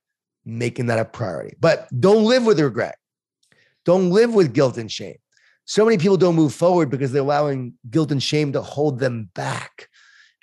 making 0.45 0.87
that 0.87 0.99
a 0.99 1.05
priority. 1.05 1.57
But 1.61 1.89
don't 1.99 2.25
live 2.25 2.45
with 2.45 2.61
regret. 2.61 2.98
Don't 3.89 4.11
live 4.11 4.35
with 4.35 4.53
guilt 4.53 4.77
and 4.77 4.93
shame. 4.93 5.17
So 5.65 5.83
many 5.83 5.97
people 5.97 6.19
don't 6.19 6.35
move 6.35 6.53
forward 6.53 6.91
because 6.91 7.11
they're 7.11 7.23
allowing 7.23 7.73
guilt 7.89 8.13
and 8.13 8.23
shame 8.23 8.53
to 8.53 8.61
hold 8.61 8.99
them 8.99 9.31
back. 9.35 9.89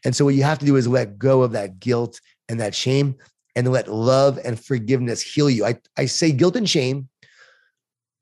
And 0.04 0.16
so 0.16 0.26
what 0.26 0.34
you 0.34 0.42
have 0.42 0.58
to 0.58 0.66
do 0.66 0.78
is 0.78 0.88
let 0.88 1.20
go 1.20 1.44
of 1.44 1.52
that 1.52 1.80
guilt 1.80 2.20
and 2.50 2.60
that 2.60 2.74
shame 2.74 3.18
and 3.56 3.72
let 3.72 3.88
love 3.88 4.40
and 4.44 4.60
forgiveness 4.60 5.22
heal 5.22 5.48
you. 5.48 5.64
I, 5.64 5.76
I 5.96 6.08
say 6.08 6.32
guilt 6.32 6.56
and 6.56 6.68
shame, 6.68 7.08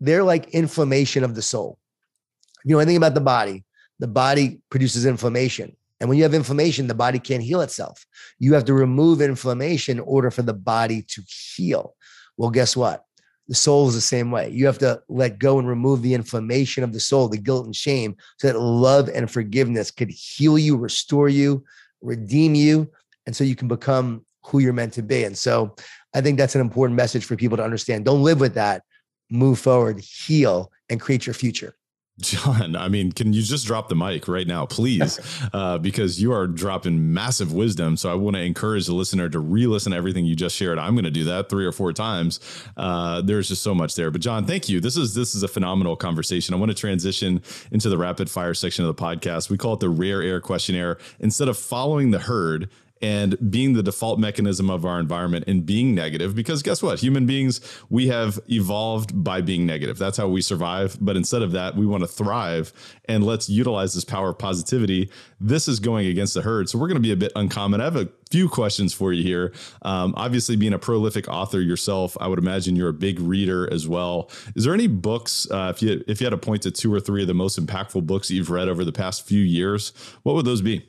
they're 0.02 0.26
like 0.26 0.50
inflammation 0.50 1.24
of 1.24 1.36
the 1.36 1.42
soul. 1.42 1.80
You 2.66 2.76
know 2.76 2.80
anything 2.80 2.98
about 2.98 3.14
the 3.14 3.22
body, 3.22 3.64
the 4.00 4.10
body 4.10 4.60
produces 4.70 5.06
inflammation. 5.06 5.74
And 6.02 6.10
when 6.10 6.18
you 6.18 6.24
have 6.26 6.34
inflammation, 6.34 6.88
the 6.88 6.96
body 6.96 7.20
can't 7.20 7.44
heal 7.44 7.62
itself. 7.62 8.06
You 8.40 8.56
have 8.56 8.66
to 8.66 8.74
remove 8.74 9.22
inflammation 9.22 10.00
in 10.00 10.04
order 10.04 10.32
for 10.32 10.42
the 10.42 10.54
body 10.54 11.02
to 11.02 11.22
heal. 11.56 11.96
Well, 12.36 12.50
guess 12.50 12.76
what? 12.76 13.06
The 13.48 13.56
soul 13.56 13.90
is 13.90 13.94
the 13.94 14.02
same 14.02 14.32
way. 14.32 14.50
You 14.50 14.66
have 14.68 14.78
to 14.80 15.02
let 15.10 15.38
go 15.38 15.60
and 15.60 15.68
remove 15.68 16.02
the 16.02 16.14
inflammation 16.14 16.84
of 16.84 16.94
the 16.94 17.00
soul, 17.00 17.28
the 17.28 17.38
guilt 17.38 17.66
and 17.66 17.76
shame, 17.76 18.16
so 18.38 18.48
that 18.48 18.60
love 18.60 19.10
and 19.10 19.30
forgiveness 19.30 19.92
could 19.92 20.10
heal 20.10 20.58
you, 20.58 20.78
restore 20.78 21.28
you, 21.28 21.64
redeem 22.02 22.56
you. 22.56 22.90
And 23.26 23.36
so 23.36 23.44
you 23.44 23.56
can 23.56 23.68
become 23.68 24.26
who 24.46 24.60
you're 24.60 24.74
meant 24.74 24.94
to 24.94 25.02
be. 25.02 25.24
And 25.24 25.38
so 25.38 25.76
I 26.14 26.22
think 26.22 26.38
that's 26.38 26.56
an 26.56 26.62
important 26.62 26.96
message 26.96 27.26
for 27.26 27.36
people 27.36 27.58
to 27.58 27.64
understand. 27.64 28.06
Don't 28.06 28.24
live 28.24 28.40
with 28.40 28.54
that. 28.56 28.84
Move 29.30 29.60
forward, 29.60 30.00
heal, 30.00 30.72
and 30.90 31.00
create 31.00 31.26
your 31.26 31.34
future. 31.34 31.76
Jon, 32.20 32.76
I 32.76 32.90
mean, 32.90 33.12
can 33.12 33.34
you 33.34 33.42
just 33.42 33.66
drop 33.66 33.90
the 33.90 33.96
mic 33.96 34.28
right 34.28 34.48
now, 34.48 34.66
please? 34.66 35.20
Uh, 35.54 35.78
because 35.78 36.22
you 36.22 36.32
are 36.32 36.48
dropping 36.48 37.14
massive 37.14 37.54
wisdom. 37.54 37.96
So 37.98 38.12
I 38.12 38.16
want 38.16 38.36
to 38.36 38.42
encourage 38.42 38.88
the 38.88 38.94
listener 38.94 39.30
to 39.30 39.40
re 39.40 39.68
listen 39.68 39.92
to 39.92 39.98
everything 39.98 40.26
you 40.26 40.36
just 40.36 40.56
shared. 40.56 40.80
I'm 40.80 40.96
going 40.96 41.04
to 41.04 41.12
do 41.12 41.26
that 41.26 41.50
three 41.50 41.66
or 41.66 41.72
four 41.72 41.94
times. 41.94 42.40
Uh, 42.76 43.22
there's 43.22 43.50
just 43.50 43.62
so 43.62 43.76
much 43.76 43.96
there. 43.96 44.10
But 44.10 44.22
Jon, 44.22 44.46
thank 44.46 44.70
you. 44.70 44.80
This 44.80 44.98
is 44.98 45.14
this 45.14 45.36
is 45.36 45.44
a 45.44 45.48
phenomenal 45.48 45.96
conversation. 45.96 46.56
I 46.56 46.58
want 46.58 46.72
to 46.72 46.76
transition 46.78 47.42
into 47.72 47.90
the 47.90 47.98
rapid 47.98 48.32
fire 48.32 48.54
section 48.54 48.86
of 48.86 48.96
the 48.96 49.02
podcast. 49.02 49.50
We 49.50 49.58
call 49.58 49.74
it 49.74 49.80
the 49.80 49.90
rare 49.90 50.22
air 50.24 50.40
questionnaire. 50.40 50.98
Instead 51.20 51.50
of 51.50 51.58
following 51.58 52.12
the 52.12 52.20
herd, 52.20 52.70
and 53.04 53.52
being 53.52 53.74
the 53.74 53.84
default 53.84 54.18
mechanism 54.18 54.70
of 54.70 54.86
our 54.86 54.98
environment 54.98 55.44
and 55.46 55.66
being 55.66 55.94
negative 55.94 56.34
because 56.34 56.64
guess 56.64 56.82
what? 56.82 57.00
Human 57.00 57.26
beings 57.26 57.60
we 57.90 58.08
have 58.08 58.40
evolved 58.48 59.24
by 59.24 59.42
being 59.42 59.66
negative. 59.66 59.98
That's 59.98 60.18
how 60.18 60.30
we 60.30 60.42
survive. 60.42 60.98
But 61.02 61.18
instead 61.18 61.42
of 61.42 61.52
that 61.52 61.76
we 61.76 61.86
want 61.86 62.02
to 62.04 62.08
thrive 62.08 62.72
and 63.10 63.26
let's 63.26 63.50
utilize 63.50 63.94
this 63.94 64.06
power 64.06 64.30
of 64.30 64.40
positivity. 64.40 65.12
This 65.42 65.68
is 65.68 65.82
going 65.82 66.08
against 66.08 66.34
the 66.34 66.42
herd. 66.42 66.70
So 66.70 66.80
we're 66.80 66.88
going 66.88 66.96
to 66.96 67.02
be 67.02 67.12
a 67.12 67.18
bit 67.18 67.34
uncommon. 67.36 67.82
I 67.82 67.84
have 67.84 67.98
a 67.98 68.08
few 68.32 68.48
questions 68.48 68.94
for 68.94 69.12
you 69.12 69.22
here. 69.22 69.52
Um, 69.82 70.14
obviously 70.16 70.56
being 70.56 70.74
a 70.74 70.80
prolific 70.80 71.28
author 71.28 71.62
yourself 71.62 72.18
i 72.22 72.28
would 72.28 72.40
imagine 72.40 72.76
you're 72.76 72.90
a 72.90 72.94
big 72.94 73.20
reader 73.20 73.72
as 73.72 73.86
well. 73.86 74.32
Is 74.56 74.64
there 74.64 74.74
any 74.74 74.88
books 74.88 75.46
uh, 75.52 75.74
if 75.76 75.82
you 75.82 76.06
if 76.08 76.22
you 76.22 76.26
had 76.26 76.32
to 76.32 76.38
point 76.38 76.62
to 76.62 76.72
two 76.72 76.94
or 76.94 77.02
three 77.02 77.24
of 77.24 77.28
the 77.28 77.34
most 77.34 77.60
impactful 77.60 78.08
books 78.08 78.32
you've 78.32 78.50
read 78.50 78.70
over 78.70 78.86
the 78.86 78.94
past 78.94 79.28
few 79.28 79.42
years 79.42 79.92
what 80.24 80.36
would 80.36 80.46
those 80.46 80.62
be 80.62 80.88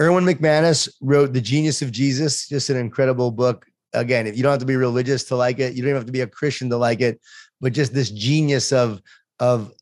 Erwin 0.00 0.24
McManus 0.24 0.88
wrote 1.00 1.32
The 1.32 1.40
Genius 1.40 1.82
of 1.82 1.90
Jesus, 1.90 2.48
just 2.48 2.70
an 2.70 2.76
incredible 2.76 3.30
book. 3.30 3.66
Again, 3.94 4.26
if 4.26 4.36
you 4.36 4.42
don't 4.42 4.52
have 4.52 4.60
to 4.60 4.66
be 4.66 4.76
religious 4.76 5.24
to 5.24 5.36
like 5.36 5.58
it, 5.58 5.74
you 5.74 5.82
don't 5.82 5.90
even 5.90 6.00
have 6.00 6.06
to 6.06 6.12
be 6.12 6.20
a 6.20 6.26
Christian 6.26 6.70
to 6.70 6.76
like 6.76 7.00
it, 7.00 7.20
but 7.60 7.72
just 7.72 7.94
this 7.94 8.10
genius 8.10 8.72
of 8.72 9.02
of 9.40 9.72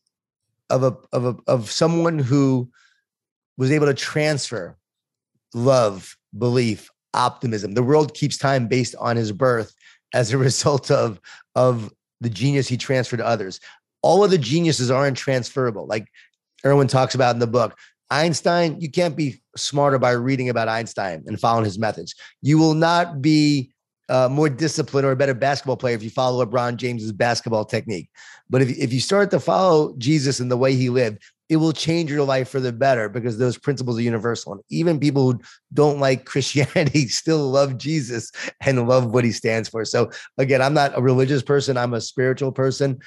of 0.70 0.82
a 0.82 0.96
of 1.12 1.24
a 1.24 1.36
of 1.46 1.70
someone 1.70 2.18
who 2.18 2.70
was 3.58 3.70
able 3.72 3.86
to 3.86 3.94
transfer 3.94 4.76
love, 5.54 6.16
belief, 6.38 6.90
optimism. 7.14 7.72
The 7.72 7.82
world 7.82 8.14
keeps 8.14 8.36
time 8.36 8.68
based 8.68 8.94
on 8.98 9.16
his 9.16 9.32
birth 9.32 9.74
as 10.14 10.32
a 10.32 10.38
result 10.48 10.90
of 10.90 11.20
of 11.54 11.92
the 12.20 12.30
genius 12.30 12.68
he 12.68 12.76
transferred 12.76 13.18
to 13.18 13.26
others. 13.26 13.60
All 14.02 14.24
of 14.24 14.30
the 14.30 14.38
geniuses 14.38 14.90
aren't 14.90 15.16
transferable. 15.16 15.86
Like 15.86 16.06
Erwin 16.64 16.88
talks 16.88 17.14
about 17.14 17.34
in 17.34 17.40
the 17.40 17.46
book, 17.46 17.76
Einstein, 18.10 18.80
you 18.80 18.90
can't 18.90 19.16
be 19.16 19.40
smarter 19.56 19.98
by 19.98 20.12
reading 20.12 20.48
about 20.48 20.68
Einstein 20.68 21.24
and 21.26 21.40
following 21.40 21.64
his 21.64 21.78
methods. 21.78 22.14
You 22.42 22.58
will 22.58 22.74
not 22.74 23.20
be 23.20 23.72
uh, 24.08 24.28
more 24.30 24.48
disciplined 24.48 25.06
or 25.06 25.12
a 25.12 25.16
better 25.16 25.34
basketball 25.34 25.76
player 25.76 25.94
if 25.94 26.02
you 26.02 26.10
follow 26.10 26.44
LeBron 26.44 26.76
James's 26.76 27.12
basketball 27.12 27.64
technique. 27.64 28.08
But 28.48 28.62
if, 28.62 28.76
if 28.78 28.92
you 28.92 29.00
start 29.00 29.30
to 29.32 29.40
follow 29.40 29.94
Jesus 29.98 30.38
and 30.38 30.50
the 30.50 30.56
way 30.56 30.74
he 30.74 30.90
lived, 30.90 31.22
it 31.48 31.56
will 31.56 31.72
change 31.72 32.10
your 32.10 32.24
life 32.24 32.48
for 32.48 32.60
the 32.60 32.72
better 32.72 33.08
because 33.08 33.38
those 33.38 33.56
principles 33.56 33.98
are 33.98 34.02
universal. 34.02 34.52
And 34.52 34.62
even 34.68 34.98
people 34.98 35.32
who 35.32 35.40
don't 35.72 36.00
like 36.00 36.24
Christianity 36.24 37.08
still 37.08 37.50
love 37.50 37.78
Jesus 37.78 38.30
and 38.64 38.88
love 38.88 39.06
what 39.12 39.24
he 39.24 39.32
stands 39.32 39.68
for. 39.68 39.84
So 39.84 40.10
again, 40.38 40.62
I'm 40.62 40.74
not 40.74 40.96
a 40.96 41.02
religious 41.02 41.42
person, 41.42 41.76
I'm 41.76 41.94
a 41.94 42.00
spiritual 42.00 42.52
person. 42.52 42.98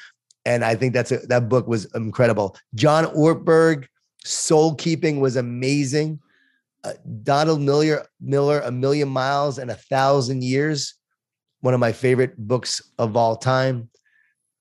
And 0.46 0.64
I 0.64 0.76
think 0.76 0.94
that's 0.94 1.12
a, 1.12 1.18
that 1.28 1.50
book 1.50 1.68
was 1.68 1.86
incredible. 1.94 2.58
John 2.74 3.06
Ortberg, 3.08 3.88
Soul 4.24 4.76
Keeping 4.76 5.20
was 5.20 5.36
amazing. 5.36 6.20
Uh, 6.84 6.94
Donald 7.24 7.62
Miller, 7.62 8.06
Miller, 8.22 8.62
A 8.62 8.72
Million 8.72 9.10
Miles 9.10 9.58
and 9.58 9.70
a 9.72 9.76
Thousand 9.76 10.44
Years, 10.44 10.96
one 11.62 11.74
of 11.74 11.80
my 11.80 11.92
favorite 11.92 12.38
books 12.38 12.82
of 12.98 13.18
all 13.18 13.36
time. 13.36 13.90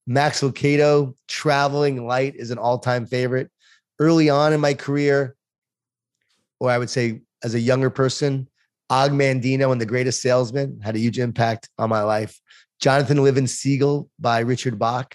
Max 0.07 0.41
Lucado, 0.41 1.15
Traveling 1.29 2.07
Light 2.07 2.35
is 2.35 2.51
an 2.51 2.59
all 2.59 2.79
time 2.79 3.07
favorite. 3.07 3.51
Early 3.99 4.31
on 4.31 4.53
in 4.53 4.61
my 4.61 4.75
career, 4.75 5.37
or 6.61 6.71
I 6.71 6.79
would 6.79 6.91
say 6.91 7.21
as 7.43 7.55
a 7.55 7.61
younger 7.61 7.91
person, 7.91 8.49
Og 8.91 9.11
Mandino 9.11 9.71
and 9.71 9.81
The 9.81 9.87
Greatest 9.87 10.23
Salesman 10.23 10.81
had 10.81 10.97
a 10.97 11.01
huge 11.01 11.19
impact 11.19 11.69
on 11.79 11.91
my 11.91 12.03
life. 12.03 12.41
Jonathan 12.81 13.23
Livingston 13.23 14.09
by 14.19 14.39
Richard 14.41 14.79
Bach 14.79 15.15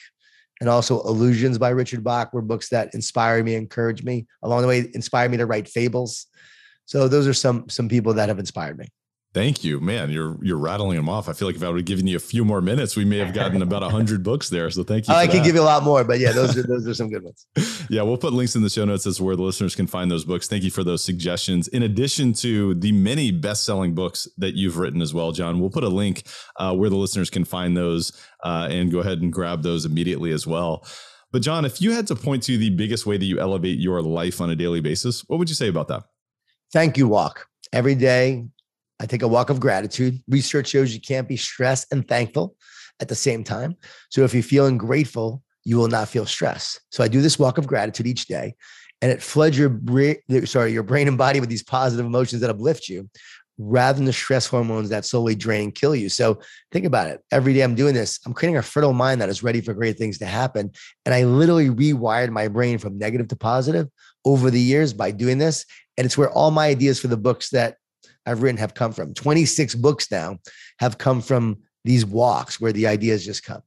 and 0.64 0.70
also 0.70 1.02
Illusions 1.02 1.58
by 1.58 1.72
Richard 1.72 2.06
Bach 2.06 2.32
were 2.32 2.42
books 2.42 2.70
that 2.70 2.94
inspired 2.94 3.44
me, 3.44 3.56
encouraged 3.56 4.06
me 4.06 4.28
along 4.44 4.62
the 4.62 4.70
way, 4.70 4.90
inspired 4.94 5.30
me 5.30 5.36
to 5.36 5.46
write 5.46 5.68
fables. 5.68 6.28
So 6.86 7.10
those 7.10 7.28
are 7.28 7.34
some 7.34 7.68
some 7.68 7.90
people 7.90 8.14
that 8.14 8.30
have 8.30 8.40
inspired 8.40 8.78
me. 8.78 8.88
Thank 9.34 9.64
you, 9.64 9.80
man. 9.80 10.12
You're 10.12 10.38
you're 10.44 10.60
rattling 10.60 10.96
them 10.96 11.10
off. 11.10 11.28
I 11.28 11.34
feel 11.34 11.48
like 11.48 11.56
if 11.56 11.64
I 11.64 11.68
would 11.68 11.78
have 11.78 11.86
given 11.86 12.06
you 12.06 12.16
a 12.16 12.20
few 12.20 12.46
more 12.46 12.62
minutes, 12.62 12.96
we 12.96 13.04
may 13.04 13.18
have 13.18 13.34
gotten 13.34 13.64
about 13.64 13.82
hundred 13.92 14.22
books 14.30 14.50
there. 14.50 14.70
So 14.70 14.84
thank 14.84 15.08
you. 15.08 15.14
Oh, 15.14 15.18
I 15.18 15.26
could 15.26 15.44
give 15.44 15.56
you 15.56 15.62
a 15.62 15.64
lot 15.64 15.82
more, 15.82 16.04
but 16.04 16.20
yeah, 16.20 16.34
those 16.34 16.56
are 16.56 16.62
those 16.68 16.88
are 16.88 16.94
some 16.94 17.10
good 17.10 17.24
ones. 17.24 17.48
yeah, 17.90 18.04
we'll 18.04 18.18
put 18.18 18.32
links 18.32 18.56
in 18.56 18.62
the 18.62 18.70
show 18.70 18.86
notes 18.86 19.08
as 19.08 19.20
where 19.20 19.36
the 19.36 19.42
listeners 19.42 19.76
can 19.76 19.88
find 19.88 20.12
those 20.12 20.24
books. 20.24 20.48
Thank 20.48 20.64
you 20.64 20.70
for 20.70 20.84
those 20.84 21.04
suggestions. 21.04 21.68
In 21.68 21.82
addition 21.82 22.34
to 22.34 22.76
the 22.76 22.92
many 22.92 23.32
best-selling 23.32 23.96
books 23.96 24.28
that 24.38 24.54
you've 24.54 24.78
written 24.78 25.02
as 25.02 25.16
well, 25.16 25.32
Jon, 25.32 25.60
we'll 25.60 25.72
put 25.72 25.84
a 25.84 25.90
link 25.90 26.24
uh, 26.58 26.76
where 26.76 26.92
the 26.92 26.98
listeners 26.98 27.32
can 27.32 27.44
find 27.44 27.76
those 27.76 28.12
uh, 28.44 28.68
and 28.70 28.92
go 28.92 29.00
ahead 29.00 29.22
and 29.22 29.34
grab 29.34 29.64
those 29.64 29.84
immediately 29.84 30.32
as 30.32 30.46
well. 30.46 30.86
But 31.32 31.42
Jon, 31.42 31.66
if 31.66 31.82
you 31.82 31.94
had 31.94 32.06
to 32.08 32.16
point 32.16 32.44
to 32.44 32.58
the 32.60 32.70
biggest 32.70 33.08
way 33.08 33.18
that 33.18 33.26
you 33.26 33.40
elevate 33.40 33.80
your 33.80 34.04
life 34.04 34.40
on 34.42 34.52
a 34.52 34.56
daily 34.56 34.82
basis, 34.82 35.22
what 35.28 35.40
would 35.40 35.50
you 35.50 35.56
say 35.56 35.70
about 35.70 35.88
that? 35.88 36.04
Thank 36.72 36.98
you, 36.98 37.08
walk 37.08 37.48
every 37.72 37.96
day 37.96 38.46
I 39.00 39.06
take 39.06 39.24
a 39.24 39.28
walk 39.28 39.50
of 39.50 39.60
gratitude. 39.60 40.22
Research 40.30 40.70
shows 40.70 40.94
you 40.94 41.02
can't 41.02 41.28
be 41.28 41.38
stressed 41.38 41.92
and 41.92 42.08
thankful 42.08 42.56
at 43.00 43.08
the 43.08 43.16
same 43.16 43.44
time. 43.44 43.76
So 44.10 44.24
if 44.24 44.34
you're 44.34 44.44
feeling 44.44 44.78
grateful, 44.78 45.42
you 45.66 45.78
will 45.78 45.88
not 45.88 46.10
feel 46.10 46.26
stress. 46.26 46.80
So 46.92 47.04
I 47.04 47.08
do 47.08 47.22
this 47.22 47.40
walk 47.40 47.58
of 47.58 47.68
gratitude 47.68 48.08
each 48.08 48.28
day, 48.28 48.56
and 49.02 49.12
it 49.12 49.22
floods 49.22 49.58
your 49.58 49.70
brain, 49.70 50.18
sorry, 50.46 50.72
your 50.72 50.84
brain 50.84 51.08
and 51.08 51.18
body 51.18 51.40
with 51.40 51.50
these 51.50 51.64
positive 51.64 52.06
emotions 52.06 52.42
that 52.42 52.50
uplift 52.50 52.88
you, 52.88 53.10
rather 53.58 53.98
than 53.98 54.06
the 54.06 54.14
stress 54.14 54.48
hormones 54.48 54.90
that 54.90 55.06
slowly 55.06 55.36
drain 55.36 55.66
and 55.66 55.76
kill 55.76 55.96
you. 55.96 56.10
So 56.10 56.40
think 56.72 56.86
about 56.86 57.08
it. 57.08 57.22
Every 57.32 57.54
day 57.54 57.62
I'm 57.62 57.76
doing 57.76 57.94
this, 57.94 58.20
I'm 58.26 58.34
creating 58.34 58.58
a 58.58 58.64
fertile 58.64 58.94
mind 58.94 59.22
that 59.22 59.30
is 59.30 59.44
ready 59.44 59.62
for 59.62 59.74
great 59.74 59.98
things 59.98 60.18
to 60.20 60.26
happen. 60.26 60.72
And 61.06 61.14
I 61.14 61.24
literally 61.24 61.70
rewired 61.70 62.30
my 62.30 62.48
brain 62.48 62.78
from 62.78 62.98
negative 62.98 63.28
to 63.30 63.36
positive 63.36 63.88
over 64.26 64.50
the 64.50 64.60
years 64.60 64.92
by 64.92 65.12
doing 65.12 65.38
this. 65.38 65.66
And 65.98 66.06
it's 66.06 66.18
where 66.18 66.32
all 66.32 66.50
my 66.52 66.68
ideas 66.68 67.00
for 67.00 67.08
the 67.08 67.18
books 67.18 67.52
that 67.52 67.78
I've 68.26 68.42
written 68.42 68.58
have 68.58 68.74
come 68.74 68.92
from. 68.92 69.14
26 69.14 69.76
books 69.76 70.10
now 70.12 70.40
have 70.80 70.98
come 70.98 71.22
from 71.22 71.58
these 71.84 72.06
walks 72.06 72.62
where 72.62 72.72
the 72.72 72.88
ideas 72.88 73.26
just 73.26 73.44
come. 73.44 73.62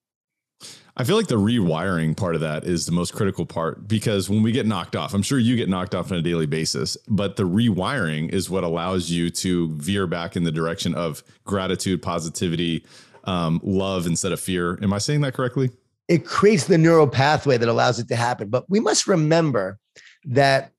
I 0.98 1.04
feel 1.04 1.16
like 1.16 1.26
the 1.26 1.38
rewiring 1.38 2.16
part 2.16 2.34
of 2.34 2.40
that 2.40 2.64
is 2.64 2.86
the 2.86 2.92
most 2.92 3.12
critical 3.12 3.44
part 3.44 3.86
because 3.86 4.30
when 4.30 4.42
we 4.42 4.50
get 4.50 4.64
knocked 4.64 4.96
off, 4.96 5.12
I'm 5.12 5.20
sure 5.20 5.38
you 5.38 5.54
get 5.54 5.68
knocked 5.68 5.94
off 5.94 6.10
on 6.10 6.16
a 6.16 6.22
daily 6.22 6.46
basis, 6.46 6.96
but 7.06 7.36
the 7.36 7.42
rewiring 7.42 8.30
is 8.30 8.48
what 8.48 8.64
allows 8.64 9.10
you 9.10 9.28
to 9.30 9.68
veer 9.72 10.06
back 10.06 10.36
in 10.36 10.44
the 10.44 10.52
direction 10.52 10.94
of 10.94 11.22
gratitude, 11.44 12.00
positivity, 12.00 12.82
um, 13.24 13.60
love 13.62 14.06
instead 14.06 14.32
of 14.32 14.40
fear. 14.40 14.78
Am 14.82 14.94
I 14.94 14.98
saying 14.98 15.20
that 15.20 15.34
correctly? 15.34 15.70
It 16.08 16.24
creates 16.24 16.64
the 16.64 16.78
neural 16.78 17.08
pathway 17.08 17.58
that 17.58 17.68
allows 17.68 17.98
it 17.98 18.08
to 18.08 18.16
happen. 18.16 18.48
But 18.48 18.64
we 18.70 18.80
must 18.80 19.06
remember 19.06 19.78
that 20.24 20.72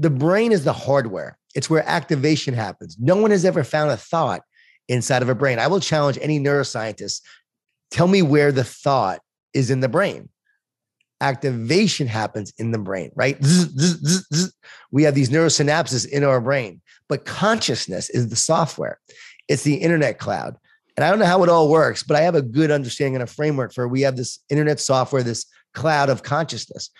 the 0.00 0.10
brain 0.10 0.50
is 0.50 0.64
the 0.64 0.72
hardware, 0.72 1.38
it's 1.54 1.70
where 1.70 1.88
activation 1.88 2.54
happens. 2.54 2.96
No 2.98 3.16
one 3.16 3.30
has 3.30 3.44
ever 3.44 3.64
found 3.64 3.90
a 3.90 3.96
thought 3.96 4.42
inside 4.88 5.22
of 5.22 5.28
a 5.28 5.34
brain. 5.34 5.58
I 5.58 5.66
will 5.66 5.80
challenge 5.80 6.18
any 6.20 6.40
neuroscientist 6.40 7.20
Tell 7.90 8.06
me 8.06 8.22
where 8.22 8.52
the 8.52 8.64
thought 8.64 9.20
is 9.52 9.70
in 9.70 9.80
the 9.80 9.88
brain. 9.88 10.28
Activation 11.20 12.06
happens 12.06 12.52
in 12.56 12.70
the 12.70 12.78
brain, 12.78 13.10
right? 13.14 13.36
We 14.90 15.02
have 15.02 15.14
these 15.14 15.28
neurosynapses 15.28 16.08
in 16.08 16.24
our 16.24 16.40
brain, 16.40 16.80
but 17.08 17.24
consciousness 17.24 18.08
is 18.10 18.28
the 18.28 18.36
software. 18.36 18.98
It's 19.48 19.64
the 19.64 19.74
internet 19.74 20.18
cloud. 20.18 20.56
And 20.96 21.04
I 21.04 21.10
don't 21.10 21.18
know 21.18 21.26
how 21.26 21.42
it 21.42 21.48
all 21.48 21.68
works, 21.68 22.02
but 22.02 22.16
I 22.16 22.22
have 22.22 22.34
a 22.34 22.42
good 22.42 22.70
understanding 22.70 23.16
and 23.16 23.24
a 23.24 23.26
framework 23.26 23.74
for 23.74 23.86
we 23.86 24.02
have 24.02 24.16
this 24.16 24.38
internet 24.48 24.80
software, 24.80 25.22
this 25.22 25.46
cloud 25.74 26.08
of 26.08 26.22
consciousness. 26.22 26.90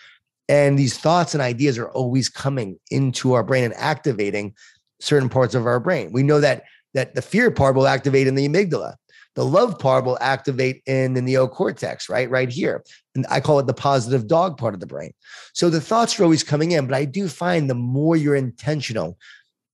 And 0.51 0.77
these 0.77 0.99
thoughts 0.99 1.33
and 1.33 1.41
ideas 1.41 1.79
are 1.79 1.91
always 1.91 2.29
coming 2.29 2.77
into 2.91 3.35
our 3.35 3.45
brain 3.45 3.63
and 3.63 3.75
activating 3.75 4.53
certain 5.01 5.29
parts 5.29 5.55
of 5.55 5.65
our 5.65 5.79
brain. 5.79 6.11
We 6.11 6.25
know 6.25 6.41
that 6.41 6.65
that 6.93 7.15
the 7.15 7.23
fear 7.23 7.53
part 7.53 7.77
will 7.77 7.87
activate 7.87 8.27
in 8.27 8.35
the 8.35 8.49
amygdala. 8.49 8.97
The 9.37 9.45
love 9.45 9.79
part 9.79 10.05
will 10.05 10.19
activate 10.21 10.83
in 10.87 11.15
the 11.15 11.21
neocortex, 11.21 12.09
right? 12.09 12.29
Right 12.29 12.51
here. 12.51 12.83
And 13.15 13.25
I 13.31 13.39
call 13.39 13.61
it 13.61 13.69
the 13.69 13.75
positive 13.75 14.27
dog 14.27 14.59
part 14.59 14.75
of 14.75 14.81
the 14.81 14.89
brain. 14.89 15.13
So 15.53 15.71
the 15.71 15.81
thoughts 15.81 16.19
are 16.19 16.25
always 16.25 16.43
coming 16.43 16.73
in, 16.73 16.89
but 16.89 16.97
I 16.97 17.05
do 17.05 17.29
find 17.29 17.71
the 17.71 17.77
more 17.77 18.17
you're 18.17 18.35
intentional 18.35 19.17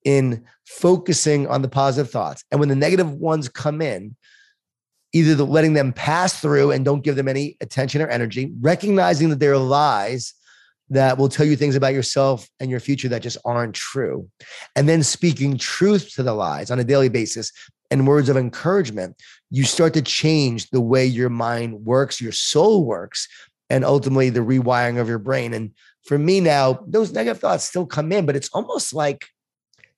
in 0.05 0.45
focusing 0.67 1.47
on 1.49 1.63
the 1.63 1.69
positive 1.69 2.13
thoughts, 2.13 2.45
and 2.51 2.61
when 2.61 2.69
the 2.69 2.77
negative 2.77 3.11
ones 3.13 3.49
come 3.49 3.81
in, 3.81 4.15
either 5.15 5.35
the, 5.35 5.47
letting 5.47 5.73
them 5.73 5.95
pass 5.95 6.39
through 6.39 6.71
and 6.71 6.85
don't 6.85 7.03
give 7.03 7.17
them 7.17 7.29
any 7.29 7.57
attention 7.63 8.03
or 8.03 8.09
energy, 8.09 8.53
recognizing 8.61 9.31
that 9.31 9.41
they're 9.41 9.57
lies 9.57 10.35
that 10.91 11.19
will 11.19 11.29
tell 11.29 11.47
you 11.47 11.57
things 11.57 11.75
about 11.75 11.95
yourself 11.95 12.49
and 12.61 12.71
your 12.71 12.81
future 12.81 13.09
that 13.09 13.23
just 13.23 13.39
aren't 13.45 13.75
true. 13.75 14.29
And 14.77 14.89
then 14.89 15.03
speaking 15.03 15.59
truth 15.59 16.15
to 16.15 16.23
the 16.23 16.33
lies 16.33 16.71
on 16.71 16.79
a 16.79 16.85
daily 16.85 17.09
basis 17.09 17.53
and 17.91 18.07
words 18.07 18.29
of 18.29 18.37
encouragement, 18.37 19.17
you 19.51 19.65
start 19.65 19.95
to 19.95 20.03
change 20.03 20.71
the 20.71 20.81
way 20.81 21.05
your 21.05 21.29
mind 21.29 21.85
works, 21.85 22.21
your 22.21 22.33
soul 22.33 22.85
works, 22.85 23.29
and 23.69 23.85
ultimately 23.85 24.31
the 24.31 24.41
rewiring 24.41 25.01
of 25.01 25.09
your 25.09 25.19
brain. 25.19 25.55
And 25.55 25.73
for 26.05 26.19
me 26.19 26.41
now, 26.41 26.85
those 26.87 27.13
negative 27.13 27.41
thoughts 27.41 27.65
still 27.65 27.87
come 27.87 28.13
in, 28.13 28.27
but 28.27 28.37
it's 28.37 28.51
almost 28.53 28.95
like 28.95 29.27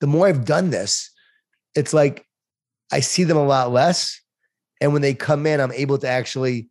the 0.00 0.06
more 0.06 0.26
I've 0.26 0.44
done 0.44 0.70
this, 0.70 1.10
it's 1.74 1.92
like 1.92 2.24
I 2.90 3.00
see 3.00 3.24
them 3.24 3.36
a 3.36 3.44
lot 3.44 3.72
less. 3.72 4.20
And 4.80 4.92
when 4.92 5.02
they 5.02 5.14
come 5.14 5.46
in, 5.46 5.60
I'm 5.60 5.72
able 5.72 5.98
to 5.98 6.08
actually 6.08 6.68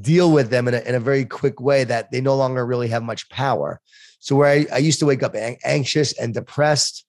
deal 0.00 0.32
with 0.32 0.50
them 0.50 0.68
in 0.68 0.74
a, 0.74 0.80
in 0.80 0.94
a 0.94 1.00
very 1.00 1.24
quick 1.24 1.60
way 1.60 1.84
that 1.84 2.10
they 2.10 2.20
no 2.20 2.36
longer 2.36 2.64
really 2.64 2.88
have 2.88 3.02
much 3.02 3.28
power. 3.28 3.80
So 4.18 4.34
where 4.36 4.48
I, 4.48 4.66
I 4.72 4.78
used 4.78 4.98
to 5.00 5.06
wake 5.06 5.22
up 5.22 5.34
ang- 5.34 5.58
anxious 5.64 6.12
and 6.18 6.34
depressed 6.34 7.04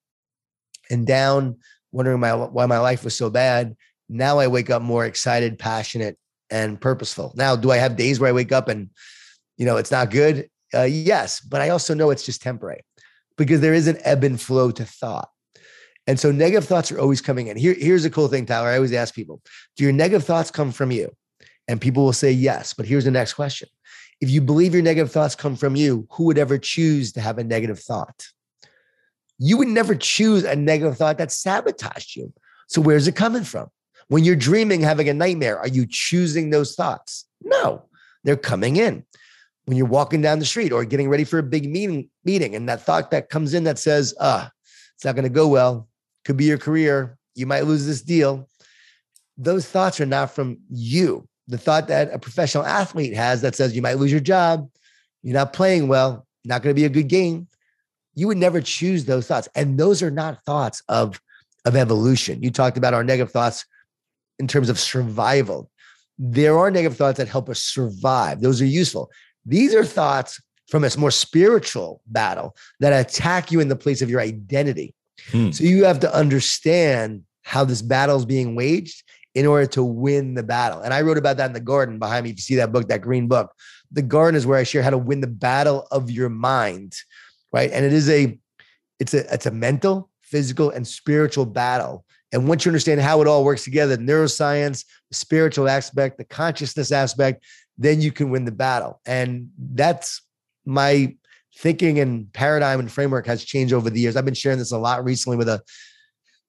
and 0.90 1.08
down, 1.08 1.58
wondering 1.92 2.20
my, 2.20 2.34
why 2.34 2.66
my 2.66 2.80
life 2.80 3.04
was 3.04 3.16
so 3.16 3.30
bad. 3.30 3.76
Now 4.10 4.40
I 4.40 4.48
wake 4.48 4.70
up 4.70 4.82
more 4.82 5.06
excited, 5.06 5.58
passionate, 5.58 6.18
and 6.50 6.80
purposeful. 6.80 7.34
Now, 7.36 7.56
do 7.56 7.72
I 7.72 7.78
have 7.78 7.96
days 7.96 8.20
where 8.20 8.30
I 8.30 8.34
wake 8.34 8.52
up 8.52 8.68
and, 8.68 8.90
you 9.58 9.66
know, 9.66 9.78
it's 9.78 9.92
not 9.92 10.12
good? 10.12 10.50
Uh, 10.74 10.84
yes, 10.84 11.42
but 11.42 11.62
I 11.62 11.70
also 11.70 11.94
know 11.94 12.10
it's 12.12 12.26
just 12.26 12.42
temporary 12.42 12.84
because 13.38 13.62
there 13.62 13.74
is 13.74 13.88
an 13.88 13.98
ebb 14.04 14.24
and 14.24 14.40
flow 14.40 14.72
to 14.72 14.86
thought. 14.86 15.30
And 16.06 16.18
so 16.20 16.32
negative 16.32 16.66
thoughts 16.66 16.92
are 16.92 17.00
always 17.00 17.20
coming 17.22 17.48
in. 17.48 17.58
Here, 17.58 17.76
here's 17.78 18.06
a 18.06 18.10
cool 18.10 18.30
thing, 18.30 18.46
Tyler. 18.46 18.70
I 18.70 18.76
always 18.76 18.94
ask 18.94 19.14
people, 19.14 19.42
do 19.76 19.84
your 19.84 19.94
negative 19.94 20.26
thoughts 20.26 20.52
come 20.52 20.72
from 20.72 20.92
you? 20.92 21.12
And 21.68 21.82
people 21.82 22.06
will 22.06 22.14
say 22.14 22.32
yes. 22.32 22.74
But 22.74 22.86
here's 22.86 23.06
the 23.06 23.12
next 23.12 23.34
question. 23.34 23.70
If 24.20 24.30
you 24.30 24.42
believe 24.42 24.74
your 24.74 24.84
negative 24.84 25.12
thoughts 25.12 25.36
come 25.36 25.56
from 25.56 25.76
you, 25.76 26.08
who 26.12 26.24
would 26.26 26.38
ever 26.38 26.58
choose 26.58 27.12
to 27.14 27.22
have 27.22 27.38
a 27.38 27.44
negative 27.44 27.80
thought? 27.80 28.28
You 29.38 29.58
would 29.58 29.68
never 29.68 29.94
choose 29.94 30.44
a 30.44 30.56
negative 30.56 30.98
thought 30.98 31.20
that 31.20 31.32
sabotaged 31.32 32.16
you. 32.16 32.34
So 32.68 32.82
where's 32.82 33.08
it 33.08 33.16
coming 33.16 33.44
from? 33.44 33.70
When 34.08 34.24
you're 34.24 34.36
dreaming, 34.36 34.82
having 34.82 35.10
a 35.10 35.14
nightmare, 35.14 35.60
are 35.60 35.68
you 35.68 35.86
choosing 35.88 36.50
those 36.50 36.76
thoughts? 36.76 37.26
No, 37.44 37.84
they're 38.24 38.38
coming 38.38 38.78
in. 38.78 39.06
When 39.66 39.78
you're 39.78 39.86
walking 39.86 40.22
down 40.22 40.40
the 40.40 40.46
street 40.46 40.72
or 40.72 40.86
getting 40.86 41.10
ready 41.10 41.26
for 41.26 41.40
a 41.40 41.44
big 41.44 41.70
meeting, 41.70 42.10
meeting, 42.24 42.56
and 42.56 42.70
that 42.70 42.82
thought 42.82 43.12
that 43.12 43.30
comes 43.30 43.54
in 43.54 43.66
that 43.66 43.78
says, 43.78 44.14
"Ah, 44.20 44.50
it's 44.96 45.04
not 45.04 45.16
going 45.16 45.24
to 45.24 45.30
go 45.30 45.48
well. 45.48 45.90
Could 46.24 46.38
be 46.38 46.46
your 46.46 46.58
career. 46.58 47.18
You 47.36 47.46
might 47.46 47.66
lose 47.66 47.86
this 47.86 48.02
deal." 48.02 48.48
Those 49.38 49.66
thoughts 49.68 50.00
are 50.00 50.06
not 50.06 50.32
from 50.32 50.60
you. 50.70 51.28
The 51.48 51.58
thought 51.58 51.88
that 51.88 52.14
a 52.14 52.20
professional 52.20 52.66
athlete 52.66 53.14
has 53.14 53.42
that 53.42 53.56
says 53.56 53.76
you 53.76 53.82
might 53.82 53.98
lose 53.98 54.12
your 54.12 54.20
job, 54.20 54.70
you're 55.24 55.34
not 55.34 55.54
playing 55.54 55.88
well, 55.88 56.26
not 56.46 56.62
going 56.62 56.76
to 56.76 56.80
be 56.80 56.86
a 56.86 56.90
good 56.90 57.08
game. 57.08 57.48
You 58.16 58.28
would 58.28 58.38
never 58.38 58.62
choose 58.62 59.06
those 59.06 59.28
thoughts, 59.28 59.48
and 59.56 59.78
those 59.78 60.02
are 60.02 60.12
not 60.12 60.44
thoughts 60.44 60.82
of 60.90 61.22
of 61.66 61.76
evolution. 61.76 62.42
You 62.42 62.50
talked 62.50 62.78
about 62.78 62.94
our 62.94 63.04
negative 63.04 63.32
thoughts 63.32 63.66
in 64.40 64.48
terms 64.48 64.70
of 64.70 64.80
survival. 64.80 65.70
There 66.18 66.58
are 66.58 66.72
negative 66.72 66.98
thoughts 66.98 67.18
that 67.18 67.28
help 67.28 67.50
us 67.50 67.62
survive. 67.62 68.42
Those 68.42 68.62
are 68.62 68.66
useful. 68.66 69.12
These 69.46 69.76
are 69.76 69.86
thoughts 69.86 70.42
from 70.68 70.84
a 70.84 70.90
more 70.98 71.12
spiritual 71.12 72.02
battle 72.08 72.56
that 72.80 72.94
attack 72.94 73.52
you 73.52 73.60
in 73.60 73.68
the 73.68 73.76
place 73.76 74.02
of 74.02 74.10
your 74.10 74.22
identity. 74.22 74.94
Hmm. 75.32 75.52
So 75.52 75.64
you 75.64 75.86
have 75.86 76.00
to 76.02 76.14
understand 76.14 77.24
how 77.44 77.64
this 77.64 77.82
battle 77.82 78.18
is 78.18 78.26
being 78.26 78.56
waged 78.56 79.04
in 79.38 79.46
order 79.46 79.66
to 79.68 79.84
win 79.84 80.34
the 80.34 80.44
battle. 80.44 80.82
And 80.82 80.94
I 80.94 81.02
wrote 81.02 81.18
about 81.18 81.38
that 81.38 81.48
in 81.48 81.54
the 81.54 81.60
garden 81.60 82.00
behind 82.00 82.24
me. 82.24 82.32
If 82.32 82.38
you 82.38 82.42
see 82.42 82.56
that 82.56 82.72
book, 82.72 82.88
that 82.88 83.02
green 83.02 83.28
book, 83.28 83.54
the 83.92 84.02
garden 84.02 84.36
is 84.36 84.46
where 84.46 84.60
I 84.60 84.64
share 84.64 84.84
how 84.84 84.90
to 84.90 84.98
win 84.98 85.22
the 85.22 85.28
battle 85.28 85.88
of 85.92 86.10
your 86.12 86.30
mind, 86.30 86.94
right? 87.52 87.72
And 87.72 87.86
it 87.86 87.94
is 87.94 88.10
a, 88.10 88.38
it's 89.00 89.14
a, 89.14 89.34
it's 89.34 89.46
a 89.46 89.52
mental, 89.52 90.10
physical, 90.22 90.72
and 90.72 90.88
spiritual 90.88 91.46
battle 91.46 92.06
and 92.32 92.48
once 92.48 92.66
you 92.66 92.70
understand 92.70 93.02
how 93.02 93.22
it 93.22 93.28
all 93.28 93.44
works 93.44 93.64
together, 93.64 93.98
neuroscience, 93.98 94.86
the 95.10 95.16
spiritual 95.16 95.70
aspect, 95.70 96.18
the 96.18 96.26
consciousness 96.26 96.92
aspect, 96.92 97.44
then 97.78 98.02
you 98.02 98.12
can 98.12 98.30
win 98.30 98.46
the 98.46 98.52
battle. 98.52 99.00
And 99.06 99.50
that's 99.58 100.22
my 100.66 101.16
thinking 101.58 102.00
and 102.00 102.32
paradigm 102.34 102.80
and 102.80 102.92
framework 102.92 103.26
has 103.28 103.44
changed 103.44 103.74
over 103.74 103.90
the 103.90 104.00
years. 104.00 104.16
I've 104.16 104.26
been 104.26 104.34
sharing 104.34 104.60
this 104.60 104.72
a 104.72 104.78
lot 104.78 105.04
recently 105.04 105.38
with 105.38 105.48
a 105.48 105.62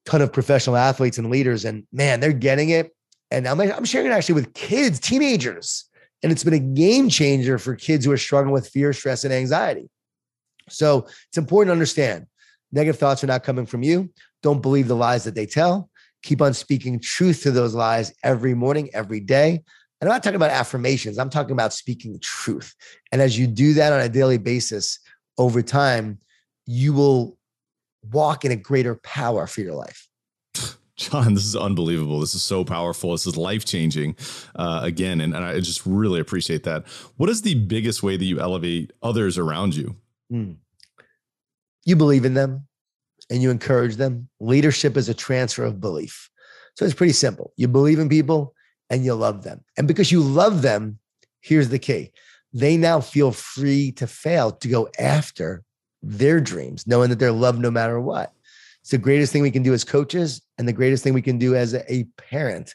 ton 0.09 0.21
of 0.21 0.33
professional 0.33 0.75
athletes 0.75 1.17
and 1.17 1.29
leaders, 1.29 1.65
and 1.65 1.85
man, 1.91 2.19
they're 2.19 2.33
getting 2.33 2.69
it. 2.69 2.91
And 3.31 3.47
I'm, 3.47 3.59
I'm 3.61 3.85
sharing 3.85 4.07
it 4.07 4.13
actually 4.13 4.35
with 4.35 4.53
kids, 4.53 4.99
teenagers. 4.99 5.85
And 6.23 6.31
it's 6.31 6.43
been 6.43 6.53
a 6.53 6.59
game 6.59 7.09
changer 7.09 7.59
for 7.59 7.75
kids 7.75 8.05
who 8.05 8.11
are 8.11 8.17
struggling 8.17 8.51
with 8.51 8.67
fear, 8.67 8.91
stress, 8.91 9.23
and 9.23 9.33
anxiety. 9.33 9.89
So 10.67 11.07
it's 11.27 11.37
important 11.37 11.69
to 11.69 11.73
understand 11.73 12.25
negative 12.71 12.99
thoughts 12.99 13.23
are 13.23 13.27
not 13.27 13.43
coming 13.43 13.65
from 13.65 13.83
you. 13.83 14.09
Don't 14.41 14.61
believe 14.61 14.87
the 14.87 14.95
lies 14.95 15.23
that 15.23 15.35
they 15.35 15.45
tell. 15.45 15.89
Keep 16.23 16.41
on 16.41 16.53
speaking 16.53 16.99
truth 16.99 17.43
to 17.43 17.51
those 17.51 17.73
lies 17.73 18.13
every 18.23 18.53
morning, 18.53 18.89
every 18.93 19.19
day. 19.19 19.61
And 20.01 20.09
I'm 20.09 20.15
not 20.15 20.23
talking 20.23 20.35
about 20.35 20.51
affirmations, 20.51 21.17
I'm 21.17 21.29
talking 21.29 21.51
about 21.51 21.73
speaking 21.73 22.19
truth. 22.21 22.73
And 23.11 23.21
as 23.21 23.37
you 23.37 23.47
do 23.47 23.73
that 23.75 23.93
on 23.93 23.99
a 23.99 24.09
daily 24.09 24.37
basis 24.37 24.99
over 25.37 25.61
time, 25.61 26.19
you 26.65 26.93
will 26.93 27.37
walk 28.03 28.45
in 28.45 28.51
a 28.51 28.55
greater 28.55 28.95
power 28.95 29.47
for 29.47 29.61
your 29.61 29.75
life. 29.75 30.07
Jon, 30.99 31.33
this 31.33 31.45
is 31.45 31.55
unbelievable. 31.55 32.19
This 32.19 32.35
is 32.35 32.43
so 32.43 32.65
powerful. 32.65 33.11
This 33.13 33.25
is 33.25 33.37
life 33.37 33.63
changing 33.63 34.17
uh, 34.55 34.81
again. 34.83 35.21
And, 35.21 35.33
and, 35.33 35.45
I 35.45 35.59
just 35.61 35.85
really 35.85 36.19
appreciate 36.19 36.63
that. 36.63 36.85
What 37.15 37.29
is 37.29 37.41
the 37.41 37.55
biggest 37.55 38.03
way 38.03 38.17
that 38.17 38.25
you 38.25 38.41
elevate 38.41 38.91
others 39.01 39.37
around 39.37 39.75
you? 39.75 39.95
Mm. 40.31 40.57
You 41.85 41.95
believe 41.95 42.25
in 42.25 42.33
them 42.33 42.67
and 43.29 43.41
you 43.41 43.49
encourage 43.49 43.95
them. 43.95 44.27
Leadership 44.41 44.97
is 44.97 45.07
a 45.07 45.13
transfer 45.13 45.63
of 45.63 45.79
belief. 45.79 46.29
So 46.75 46.83
it's 46.83 46.93
pretty 46.93 47.13
simple. 47.13 47.53
You 47.55 47.69
believe 47.69 47.99
in 47.99 48.09
people 48.09 48.53
and 48.89 49.05
you 49.05 49.13
love 49.13 49.43
them. 49.43 49.63
And 49.77 49.87
because 49.87 50.11
you 50.11 50.19
love 50.19 50.61
them, 50.61 50.99
here's 51.41 51.69
the 51.69 51.79
key 51.79 52.11
they 52.51 52.77
now 52.77 52.99
feel 52.99 53.31
free 53.31 53.91
to 53.93 54.07
fail 54.07 54.51
to 54.51 54.67
go 54.67 54.89
after 54.97 55.63
their 56.01 56.39
dreams, 56.39 56.87
knowing 56.87 57.09
that 57.09 57.19
they're 57.19 57.31
loved 57.31 57.59
no 57.59 57.71
matter 57.71 57.99
what. 57.99 58.33
It's 58.81 58.91
the 58.91 58.97
greatest 58.97 59.33
thing 59.33 59.41
we 59.41 59.51
can 59.51 59.63
do 59.63 59.73
as 59.73 59.83
coaches, 59.83 60.41
and 60.57 60.67
the 60.67 60.73
greatest 60.73 61.03
thing 61.03 61.13
we 61.13 61.21
can 61.21 61.37
do 61.37 61.55
as 61.55 61.73
a 61.73 62.05
parent 62.17 62.73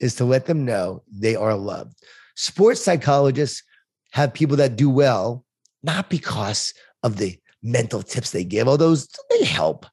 is 0.00 0.14
to 0.16 0.24
let 0.24 0.46
them 0.46 0.64
know 0.64 1.02
they 1.10 1.36
are 1.36 1.54
loved. 1.54 1.94
Sports 2.34 2.80
psychologists 2.80 3.62
have 4.10 4.34
people 4.34 4.56
that 4.56 4.76
do 4.76 4.90
well, 4.90 5.44
not 5.82 6.10
because 6.10 6.74
of 7.02 7.16
the 7.16 7.38
mental 7.62 8.02
tips 8.02 8.30
they 8.30 8.44
give, 8.44 8.68
although 8.68 8.94
they 9.30 9.44
help. 9.44 9.86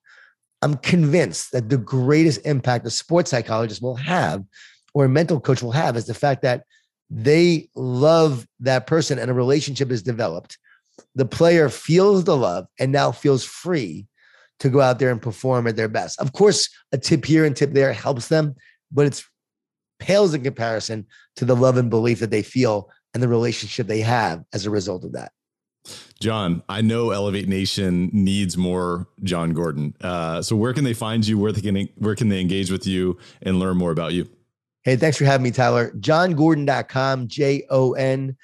I'm 0.62 0.76
convinced 0.78 1.52
that 1.54 1.70
the 1.70 1.78
greatest 1.78 2.46
impact 2.46 2.86
a 2.86 2.92
sports 2.92 3.32
psychologist 3.32 3.82
will 3.82 3.96
have 3.96 4.44
or 4.94 5.06
a 5.06 5.10
mental 5.10 5.40
coach 5.40 5.64
will 5.64 5.72
have 5.72 5.96
is 5.96 6.06
the 6.06 6.14
fact 6.14 6.42
that 6.44 6.66
they 7.10 7.70
love 7.76 8.48
that 8.60 8.88
person 8.88 9.18
and 9.18 9.32
a 9.32 9.34
relationship 9.34 9.92
is 9.92 10.04
developed. 10.04 10.58
The 11.16 11.26
player 11.26 11.70
feels 11.70 12.24
the 12.24 12.38
love 12.38 12.68
and 12.80 12.91
now 12.91 13.12
feels 13.12 13.43
free 13.43 14.08
to 14.60 14.70
go 14.70 14.82
out 14.82 14.99
there 14.99 15.12
and 15.12 15.22
perform 15.22 15.68
at 15.68 15.76
their 15.76 15.88
best. 15.88 16.20
Of 16.20 16.34
course, 16.34 16.70
a 16.91 16.97
tip 16.97 17.26
here 17.26 17.45
and 17.45 17.56
tip 17.56 17.74
there 17.74 17.93
helps 17.93 18.28
them, 18.28 18.56
but 18.91 19.06
it's 19.06 19.28
pales 19.99 20.34
in 20.34 20.43
comparison 20.43 21.08
to 21.38 21.45
the 21.45 21.56
love 21.56 21.78
and 21.78 21.89
belief 21.89 22.20
that 22.20 22.32
they 22.32 22.43
feel 22.43 22.89
and 23.14 23.22
the 23.22 23.28
relationship 23.28 23.88
they 23.88 24.02
have 24.02 24.43
as 24.54 24.66
a 24.66 24.70
result 24.70 25.04
of 25.04 25.14
that. 25.14 25.32
Jon, 26.20 26.62
I 26.70 26.82
know 26.82 27.10
Elevate 27.10 27.47
Nation 27.47 28.10
needs 28.14 28.56
more 28.56 29.08
Jon 29.24 29.54
Gordon. 29.54 29.95
Uh, 29.99 30.41
so 30.41 30.56
where 30.56 30.74
can 30.74 30.84
they 30.84 30.93
find 30.93 31.26
you? 31.26 31.39
Where 31.39 31.52
they 31.52 31.62
can 31.62 31.89
where 31.95 32.16
can 32.16 32.30
they 32.30 32.39
engage 32.39 32.72
with 32.72 32.86
you 32.86 33.18
and 33.41 33.60
learn 33.60 33.78
more 33.78 33.91
about 33.91 34.14
you? 34.14 34.30
Hey, 34.84 34.95
thanks 34.95 35.18
for 35.18 35.26
having 35.26 35.43
me, 35.43 35.52
Tyler. 35.52 35.91
JonGordon.com, 35.99 37.28
J 37.28 37.66
O 37.70 37.93
N 37.93 38.38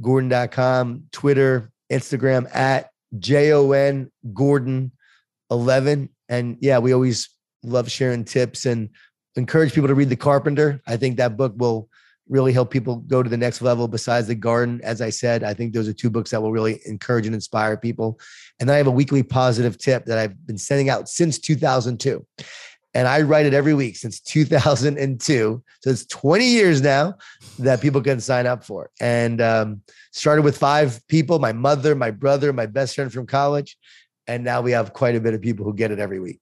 Gordon.com, 0.00 1.04
Twitter, 1.12 1.70
Instagram 1.90 2.54
at 2.54 2.90
J 3.18 3.52
O 3.52 3.72
N 3.72 4.10
Gordon 4.32 4.92
11. 5.50 6.08
And 6.28 6.56
yeah, 6.60 6.78
we 6.78 6.92
always 6.92 7.28
love 7.62 7.90
sharing 7.90 8.24
tips 8.24 8.66
and 8.66 8.90
encourage 9.36 9.72
people 9.72 9.88
to 9.88 9.94
read 9.94 10.08
The 10.08 10.16
Carpenter. 10.16 10.80
I 10.86 10.96
think 10.96 11.16
that 11.16 11.36
book 11.36 11.54
will 11.56 11.88
really 12.28 12.52
help 12.52 12.70
people 12.70 12.96
go 12.96 13.22
to 13.22 13.28
the 13.28 13.36
next 13.36 13.60
level 13.60 13.86
besides 13.86 14.26
the 14.26 14.34
garden 14.34 14.80
as 14.82 15.02
i 15.02 15.10
said 15.10 15.44
i 15.44 15.52
think 15.52 15.72
those 15.74 15.86
are 15.86 15.92
two 15.92 16.08
books 16.08 16.30
that 16.30 16.40
will 16.40 16.52
really 16.52 16.80
encourage 16.86 17.26
and 17.26 17.34
inspire 17.34 17.76
people 17.76 18.18
and 18.58 18.68
then 18.68 18.74
i 18.74 18.78
have 18.78 18.86
a 18.86 18.90
weekly 18.90 19.22
positive 19.22 19.76
tip 19.76 20.06
that 20.06 20.18
i've 20.18 20.46
been 20.46 20.56
sending 20.56 20.88
out 20.88 21.08
since 21.08 21.38
2002 21.38 22.26
and 22.94 23.06
i 23.08 23.20
write 23.20 23.46
it 23.46 23.54
every 23.54 23.74
week 23.74 23.96
since 23.96 24.20
2002 24.34 25.62
so 25.82 25.90
it's 25.90 26.06
20 26.06 26.46
years 26.46 26.80
now 26.80 27.14
that 27.58 27.80
people 27.80 28.00
can 28.00 28.20
sign 28.20 28.46
up 28.46 28.64
for 28.64 28.90
and 29.00 29.40
um, 29.40 29.82
started 30.12 30.42
with 30.42 30.56
five 30.56 31.06
people 31.08 31.38
my 31.38 31.52
mother 31.52 31.94
my 31.94 32.10
brother 32.10 32.52
my 32.52 32.66
best 32.66 32.94
friend 32.94 33.12
from 33.12 33.26
college. 33.26 33.76
And 34.26 34.42
now 34.42 34.62
we 34.62 34.72
have 34.72 34.94
quite 34.94 35.16
a 35.16 35.20
bit 35.20 35.34
of 35.34 35.42
people 35.42 35.66
who 35.66 35.74
get 35.74 35.90
it 35.90 35.98
every 35.98 36.18
week. 36.18 36.40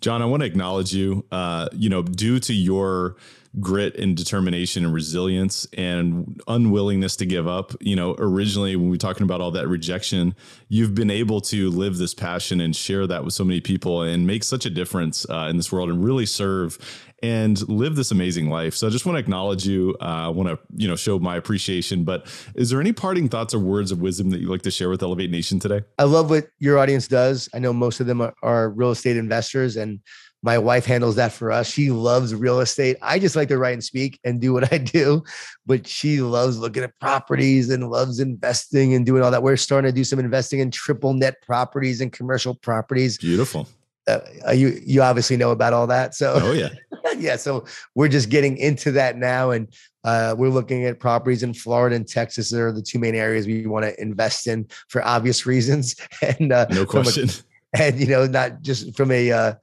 Jon 0.00 0.22
i 0.22 0.24
want 0.24 0.42
to 0.42 0.46
acknowledge 0.46 0.94
you. 0.94 1.24
Uh, 1.32 1.68
you 1.72 1.88
know 1.88 2.02
due 2.02 2.38
to 2.40 2.52
your 2.52 3.16
grit 3.60 3.96
and 3.96 4.16
determination 4.16 4.84
and 4.84 4.92
resilience 4.92 5.66
and 5.76 6.40
unwillingness 6.48 7.16
to 7.16 7.26
give 7.26 7.46
up. 7.46 7.72
You 7.80 7.96
know, 7.96 8.16
originally 8.18 8.76
when 8.76 8.88
we 8.88 8.96
are 8.96 8.98
talking 8.98 9.24
about 9.24 9.40
all 9.40 9.50
that 9.52 9.68
rejection, 9.68 10.34
you've 10.68 10.94
been 10.94 11.10
able 11.10 11.40
to 11.42 11.70
live 11.70 11.98
this 11.98 12.14
passion 12.14 12.60
and 12.60 12.74
share 12.74 13.06
that 13.06 13.24
with 13.24 13.34
so 13.34 13.44
many 13.44 13.60
people 13.60 14.02
and 14.02 14.26
make 14.26 14.44
such 14.44 14.66
a 14.66 14.70
difference 14.70 15.28
uh, 15.30 15.46
in 15.50 15.56
this 15.56 15.70
world 15.70 15.88
and 15.88 16.04
really 16.04 16.26
serve 16.26 16.78
and 17.22 17.66
live 17.70 17.96
this 17.96 18.10
amazing 18.10 18.50
life. 18.50 18.74
So 18.74 18.86
I 18.86 18.90
just 18.90 19.06
want 19.06 19.16
to 19.16 19.20
acknowledge 19.20 19.66
you. 19.66 19.96
Uh, 19.98 20.04
I 20.26 20.28
want 20.28 20.50
to, 20.50 20.58
you 20.74 20.86
know, 20.86 20.94
show 20.94 21.18
my 21.18 21.36
appreciation. 21.36 22.04
But 22.04 22.26
is 22.54 22.68
there 22.68 22.80
any 22.80 22.92
parting 22.92 23.30
thoughts 23.30 23.54
or 23.54 23.60
words 23.60 23.90
of 23.90 24.00
wisdom 24.00 24.28
that 24.30 24.40
you'd 24.40 24.50
like 24.50 24.60
to 24.62 24.70
share 24.70 24.90
with 24.90 25.02
Elevate 25.02 25.30
Nation 25.30 25.58
today? 25.58 25.82
I 25.98 26.04
love 26.04 26.28
what 26.28 26.48
your 26.58 26.78
audience 26.78 27.08
does. 27.08 27.48
I 27.54 27.60
know 27.60 27.72
most 27.72 28.00
of 28.00 28.06
them 28.06 28.20
are, 28.20 28.34
are 28.42 28.68
real 28.68 28.90
estate 28.90 29.16
investors 29.16 29.76
and 29.76 30.00
my 30.44 30.58
wife 30.58 30.84
handles 30.84 31.16
that 31.16 31.32
for 31.32 31.50
us. 31.50 31.70
She 31.70 31.90
loves 31.90 32.34
real 32.34 32.60
estate. 32.60 32.98
I 33.00 33.18
just 33.18 33.34
like 33.34 33.48
to 33.48 33.56
write 33.56 33.72
and 33.72 33.82
speak 33.82 34.20
and 34.24 34.42
do 34.42 34.52
what 34.52 34.70
I 34.70 34.76
do, 34.76 35.24
but 35.64 35.86
she 35.86 36.20
loves 36.20 36.58
looking 36.58 36.82
at 36.82 36.98
properties 37.00 37.70
and 37.70 37.88
loves 37.88 38.20
investing 38.20 38.92
and 38.92 39.06
doing 39.06 39.22
all 39.22 39.30
that. 39.30 39.42
We're 39.42 39.56
starting 39.56 39.90
to 39.90 39.94
do 39.94 40.04
some 40.04 40.18
investing 40.18 40.60
in 40.60 40.70
triple 40.70 41.14
net 41.14 41.40
properties 41.40 42.02
and 42.02 42.12
commercial 42.12 42.54
properties. 42.54 43.16
Beautiful. 43.16 43.66
Uh, 44.06 44.20
you 44.52 44.78
you 44.84 45.00
obviously 45.00 45.34
know 45.34 45.50
about 45.50 45.72
all 45.72 45.86
that. 45.86 46.14
So 46.14 46.34
oh 46.36 46.52
yeah, 46.52 46.68
yeah. 47.16 47.36
So 47.36 47.64
we're 47.94 48.08
just 48.08 48.28
getting 48.28 48.58
into 48.58 48.92
that 48.92 49.16
now, 49.16 49.52
and 49.52 49.66
uh, 50.04 50.34
we're 50.36 50.50
looking 50.50 50.84
at 50.84 51.00
properties 51.00 51.42
in 51.42 51.54
Florida 51.54 51.96
and 51.96 52.06
Texas. 52.06 52.50
That 52.50 52.60
are 52.60 52.70
the 52.70 52.82
two 52.82 52.98
main 52.98 53.14
areas 53.14 53.46
we 53.46 53.66
want 53.66 53.86
to 53.86 53.98
invest 53.98 54.46
in 54.46 54.68
for 54.88 55.02
obvious 55.02 55.46
reasons. 55.46 55.96
And 56.38 56.52
uh, 56.52 56.66
no 56.68 56.84
question. 56.84 57.30
A, 57.74 57.82
and 57.82 57.98
you 57.98 58.06
know, 58.06 58.26
not 58.26 58.60
just 58.60 58.94
from 58.94 59.10
a 59.10 59.32
uh, 59.32 59.54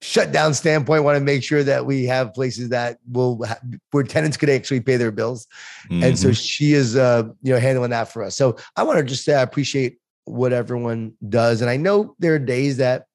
shutdown 0.00 0.54
standpoint, 0.54 1.04
want 1.04 1.16
to 1.16 1.24
make 1.24 1.42
sure 1.42 1.62
that 1.64 1.84
we 1.84 2.04
have 2.04 2.34
places 2.34 2.68
that 2.68 2.98
will 3.10 3.44
where 3.90 4.04
tenants 4.04 4.36
could 4.36 4.50
actually 4.50 4.80
pay 4.80 4.96
their 4.96 5.10
bills. 5.10 5.46
Mm-hmm. 5.90 6.04
And 6.04 6.18
so 6.18 6.28
mm-hmm. 6.28 6.34
she 6.34 6.72
is, 6.72 6.96
uh, 6.96 7.24
you 7.42 7.52
know, 7.52 7.60
handling 7.60 7.90
that 7.90 8.12
for 8.12 8.22
us. 8.22 8.36
So 8.36 8.56
I 8.76 8.82
want 8.84 8.98
to 8.98 9.04
just 9.04 9.24
say 9.24 9.34
I 9.34 9.42
appreciate 9.42 9.98
what 10.24 10.52
everyone 10.52 11.14
does, 11.28 11.62
and 11.62 11.70
I 11.70 11.76
know 11.76 12.14
there 12.18 12.34
are 12.34 12.38
days 12.38 12.76
that 12.76 13.06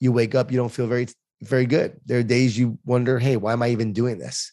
you 0.00 0.12
wake 0.12 0.34
up, 0.34 0.50
you 0.50 0.58
don't 0.58 0.72
feel 0.72 0.86
very, 0.86 1.08
very 1.42 1.66
good. 1.66 1.98
There 2.04 2.18
are 2.18 2.22
days 2.22 2.58
you 2.58 2.78
wonder, 2.84 3.18
hey, 3.18 3.36
why 3.36 3.52
am 3.52 3.62
I 3.62 3.70
even 3.70 3.92
doing 3.92 4.18
this? 4.18 4.52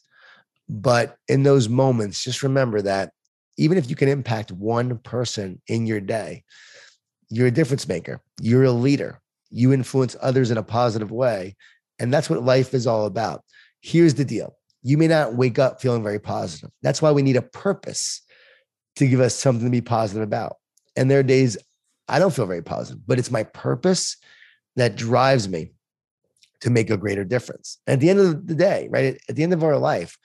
But 0.70 1.18
in 1.28 1.44
those 1.44 1.68
moments, 1.68 2.24
just 2.24 2.44
remember 2.44 2.82
that 2.84 3.12
even 3.58 3.78
if 3.78 3.90
you 3.90 3.96
can 3.96 4.08
impact 4.08 4.52
one 4.52 4.98
person 5.00 5.62
in 5.68 5.86
your 5.86 6.00
day, 6.00 6.44
you're 7.30 7.48
a 7.48 7.52
difference 7.52 7.88
maker. 7.88 8.22
You're 8.42 8.64
a 8.64 8.72
leader 8.72 9.20
you 9.54 9.72
influence 9.72 10.16
others 10.22 10.52
in 10.52 10.58
a 10.58 10.64
positive 10.64 11.12
way. 11.12 11.56
And 12.00 12.14
that's 12.14 12.30
what 12.30 12.44
life 12.44 12.74
is 12.74 12.88
all 12.88 13.06
about. 13.06 13.44
Here's 13.82 14.16
the 14.16 14.26
deal 14.26 14.56
you 14.82 14.98
may 14.98 15.08
not 15.08 15.36
wake 15.36 15.60
up 15.60 15.82
feeling 15.82 16.04
very 16.04 16.20
positive. 16.20 16.70
That's 16.82 17.02
why 17.02 17.12
we 17.12 17.22
need 17.22 17.38
a 17.38 17.42
purpose 17.42 18.22
to 18.98 19.08
give 19.08 19.22
us 19.22 19.34
something 19.34 19.66
to 19.66 19.72
be 19.72 19.82
positive 19.82 20.24
about. 20.24 20.58
And 20.96 21.10
there 21.10 21.20
are 21.20 21.24
days 21.24 21.58
I 22.08 22.20
don't 22.20 22.34
feel 22.34 22.46
very 22.46 22.62
positive, 22.62 23.06
but 23.08 23.18
it's 23.18 23.32
my 23.32 23.44
purpose 23.44 24.18
that 24.76 24.96
drives 24.96 25.48
me 25.48 25.72
to 26.62 26.70
make 26.70 26.90
a 26.90 26.98
greater 26.98 27.24
difference. 27.24 27.78
at 27.88 28.00
the 28.00 28.10
end 28.10 28.20
of 28.20 28.48
the 28.48 28.56
day, 28.56 28.88
right? 28.92 29.18
At 29.30 29.36
the 29.36 29.44
end 29.44 29.54
of 29.54 29.64
our 29.64 29.78
life, 29.78 30.18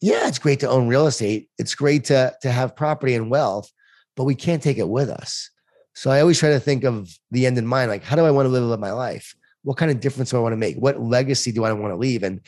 yeah, 0.00 0.28
it's 0.28 0.38
great 0.38 0.60
to 0.60 0.68
own 0.68 0.88
real 0.88 1.06
estate. 1.06 1.48
It's 1.58 1.74
great 1.74 2.04
to, 2.06 2.34
to 2.42 2.50
have 2.50 2.76
property 2.76 3.14
and 3.14 3.30
wealth, 3.30 3.70
but 4.16 4.24
we 4.24 4.34
can't 4.34 4.62
take 4.62 4.78
it 4.78 4.88
with 4.88 5.08
us. 5.08 5.50
So 5.94 6.10
I 6.10 6.20
always 6.20 6.38
try 6.38 6.50
to 6.50 6.60
think 6.60 6.84
of 6.84 7.16
the 7.30 7.46
end 7.46 7.56
in 7.56 7.66
mind. 7.66 7.90
Like, 7.90 8.04
how 8.04 8.16
do 8.16 8.24
I 8.24 8.30
want 8.30 8.46
to 8.46 8.50
live 8.50 8.80
my 8.80 8.92
life? 8.92 9.34
What 9.62 9.76
kind 9.76 9.90
of 9.90 10.00
difference 10.00 10.30
do 10.30 10.36
I 10.36 10.40
want 10.40 10.52
to 10.52 10.58
make? 10.58 10.76
What 10.76 11.00
legacy 11.00 11.52
do 11.52 11.64
I 11.64 11.72
want 11.72 11.92
to 11.92 11.96
leave? 11.96 12.22
And 12.22 12.40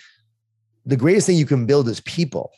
the 0.85 0.97
greatest 0.97 1.27
thing 1.27 1.37
you 1.37 1.47
can 1.47 1.67
build 1.67 1.89
is 1.89 2.01
people 2.01 2.51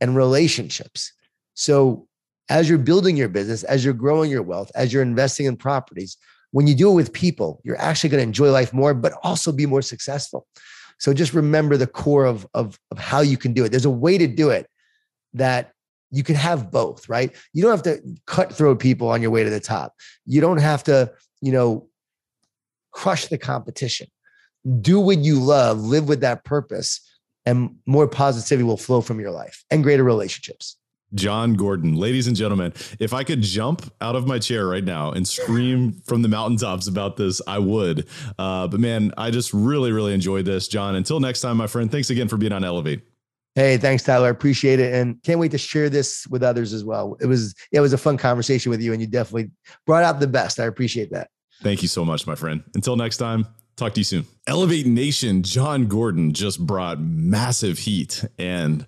and 0.00 0.16
relationships. 0.16 1.12
So 1.54 2.06
as 2.48 2.68
you're 2.68 2.78
building 2.78 3.16
your 3.16 3.28
business, 3.28 3.64
as 3.64 3.84
you're 3.84 3.94
growing 3.94 4.30
your 4.30 4.42
wealth, 4.42 4.70
as 4.74 4.92
you're 4.92 5.02
investing 5.02 5.46
in 5.46 5.56
properties, 5.56 6.16
when 6.52 6.66
you 6.66 6.74
do 6.74 6.90
it 6.90 6.94
with 6.94 7.12
people, 7.12 7.60
you're 7.64 7.80
actually 7.80 8.10
going 8.10 8.20
to 8.20 8.26
enjoy 8.26 8.50
life 8.50 8.72
more, 8.72 8.94
but 8.94 9.12
also 9.22 9.52
be 9.52 9.66
more 9.66 9.82
successful. 9.82 10.46
So 10.98 11.12
just 11.12 11.34
remember 11.34 11.76
the 11.76 11.86
core 11.86 12.24
of, 12.24 12.46
of, 12.54 12.78
of 12.90 12.98
how 12.98 13.20
you 13.20 13.36
can 13.36 13.52
do 13.52 13.64
it. 13.64 13.70
There's 13.70 13.84
a 13.84 13.90
way 13.90 14.16
to 14.16 14.26
do 14.26 14.50
it 14.50 14.66
that 15.34 15.72
you 16.10 16.22
can 16.22 16.34
have 16.34 16.70
both, 16.70 17.08
right? 17.08 17.34
You 17.52 17.62
don't 17.62 17.70
have 17.72 17.82
to 17.82 18.00
cutthroat 18.26 18.78
people 18.78 19.08
on 19.08 19.22
your 19.22 19.30
way 19.30 19.44
to 19.44 19.50
the 19.50 19.60
top. 19.60 19.94
You 20.24 20.40
don't 20.40 20.58
have 20.58 20.84
to, 20.84 21.12
you 21.40 21.52
know, 21.52 21.88
crush 22.92 23.26
the 23.26 23.38
competition. 23.38 24.06
Do 24.80 25.00
what 25.00 25.18
you 25.18 25.38
love, 25.38 25.78
live 25.78 26.08
with 26.08 26.20
that 26.20 26.44
purpose, 26.44 27.00
and 27.44 27.76
more 27.86 28.08
positivity 28.08 28.64
will 28.64 28.76
flow 28.76 29.00
from 29.00 29.20
your 29.20 29.30
life 29.30 29.64
and 29.70 29.82
greater 29.82 30.02
relationships. 30.02 30.76
Jon 31.14 31.54
Gordon, 31.54 31.94
ladies 31.94 32.26
and 32.26 32.36
gentlemen, 32.36 32.72
if 32.98 33.12
I 33.12 33.22
could 33.22 33.40
jump 33.40 33.92
out 34.00 34.16
of 34.16 34.26
my 34.26 34.40
chair 34.40 34.66
right 34.66 34.82
now 34.82 35.12
and 35.12 35.26
scream 35.26 36.02
from 36.04 36.22
the 36.22 36.28
mountaintops 36.28 36.88
about 36.88 37.16
this, 37.16 37.40
I 37.46 37.60
would. 37.60 38.08
Uh, 38.38 38.66
but 38.66 38.80
man, 38.80 39.12
I 39.16 39.30
just 39.30 39.54
really, 39.54 39.92
really 39.92 40.14
enjoyed 40.14 40.44
this. 40.44 40.66
Jon. 40.66 40.96
until 40.96 41.20
next 41.20 41.42
time, 41.42 41.56
my 41.56 41.68
friend, 41.68 41.90
thanks 41.90 42.10
again 42.10 42.26
for 42.26 42.36
being 42.36 42.52
on 42.52 42.64
Elevate. 42.64 43.02
Hey, 43.56 43.78
thanks, 43.78 44.02
Tyler. 44.02 44.26
I 44.26 44.30
appreciate 44.30 44.80
it, 44.80 44.92
and 44.94 45.20
can't 45.22 45.40
wait 45.40 45.50
to 45.52 45.58
share 45.58 45.88
this 45.88 46.26
with 46.26 46.42
others 46.42 46.74
as 46.74 46.84
well. 46.84 47.16
It 47.20 47.26
was 47.26 47.54
it 47.72 47.80
was 47.80 47.94
a 47.94 47.98
fun 47.98 48.18
conversation 48.18 48.68
with 48.68 48.82
you, 48.82 48.92
and 48.92 49.00
you 49.00 49.08
definitely 49.08 49.50
brought 49.86 50.04
out 50.04 50.20
the 50.20 50.26
best. 50.26 50.60
I 50.60 50.64
appreciate 50.64 51.10
that. 51.12 51.30
Thank 51.62 51.80
you 51.80 51.88
so 51.88 52.04
much, 52.04 52.26
my 52.26 52.34
friend. 52.34 52.62
Until 52.74 52.96
next 52.96 53.16
time, 53.16 53.46
talk 53.76 53.94
to 53.94 54.00
you 54.00 54.04
soon. 54.04 54.26
Elevate 54.46 54.86
Nation, 54.86 55.42
Jon 55.42 55.86
Gordon 55.86 56.34
just 56.34 56.64
brought 56.66 57.00
massive 57.00 57.78
heat, 57.78 58.26
and 58.38 58.86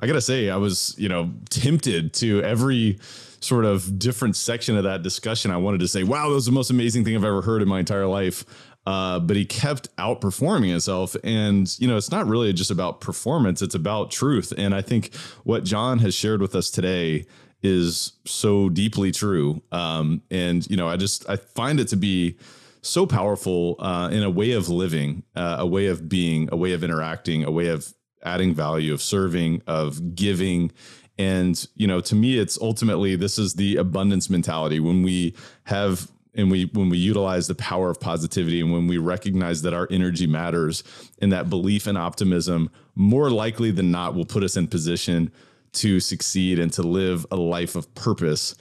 I 0.00 0.06
gotta 0.06 0.22
say, 0.22 0.48
I 0.48 0.56
was 0.56 0.94
you 0.96 1.10
know 1.10 1.30
tempted 1.50 2.14
to 2.14 2.42
every 2.42 2.98
sort 3.40 3.66
of 3.66 3.98
different 3.98 4.34
section 4.34 4.78
of 4.78 4.84
that 4.84 5.02
discussion. 5.02 5.50
I 5.50 5.58
wanted 5.58 5.80
to 5.80 5.88
say, 5.88 6.04
"Wow, 6.04 6.30
that 6.30 6.34
was 6.34 6.46
the 6.46 6.52
most 6.52 6.70
amazing 6.70 7.04
thing 7.04 7.16
I've 7.16 7.24
ever 7.24 7.42
heard 7.42 7.60
in 7.60 7.68
my 7.68 7.80
entire 7.80 8.06
life." 8.06 8.46
Uh, 8.86 9.18
but 9.18 9.36
he 9.36 9.44
kept 9.44 9.94
outperforming 9.96 10.70
himself. 10.70 11.16
And, 11.24 11.76
you 11.80 11.88
know, 11.88 11.96
it's 11.96 12.12
not 12.12 12.26
really 12.26 12.52
just 12.52 12.70
about 12.70 13.00
performance, 13.00 13.60
it's 13.60 13.74
about 13.74 14.10
truth. 14.10 14.52
And 14.56 14.74
I 14.74 14.82
think 14.82 15.14
what 15.42 15.64
Jon 15.64 15.98
has 15.98 16.14
shared 16.14 16.40
with 16.40 16.54
us 16.54 16.70
today 16.70 17.26
is 17.62 18.12
so 18.24 18.68
deeply 18.68 19.10
true. 19.10 19.60
Um, 19.72 20.22
and, 20.30 20.68
you 20.70 20.76
know, 20.76 20.88
I 20.88 20.96
just, 20.96 21.28
I 21.28 21.36
find 21.36 21.80
it 21.80 21.88
to 21.88 21.96
be 21.96 22.38
so 22.82 23.06
powerful 23.06 23.74
uh, 23.80 24.08
in 24.12 24.22
a 24.22 24.30
way 24.30 24.52
of 24.52 24.68
living, 24.68 25.24
uh, 25.34 25.56
a 25.58 25.66
way 25.66 25.86
of 25.86 26.08
being, 26.08 26.48
a 26.52 26.56
way 26.56 26.72
of 26.72 26.84
interacting, 26.84 27.42
a 27.42 27.50
way 27.50 27.68
of 27.68 27.92
adding 28.22 28.54
value, 28.54 28.92
of 28.94 29.02
serving, 29.02 29.62
of 29.66 30.14
giving. 30.14 30.70
And, 31.18 31.66
you 31.74 31.86
know, 31.86 32.00
to 32.02 32.14
me, 32.14 32.38
it's 32.38 32.58
ultimately 32.60 33.16
this 33.16 33.38
is 33.38 33.54
the 33.54 33.76
abundance 33.76 34.30
mentality 34.30 34.78
when 34.78 35.02
we 35.02 35.34
have 35.64 36.08
and 36.36 36.50
we 36.50 36.70
when 36.72 36.88
we 36.88 36.98
utilize 36.98 37.48
the 37.48 37.54
power 37.54 37.90
of 37.90 37.98
positivity 37.98 38.60
and 38.60 38.72
when 38.72 38.86
we 38.86 38.98
recognize 38.98 39.62
that 39.62 39.74
our 39.74 39.88
energy 39.90 40.26
matters 40.26 40.84
and 41.20 41.32
that 41.32 41.50
belief 41.50 41.86
and 41.86 41.98
optimism 41.98 42.70
more 42.94 43.30
likely 43.30 43.70
than 43.70 43.90
not 43.90 44.14
will 44.14 44.24
put 44.24 44.42
us 44.42 44.56
in 44.56 44.68
position 44.68 45.32
to 45.72 45.98
succeed 46.00 46.58
and 46.58 46.72
to 46.72 46.82
live 46.82 47.26
a 47.30 47.36
life 47.36 47.74
of 47.74 47.92
purpose 47.94 48.54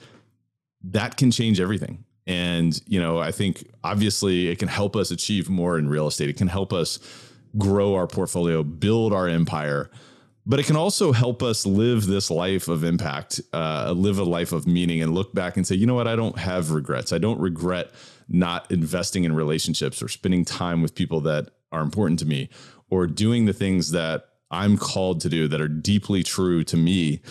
that 0.83 1.17
can 1.17 1.31
change 1.31 1.59
everything. 1.59 2.03
And 2.27 2.81
you 2.87 2.99
know 2.99 3.19
i 3.19 3.31
think 3.31 3.69
obviously 3.83 4.47
it 4.47 4.57
can 4.57 4.67
help 4.67 4.95
us 4.95 5.11
achieve 5.11 5.49
more 5.49 5.77
in 5.77 5.87
real 5.87 6.07
estate. 6.07 6.29
It 6.29 6.37
can 6.37 6.47
help 6.47 6.73
us 6.73 6.99
grow 7.57 7.95
our 7.95 8.07
portfolio 8.07 8.63
build 8.63 9.13
our 9.13 9.27
empire 9.27 9.89
but 10.45 10.59
it 10.59 10.65
can 10.65 10.75
also 10.75 11.11
help 11.11 11.41
us 11.41 11.65
live 11.65 12.05
this 12.05 12.29
life 12.29 12.67
of 12.67 12.83
impact, 12.83 13.41
uh, 13.53 13.93
live 13.95 14.19
a 14.19 14.23
life 14.23 14.51
of 14.51 14.67
meaning, 14.67 15.01
and 15.01 15.13
look 15.13 15.33
back 15.33 15.57
and 15.57 15.65
say, 15.65 15.75
you 15.75 15.85
know 15.85 15.95
what, 15.95 16.07
I 16.07 16.15
don't 16.15 16.37
have 16.37 16.71
regrets. 16.71 17.11
I 17.11 17.17
don't 17.17 17.39
regret 17.39 17.91
not 18.27 18.69
investing 18.71 19.23
in 19.23 19.33
relationships 19.33 20.01
or 20.01 20.07
spending 20.07 20.45
time 20.45 20.81
with 20.81 20.93
people 20.93 21.21
that 21.21 21.49
are 21.71 21.81
important 21.81 22.19
to 22.19 22.25
me 22.25 22.49
or 22.89 23.07
doing 23.07 23.45
the 23.45 23.53
things 23.53 23.91
that 23.91 24.29
I'm 24.51 24.77
called 24.77 25.21
to 25.21 25.29
do 25.29 25.47
that 25.47 25.59
are 25.59 25.67
deeply 25.67 26.23
true 26.23 26.63
to 26.65 26.77
me. 26.77 27.21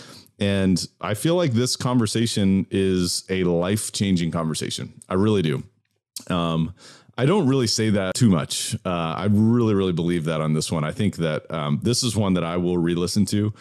And 0.40 0.84
I 1.00 1.14
feel 1.14 1.36
like 1.36 1.52
this 1.52 1.76
conversation 1.76 2.66
is 2.70 3.24
a 3.30 3.44
life 3.44 3.92
changing 3.92 4.32
conversation. 4.32 4.92
I 5.08 5.14
really 5.14 5.42
do. 5.42 5.62
Um, 6.28 6.74
I 7.16 7.26
don't 7.26 7.46
really 7.46 7.66
say 7.66 7.90
that 7.90 8.14
too 8.14 8.28
much. 8.28 8.74
Uh, 8.84 9.14
I 9.16 9.26
really, 9.30 9.74
really 9.74 9.92
believe 9.92 10.24
that 10.24 10.40
on 10.40 10.52
this 10.52 10.72
one. 10.72 10.84
I 10.84 10.90
think 10.90 11.16
that 11.16 11.48
um, 11.50 11.80
this 11.82 12.02
is 12.02 12.16
one 12.16 12.34
that 12.34 12.44
I 12.44 12.56
will 12.56 12.78
re-listen 12.78 13.24
to 13.26 13.52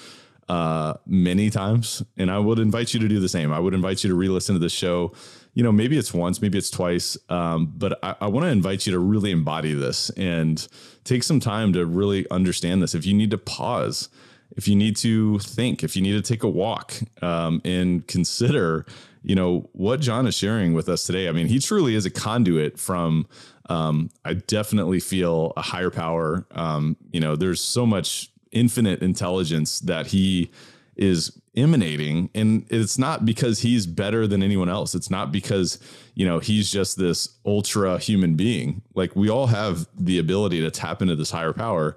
uh, 0.50 0.96
many 1.06 1.50
times, 1.50 2.04
and 2.18 2.32
I 2.32 2.40
would 2.40 2.60
invite 2.60 2.94
you 2.94 3.00
to 3.00 3.08
do 3.08 3.20
the 3.20 3.30
same. 3.30 3.54
I 3.54 3.60
would 3.60 3.74
invite 3.74 4.04
you 4.04 4.10
to 4.10 4.16
re-listen 4.16 4.56
to 4.56 4.60
the 4.60 4.70
show. 4.70 5.14
You 5.54 5.64
know, 5.64 5.72
maybe 5.72 5.98
it's 5.98 6.14
once, 6.14 6.42
maybe 6.42 6.58
it's 6.58 6.72
twice, 6.72 7.16
um, 7.30 7.72
but 7.78 8.00
I, 8.04 8.16
I 8.22 8.28
want 8.28 8.46
to 8.46 8.50
invite 8.50 8.88
you 8.88 8.94
to 8.94 9.00
really 9.00 9.30
embody 9.30 9.74
this 9.74 10.10
and 10.12 10.68
take 11.04 11.22
some 11.24 11.40
time 11.40 11.74
to 11.74 11.86
really 11.86 12.30
understand 12.32 12.82
this. 12.82 12.96
If 12.96 13.06
you 13.06 13.14
need 13.14 13.30
to 13.32 13.38
pause, 13.38 14.10
if 14.58 14.68
you 14.68 14.76
need 14.76 14.96
to 14.98 15.38
think, 15.40 15.84
if 15.84 15.96
you 15.96 16.02
need 16.02 16.14
to 16.14 16.22
take 16.22 16.42
a 16.42 16.50
walk 16.50 16.94
um, 17.22 17.62
and 17.64 18.08
consider 18.08 18.86
you 19.24 19.36
know 19.36 19.70
what 19.74 20.02
Jon 20.02 20.28
is 20.28 20.36
sharing 20.36 20.74
with 20.74 20.90
us 20.90 21.06
today. 21.06 21.28
I 21.28 21.32
mean, 21.32 21.48
he 21.48 21.60
truly 21.60 21.96
is 21.96 22.06
a 22.06 22.12
conduit 22.12 22.80
from. 22.80 23.28
Um, 23.70 24.10
I 24.26 24.34
definitely 24.34 25.00
feel 25.00 25.54
a 25.56 25.62
higher 25.62 25.90
power. 25.90 26.46
Um, 26.52 26.98
you 27.12 27.22
know, 27.22 27.38
there's 27.38 27.62
so 27.62 27.86
much 27.86 28.30
infinite 28.52 29.02
intelligence 29.02 29.80
that 29.80 30.08
he 30.08 30.52
is 30.96 31.40
emanating 31.56 32.30
and 32.34 32.66
it's 32.70 32.98
not 32.98 33.26
because 33.26 33.60
he's 33.60 33.86
better 33.86 34.26
than 34.26 34.42
anyone 34.42 34.70
else 34.70 34.96
it's 34.96 35.10
not 35.10 35.32
because 35.32 35.80
you 36.16 36.26
know 36.26 36.40
he's 36.40 36.72
just 36.72 36.98
this 36.98 37.38
ultra 37.46 38.00
human 38.00 38.36
being 38.36 38.82
like 38.96 39.16
we 39.16 39.30
all 39.30 39.48
have 39.48 39.88
the 39.96 40.18
ability 40.18 40.62
to 40.62 40.72
tap 40.72 41.02
into 41.02 41.16
this 41.16 41.30
higher 41.30 41.54
power 41.54 41.96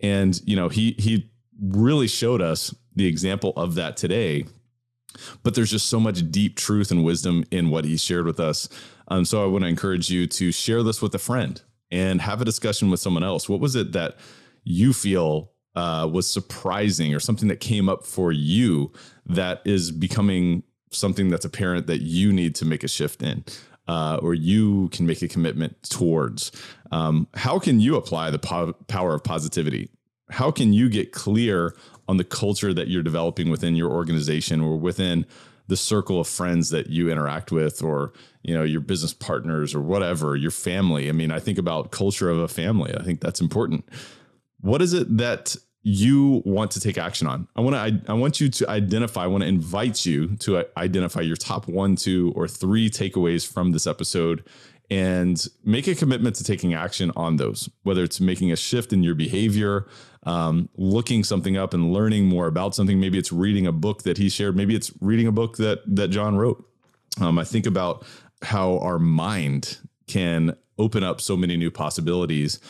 and 0.00 0.42
you 0.44 0.54
know 0.54 0.68
he 0.68 0.94
he 0.98 1.30
really 1.60 2.06
showed 2.06 2.42
us 2.42 2.74
the 2.96 3.06
example 3.06 3.52
of 3.56 3.74
that 3.74 3.96
today 3.96 4.44
but 5.42 5.54
there's 5.54 5.70
just 5.70 5.88
so 5.88 6.00
much 6.00 6.30
deep 6.30 6.56
truth 6.56 6.90
and 6.90 7.04
wisdom 7.04 7.44
in 7.50 7.70
what 7.70 7.84
he 7.84 7.96
shared 7.96 8.26
with 8.26 8.40
us. 8.40 8.68
Um, 9.08 9.24
so 9.24 9.42
I 9.42 9.46
want 9.46 9.64
to 9.64 9.68
encourage 9.68 10.10
you 10.10 10.26
to 10.26 10.52
share 10.52 10.82
this 10.82 11.00
with 11.00 11.14
a 11.14 11.18
friend 11.18 11.60
and 11.90 12.20
have 12.20 12.40
a 12.40 12.44
discussion 12.44 12.90
with 12.90 13.00
someone 13.00 13.24
else. 13.24 13.48
What 13.48 13.60
was 13.60 13.74
it 13.74 13.92
that 13.92 14.16
you 14.64 14.92
feel 14.92 15.52
uh, 15.74 16.08
was 16.10 16.30
surprising 16.30 17.14
or 17.14 17.20
something 17.20 17.48
that 17.48 17.60
came 17.60 17.88
up 17.88 18.04
for 18.04 18.32
you 18.32 18.92
that 19.26 19.62
is 19.64 19.90
becoming 19.90 20.62
something 20.90 21.28
that's 21.28 21.44
apparent 21.44 21.86
that 21.86 22.02
you 22.02 22.32
need 22.32 22.54
to 22.56 22.64
make 22.64 22.84
a 22.84 22.88
shift 22.88 23.22
in? 23.22 23.44
Uh, 23.86 24.18
or 24.22 24.34
you 24.34 24.90
can 24.90 25.06
make 25.06 25.22
a 25.22 25.28
commitment 25.28 25.82
towards. 25.88 26.52
Um, 26.92 27.26
how 27.34 27.58
can 27.58 27.80
you 27.80 27.96
apply 27.96 28.30
the 28.30 28.38
po- 28.38 28.74
power 28.86 29.14
of 29.14 29.24
positivity? 29.24 29.88
How 30.30 30.50
can 30.50 30.72
you 30.72 30.88
get 30.88 31.12
clear 31.12 31.74
on 32.08 32.16
the 32.16 32.24
culture 32.24 32.72
that 32.72 32.88
you're 32.88 33.02
developing 33.02 33.50
within 33.50 33.76
your 33.76 33.90
organization 33.90 34.60
or 34.60 34.76
within 34.76 35.26
the 35.68 35.76
circle 35.76 36.18
of 36.20 36.26
friends 36.26 36.70
that 36.70 36.88
you 36.88 37.10
interact 37.10 37.52
with 37.52 37.82
or 37.82 38.12
you 38.42 38.54
know 38.54 38.62
your 38.62 38.80
business 38.80 39.12
partners 39.12 39.74
or 39.74 39.80
whatever 39.80 40.34
your 40.34 40.50
family? 40.50 41.08
I 41.08 41.12
mean 41.12 41.30
i 41.30 41.38
think 41.38 41.58
about 41.58 41.90
culture 41.90 42.30
of 42.30 42.38
a 42.38 42.48
family. 42.48 42.94
I 42.96 43.02
think 43.02 43.20
that's 43.20 43.40
important. 43.40 43.88
What 44.60 44.82
is 44.82 44.92
it 44.92 45.16
that 45.18 45.56
you 45.82 46.42
want 46.44 46.70
to 46.72 46.80
take 46.80 46.98
action 46.98 47.26
on? 47.26 47.46
I 47.54 47.60
want 47.60 47.74
to 47.74 47.80
I, 47.80 48.12
I 48.12 48.14
want 48.14 48.40
you 48.40 48.48
to 48.48 48.70
identify 48.70 49.24
i 49.24 49.26
want 49.26 49.42
to 49.42 49.48
invite 49.48 50.06
you 50.06 50.36
to 50.36 50.58
uh, 50.58 50.64
identify 50.76 51.20
your 51.20 51.36
top 51.36 51.68
one 51.68 51.96
two 51.96 52.32
or 52.34 52.48
three 52.48 52.88
takeaways 52.90 53.46
from 53.46 53.72
this 53.72 53.86
episode 53.86 54.44
and 54.90 55.46
make 55.64 55.86
a 55.86 55.94
commitment 55.94 56.34
to 56.36 56.44
taking 56.44 56.72
action 56.72 57.12
on 57.14 57.36
those 57.36 57.68
whether 57.82 58.02
it's 58.02 58.20
making 58.20 58.50
a 58.50 58.56
shift 58.56 58.92
in 58.92 59.02
your 59.02 59.14
behavior 59.14 59.86
um, 60.24 60.68
looking 60.76 61.24
something 61.24 61.56
up 61.56 61.72
and 61.72 61.92
learning 61.92 62.26
more 62.26 62.46
about 62.46 62.74
something. 62.74 63.00
Maybe 63.00 63.18
it's 63.18 63.32
reading 63.32 63.66
a 63.66 63.72
book 63.72 64.02
that 64.02 64.18
he 64.18 64.28
shared. 64.28 64.56
Maybe 64.56 64.74
it's 64.74 64.92
reading 65.00 65.26
a 65.26 65.32
book 65.32 65.56
that 65.56 65.80
that 65.86 66.08
Jon 66.08 66.36
wrote. 66.36 66.64
Um, 67.20 67.38
I 67.38 67.44
think 67.44 67.66
about 67.66 68.04
how 68.42 68.78
our 68.78 68.98
mind 68.98 69.78
can 70.06 70.56
open 70.78 71.02
up 71.02 71.20
so 71.20 71.36
many 71.36 71.56
new 71.56 71.70
possibilities. 71.70 72.60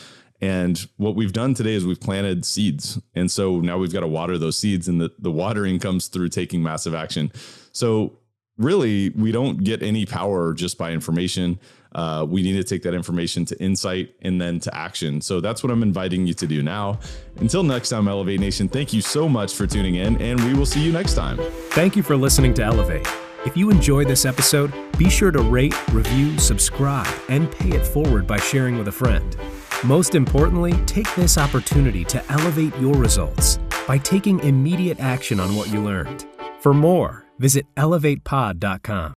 And 0.40 0.86
what 0.98 1.16
we've 1.16 1.32
done 1.32 1.52
today 1.54 1.74
is 1.74 1.84
we've 1.84 2.00
planted 2.00 2.44
seeds. 2.44 3.00
And 3.14 3.28
so 3.28 3.58
now 3.58 3.76
we've 3.76 3.92
got 3.92 4.00
to 4.00 4.06
water 4.06 4.38
those 4.38 4.56
seeds, 4.56 4.86
and 4.86 5.00
the, 5.00 5.10
the 5.18 5.32
watering 5.32 5.80
comes 5.80 6.06
through 6.06 6.28
taking 6.28 6.62
massive 6.62 6.94
action. 6.94 7.32
So, 7.72 8.20
really, 8.56 9.10
we 9.10 9.32
don't 9.32 9.64
get 9.64 9.82
any 9.82 10.06
power 10.06 10.54
just 10.54 10.78
by 10.78 10.92
information 10.92 11.58
uh, 11.98 12.24
we 12.24 12.42
need 12.42 12.52
to 12.52 12.62
take 12.62 12.82
that 12.84 12.94
information 12.94 13.44
to 13.44 13.60
insight 13.60 14.14
and 14.22 14.40
then 14.40 14.60
to 14.60 14.72
action. 14.72 15.20
So 15.20 15.40
that's 15.40 15.64
what 15.64 15.72
I'm 15.72 15.82
inviting 15.82 16.28
you 16.28 16.34
to 16.34 16.46
do 16.46 16.62
now. 16.62 17.00
Until 17.40 17.64
next 17.64 17.88
time, 17.88 18.06
Elevate 18.06 18.38
Nation, 18.38 18.68
thank 18.68 18.92
you 18.92 19.00
so 19.00 19.28
much 19.28 19.52
for 19.52 19.66
tuning 19.66 19.96
in, 19.96 20.20
and 20.22 20.40
we 20.44 20.54
will 20.54 20.64
see 20.64 20.80
you 20.80 20.92
next 20.92 21.14
time. 21.14 21.38
Thank 21.70 21.96
you 21.96 22.04
for 22.04 22.16
listening 22.16 22.54
to 22.54 22.62
Elevate. 22.62 23.04
If 23.44 23.56
you 23.56 23.70
enjoyed 23.70 24.06
this 24.06 24.24
episode, 24.24 24.72
be 24.96 25.10
sure 25.10 25.32
to 25.32 25.42
rate, 25.42 25.74
review, 25.92 26.38
subscribe, 26.38 27.12
and 27.28 27.50
pay 27.50 27.70
it 27.70 27.84
forward 27.84 28.28
by 28.28 28.38
sharing 28.38 28.78
with 28.78 28.86
a 28.86 28.92
friend. 28.92 29.36
Most 29.82 30.14
importantly, 30.14 30.74
take 30.86 31.12
this 31.16 31.36
opportunity 31.36 32.04
to 32.04 32.24
elevate 32.30 32.76
your 32.78 32.94
results 32.94 33.58
by 33.88 33.98
taking 33.98 34.38
immediate 34.40 35.00
action 35.00 35.40
on 35.40 35.56
what 35.56 35.72
you 35.72 35.82
learned. 35.82 36.26
For 36.60 36.72
more, 36.72 37.24
visit 37.38 37.66
elevatepod.com. 37.76 39.14